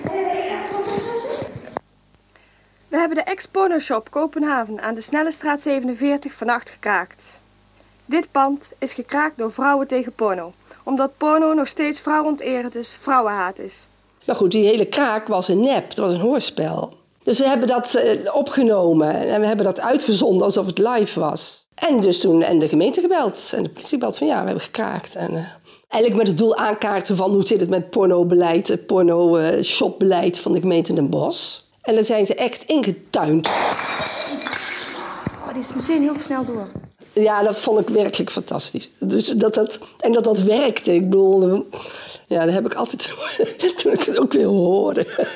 We 2.89 3.01
hebben 3.01 3.17
de 3.17 3.31
ex-pornoshop 3.31 4.11
Kopenhagen 4.11 4.81
aan 4.81 4.95
de 4.95 5.01
Snellestraat 5.01 5.63
47 5.63 6.33
vannacht 6.33 6.71
gekraakt. 6.71 7.41
Dit 8.07 8.29
pand 8.31 8.73
is 8.79 8.93
gekraakt 8.93 9.39
door 9.39 9.53
Vrouwen 9.53 9.87
tegen 9.87 10.13
Porno, 10.13 10.53
omdat 10.83 11.17
porno 11.17 11.53
nog 11.53 11.69
steeds 11.69 12.01
vrouwenonterend 12.01 12.97
vrouwenhaat 13.01 13.59
is. 13.59 13.89
Maar 14.25 14.37
goed, 14.37 14.51
die 14.51 14.67
hele 14.67 14.87
kraak 14.87 15.27
was 15.29 15.49
een 15.49 15.61
nep. 15.61 15.89
Het 15.89 15.99
was 15.99 16.13
een 16.13 16.21
hoorspel. 16.21 16.93
Dus 17.23 17.39
we 17.39 17.49
hebben 17.49 17.69
dat 17.69 17.95
eh, 17.95 18.35
opgenomen 18.35 19.15
en 19.15 19.41
we 19.41 19.47
hebben 19.47 19.65
dat 19.65 19.81
uitgezonden 19.81 20.43
alsof 20.43 20.67
het 20.67 20.79
live 20.79 21.21
was. 21.21 21.67
En 21.75 22.01
dus 22.01 22.21
toen 22.21 22.43
en 22.43 22.59
de 22.59 22.69
gemeente 22.69 23.01
gebeld 23.01 23.53
en 23.55 23.63
de 23.63 23.69
politie 23.69 23.99
gebeld 23.99 24.19
van 24.19 24.27
ja, 24.27 24.39
we 24.39 24.45
hebben 24.45 24.65
gekraakt. 24.65 25.17
En, 25.17 25.31
eh, 25.37 25.45
eigenlijk 25.89 26.15
met 26.15 26.29
het 26.29 26.39
doel 26.39 26.57
aankaarten 26.57 27.17
van 27.17 27.33
hoe 27.33 27.47
zit 27.47 27.61
het 27.61 27.69
met 27.69 27.91
pornobeleid, 27.91 28.69
het 28.69 28.87
porno-shopbeleid 28.87 30.39
van 30.39 30.53
de 30.53 30.61
gemeente 30.61 30.93
Den 30.93 31.11
Bosch. 31.11 31.59
En 31.83 31.95
daar 31.95 32.05
zijn 32.05 32.27
ze 32.27 32.35
echt 32.35 32.65
ingetuind. 32.65 33.49
Oh, 35.47 35.53
die 35.53 35.63
is 35.63 35.73
meteen 35.75 36.03
heel 36.03 36.19
snel 36.19 36.45
door. 36.45 36.69
Ja, 37.15 37.43
dat 37.43 37.59
vond 37.59 37.81
ik 37.81 37.89
werkelijk 37.89 38.31
fantastisch. 38.31 38.91
Dus 38.99 39.27
dat 39.27 39.55
dat, 39.55 39.79
en 39.99 40.13
dat 40.13 40.25
dat 40.25 40.43
werkte. 40.43 40.95
Ik 40.95 41.11
bedoel, 41.11 41.67
ja, 42.27 42.45
dat 42.45 42.55
heb 42.55 42.67
ik 42.67 42.75
altijd 42.75 43.15
toen 43.83 43.93
ik 43.93 44.03
het 44.03 44.19
ook 44.19 44.33
weer 44.33 44.47
hoorde. 44.47 45.07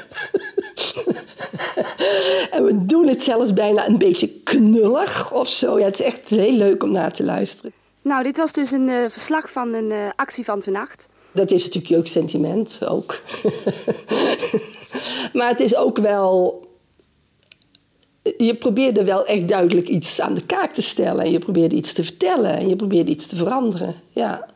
en 2.51 2.65
we 2.65 2.87
doen 2.87 3.09
het 3.09 3.23
zelfs 3.23 3.53
bijna 3.53 3.87
een 3.87 3.99
beetje 3.99 4.29
knullig 4.29 5.33
of 5.33 5.49
zo. 5.49 5.79
Ja, 5.79 5.85
het 5.85 6.01
is 6.01 6.07
echt 6.07 6.31
heel 6.31 6.53
leuk 6.53 6.83
om 6.83 6.91
naar 6.91 7.13
te 7.13 7.25
luisteren. 7.25 7.73
Nou, 8.03 8.23
dit 8.23 8.37
was 8.37 8.53
dus 8.53 8.71
een 8.71 8.89
eh, 8.89 9.05
verslag 9.09 9.51
van 9.51 9.75
een 9.75 9.91
eh, 9.91 10.09
actie 10.17 10.45
van 10.45 10.63
vannacht. 10.63 11.09
Dat 11.33 11.51
is 11.51 11.65
natuurlijk 11.65 11.93
jeugdsentiment 11.93 12.81
ook. 12.87 13.21
maar 15.33 15.49
het 15.49 15.61
is 15.61 15.77
ook 15.77 15.99
wel. 15.99 16.67
Je 18.23 18.55
probeerde 18.55 19.05
wel 19.05 19.27
echt 19.27 19.49
duidelijk 19.49 19.89
iets 19.89 20.21
aan 20.21 20.35
de 20.35 20.47
kaak 20.47 20.73
te 20.73 20.83
stellen. 20.83 21.25
En 21.25 21.31
je 21.31 21.39
probeerde 21.39 21.77
iets 21.77 21.93
te 21.93 22.05
vertellen. 22.05 22.57
En 22.57 22.69
je 22.69 22.77
probeerde 22.77 23.11
iets 23.11 23.27
te 23.27 23.37
veranderen. 23.37 23.95
Ja. 24.11 24.47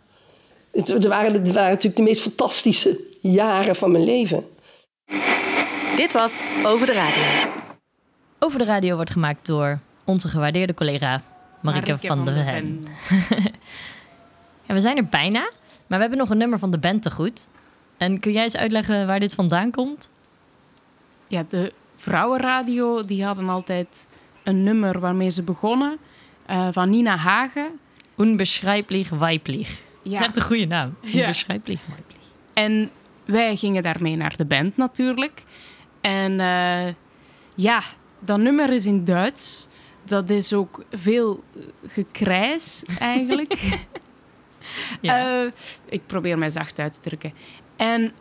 Het, 0.70 0.88
het 0.88 1.06
waren, 1.06 1.32
het 1.32 1.52
waren 1.52 1.70
natuurlijk 1.70 1.96
de 1.96 2.02
meest 2.02 2.22
fantastische 2.22 3.00
jaren 3.20 3.76
van 3.76 3.92
mijn 3.92 4.04
leven. 4.04 4.44
Dit 5.96 6.12
was 6.12 6.48
Over 6.64 6.86
de 6.86 6.92
Radio. 6.92 7.50
Over 8.38 8.58
de 8.58 8.64
radio 8.64 8.94
wordt 8.94 9.10
gemaakt 9.10 9.46
door 9.46 9.80
onze 10.04 10.28
gewaardeerde 10.28 10.74
collega 10.74 11.22
Marike, 11.60 11.90
Marike 11.90 12.06
van, 12.06 12.16
van 12.16 12.24
der 12.24 12.34
der 12.34 12.44
Ven. 12.44 12.86
ja, 14.66 14.74
we 14.74 14.80
zijn 14.80 14.96
er 14.96 15.06
bijna, 15.10 15.40
maar 15.40 15.98
we 15.98 16.00
hebben 16.00 16.18
nog 16.18 16.30
een 16.30 16.38
nummer 16.38 16.58
van 16.58 16.70
de 16.70 16.78
band 16.78 17.02
te 17.02 17.10
goed. 17.10 17.46
En 17.96 18.20
kun 18.20 18.32
jij 18.32 18.42
eens 18.42 18.56
uitleggen 18.56 19.06
waar 19.06 19.20
dit 19.20 19.34
vandaan 19.34 19.70
komt? 19.70 20.10
Ja, 21.26 21.44
de 21.48 21.72
vrouwenradio 22.02 23.02
die 23.02 23.24
hadden 23.24 23.48
altijd 23.48 24.08
een 24.42 24.62
nummer 24.62 25.00
waarmee 25.00 25.30
ze 25.30 25.42
begonnen. 25.42 25.98
eh, 26.46 26.68
van 26.72 26.90
Nina 26.90 27.16
Hagen. 27.16 27.78
Unbeschrijplich 28.16 29.08
weiblich. 29.08 29.80
Ja. 30.02 30.10
Dat 30.10 30.20
is 30.20 30.26
echt 30.26 30.36
een 30.36 30.42
goede 30.42 30.66
naam. 30.66 30.96
Ja. 31.00 31.20
Unbeschrijplich 31.20 31.80
weiblich. 31.88 32.26
En 32.52 32.90
wij 33.24 33.56
gingen 33.56 33.82
daarmee 33.82 34.16
naar 34.16 34.36
de 34.36 34.44
band 34.44 34.76
natuurlijk. 34.76 35.42
En 36.00 36.40
eh, 36.40 36.94
ja, 37.56 37.82
dat 38.20 38.38
nummer 38.38 38.72
is 38.72 38.86
in 38.86 39.04
Duits. 39.04 39.68
Dat 40.04 40.30
is 40.30 40.52
ook 40.52 40.84
veel 40.90 41.42
eh, 41.56 41.62
gekrijs 41.86 42.82
eigenlijk. 42.98 43.52
Ik 45.88 46.06
probeer 46.06 46.38
mij 46.38 46.50
zacht 46.50 46.78
uit 46.78 46.92
te 46.92 47.00
drukken. 47.00 47.32
En 47.76 48.12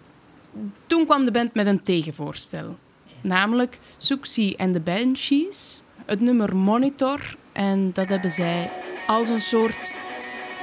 toen 0.87 1.05
kwam 1.05 1.25
de 1.25 1.31
band 1.31 1.53
met 1.53 1.65
een 1.65 1.83
tegenvoorstel. 1.83 2.77
Namelijk 3.21 3.79
Suxi 3.97 4.53
en 4.53 4.71
de 4.71 4.79
Banshees. 4.79 5.81
Het 6.05 6.21
nummer 6.21 6.55
Monitor. 6.55 7.35
En 7.51 7.91
dat 7.93 8.09
hebben 8.09 8.31
zij 8.31 8.71
als 9.07 9.29
een 9.29 9.41
soort 9.41 9.93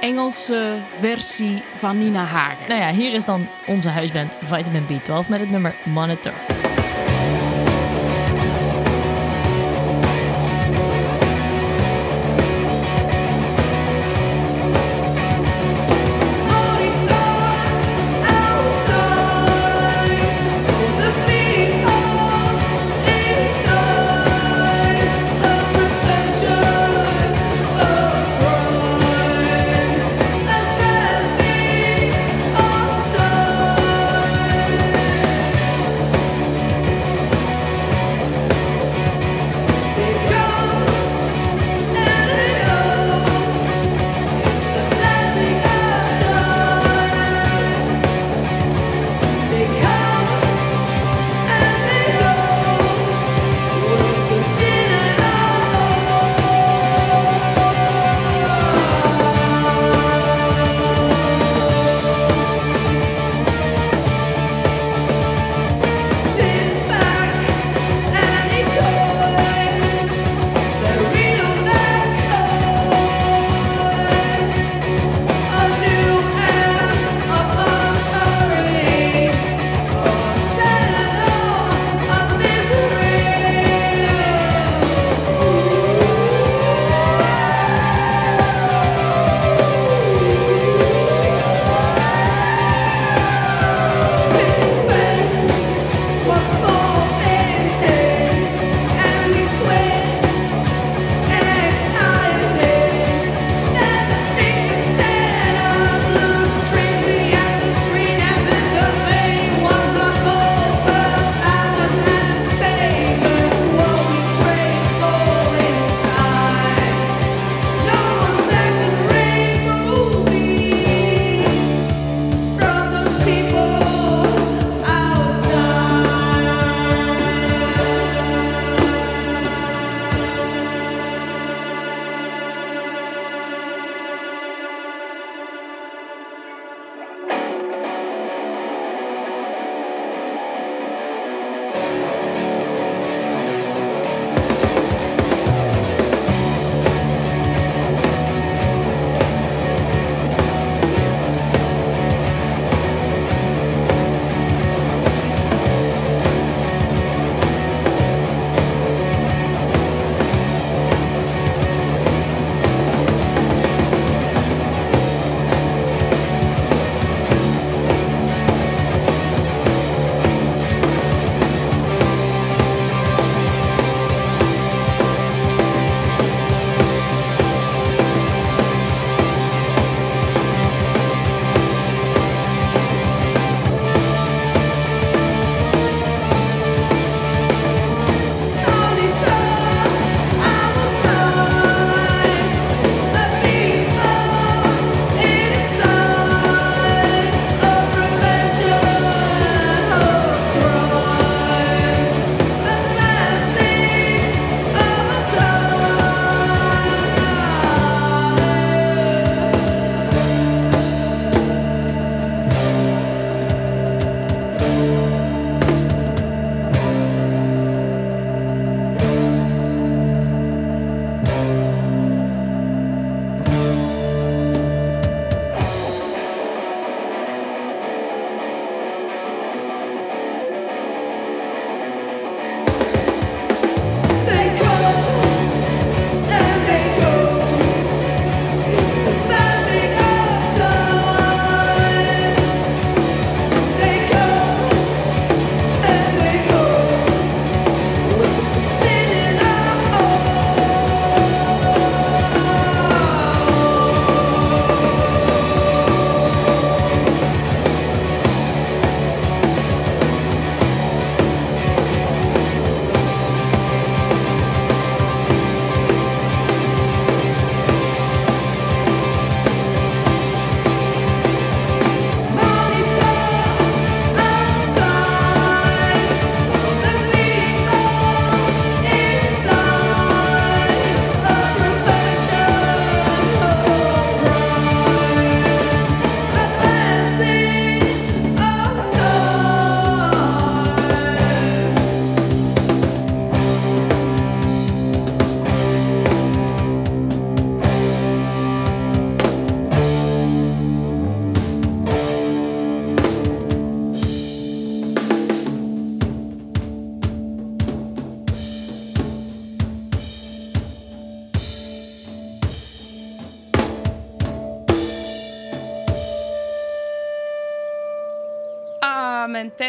Engelse 0.01 0.81
versie 0.99 1.63
van 1.77 1.97
Nina 1.97 2.23
Hagen. 2.23 2.67
Nou 2.67 2.79
ja, 2.81 2.91
hier 2.91 3.13
is 3.13 3.25
dan 3.25 3.47
onze 3.67 3.89
huisband 3.89 4.37
Vitamin 4.41 4.83
B12 4.83 5.29
met 5.29 5.39
het 5.39 5.49
nummer 5.49 5.75
Monitor. 5.85 6.33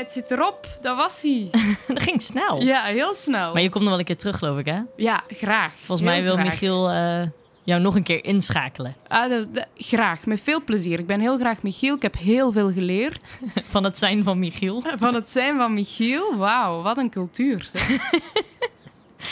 Tijd 0.01 0.13
zit 0.13 0.31
erop. 0.31 0.67
Dat 0.81 0.97
was 0.97 1.23
hij. 1.23 1.49
dat 1.89 2.03
ging 2.03 2.23
snel. 2.23 2.63
Ja, 2.63 2.85
heel 2.85 3.15
snel. 3.15 3.53
Maar 3.53 3.63
je 3.63 3.69
komt 3.69 3.83
nog 3.83 3.91
wel 3.93 3.99
een 3.99 4.05
keer 4.05 4.17
terug, 4.17 4.39
geloof 4.39 4.59
ik, 4.59 4.67
hè? 4.67 4.81
Ja, 4.97 5.23
graag. 5.29 5.73
Volgens 5.77 6.09
mij 6.09 6.23
wil 6.23 6.33
graag. 6.33 6.45
Michiel 6.47 6.91
eh, 6.91 7.23
jou 7.63 7.81
nog 7.81 7.95
een 7.97 8.03
keer 8.03 8.25
inschakelen. 8.25 8.95
Ah, 9.09 9.31
dat- 9.31 9.55
dat- 9.55 9.67
graag, 9.77 10.27
met 10.27 10.41
veel 10.41 10.65
plezier. 10.65 10.99
Ik 10.99 11.07
ben 11.07 11.21
heel 11.21 11.39
graag 11.39 11.63
Michiel. 11.63 11.95
Ik 11.95 12.03
heb 12.03 12.17
heel 12.19 12.53
veel 12.53 12.73
geleerd. 12.73 13.39
Van 13.69 13.85
het 13.85 13.99
zijn 13.99 14.25
van 14.25 14.39
Michiel. 14.39 14.83
Van 14.99 15.15
het 15.15 15.31
zijn 15.31 15.57
van 15.57 15.75
Michiel. 15.75 16.37
Wauw, 16.37 16.83
wat 16.83 16.97
een 16.97 17.11
cultuur. 17.11 17.69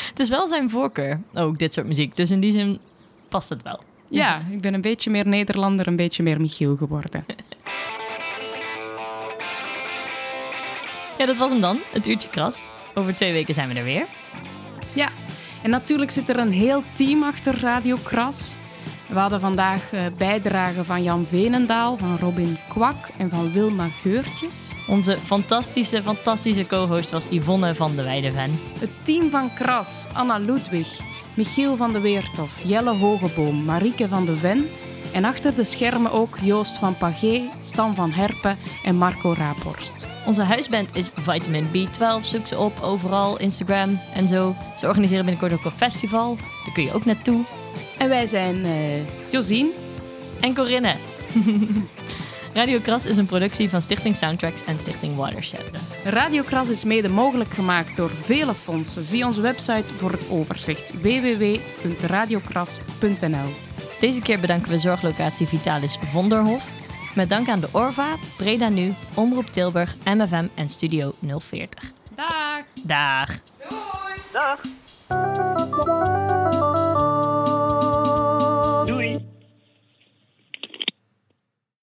Het 0.09 0.21
is 0.21 0.29
wel 0.29 0.49
zijn 0.49 0.71
voorkeur, 0.71 1.21
ook 1.35 1.59
dit 1.59 1.75
soort 1.75 1.87
muziek. 1.87 2.17
Dus 2.17 2.31
in 2.31 2.41
die 2.41 2.53
zin 2.53 2.79
past 3.29 3.49
het 3.49 3.63
wel. 3.63 3.81
Ja, 4.11 4.43
ik 4.51 4.61
ben 4.61 4.75
een 4.75 4.81
beetje 4.81 5.11
meer 5.11 5.27
Nederlander, 5.27 5.87
een 5.87 5.97
beetje 5.97 6.23
meer 6.23 6.41
Michiel 6.41 6.77
geworden. 6.77 7.25
Ja, 11.19 11.27
dat 11.27 11.39
was 11.39 11.51
hem 11.51 11.61
dan. 11.61 11.81
Het 11.93 12.09
uurtje 12.09 12.29
kras. 12.29 12.71
Over 12.95 13.15
twee 13.15 13.33
weken 13.33 13.55
zijn 13.55 13.69
we 13.69 13.75
er 13.75 13.85
weer. 13.85 14.07
Ja, 14.93 15.09
en 15.63 15.71
natuurlijk 15.71 16.11
zit 16.11 16.29
er 16.29 16.39
een 16.39 16.53
heel 16.53 16.83
team 16.93 17.23
achter 17.23 17.61
Radio 17.61 17.97
Kras. 18.03 18.57
We 19.07 19.19
hadden 19.19 19.41
vandaag 19.41 19.93
eh, 19.93 20.01
bijdragen 20.17 20.85
van 20.85 21.03
Jan 21.03 21.27
Venendaal, 21.27 21.97
van 21.97 22.17
Robin 22.21 22.59
Kwak 22.69 23.09
en 23.19 23.31
van 23.31 23.53
Wilma 23.53 23.89
Geurtjes. 23.89 24.69
Onze 24.89 25.19
fantastische, 25.19 26.03
fantastische 26.03 26.67
co-host 26.67 27.11
was 27.11 27.27
Yvonne 27.31 27.75
van 27.75 27.97
de 27.97 28.03
Weideven. 28.03 28.61
Het 28.79 28.91
team 29.03 29.31
van 29.31 29.55
Kras, 29.55 30.07
Anna 30.13 30.39
Ludwig, 30.39 31.01
Michiel 31.35 31.77
van 31.77 31.93
de 31.93 32.01
Weertof, 32.01 32.59
Jelle 32.65 32.95
Hogeboom, 32.95 33.65
Marieke 33.65 34.09
van 34.09 34.25
de 34.25 34.37
Ven. 34.37 34.69
En 35.13 35.25
achter 35.25 35.55
de 35.55 35.65
schermen 35.65 36.13
ook 36.13 36.39
Joost 36.43 36.79
van 36.79 36.97
Pagé, 36.97 37.51
Stan 37.61 37.95
van 37.95 38.11
Herpen 38.11 38.59
en 38.85 38.97
Marco 38.97 39.33
Raaphorst. 39.33 40.07
Onze 40.27 40.43
huisband 40.43 40.97
is 40.97 41.11
Vitamin 41.17 41.67
B12. 41.67 42.23
Zoek 42.23 42.47
ze 42.47 42.59
op 42.59 42.81
overal, 42.83 43.39
Instagram 43.39 44.01
en 44.15 44.29
zo. 44.29 44.55
Ze 44.79 44.87
organiseren 44.87 45.25
binnenkort 45.25 45.53
ook 45.61 45.65
een 45.65 45.79
festival. 45.79 46.37
Daar 46.37 46.75
kun 46.75 46.85
je 46.85 46.93
ook 46.93 47.05
naartoe. 47.05 47.45
En 47.99 48.09
wij 48.09 48.27
zijn 48.27 48.65
eh 48.65 49.31
Josien. 49.31 49.71
En 50.41 50.55
Corinne. 50.55 50.95
Radio 52.59 52.81
Kras 52.81 53.07
is 53.07 53.17
een 53.17 53.27
productie 53.27 53.69
van 53.69 53.83
Stichting 53.83 54.17
Soundtracks 54.17 54.65
en 54.65 54.79
Stichting 54.79 55.17
Watershed. 55.17 55.71
Radio 56.05 56.43
Kras 56.43 56.69
is 56.69 56.85
mede 56.85 57.09
mogelijk 57.09 57.55
gemaakt 57.55 57.97
door 57.97 58.11
vele 58.11 58.55
fondsen. 58.55 59.03
Zie 59.03 59.25
onze 59.25 59.41
website 59.41 59.95
voor 59.95 60.11
het 60.11 60.31
overzicht 60.31 60.93
www.radiokras.nl. 61.01 63.55
Deze 64.01 64.23
keer 64.23 64.41
bedanken 64.41 64.71
we 64.71 64.79
zorglocatie 64.79 65.47
Vitalis 65.47 65.99
Vonderhof. 66.05 66.71
Met 67.15 67.29
dank 67.29 67.49
aan 67.49 67.61
de 67.61 67.69
Orva, 67.73 68.17
Breda 68.37 68.69
Nu, 68.69 68.95
Omroep 69.15 69.47
Tilburg, 69.47 69.97
MFM 70.05 70.47
en 70.55 70.69
Studio 70.69 71.15
040. 71.21 71.93
Dag! 72.15 72.63
Dag! 72.83 73.41
Dag. 74.33 74.61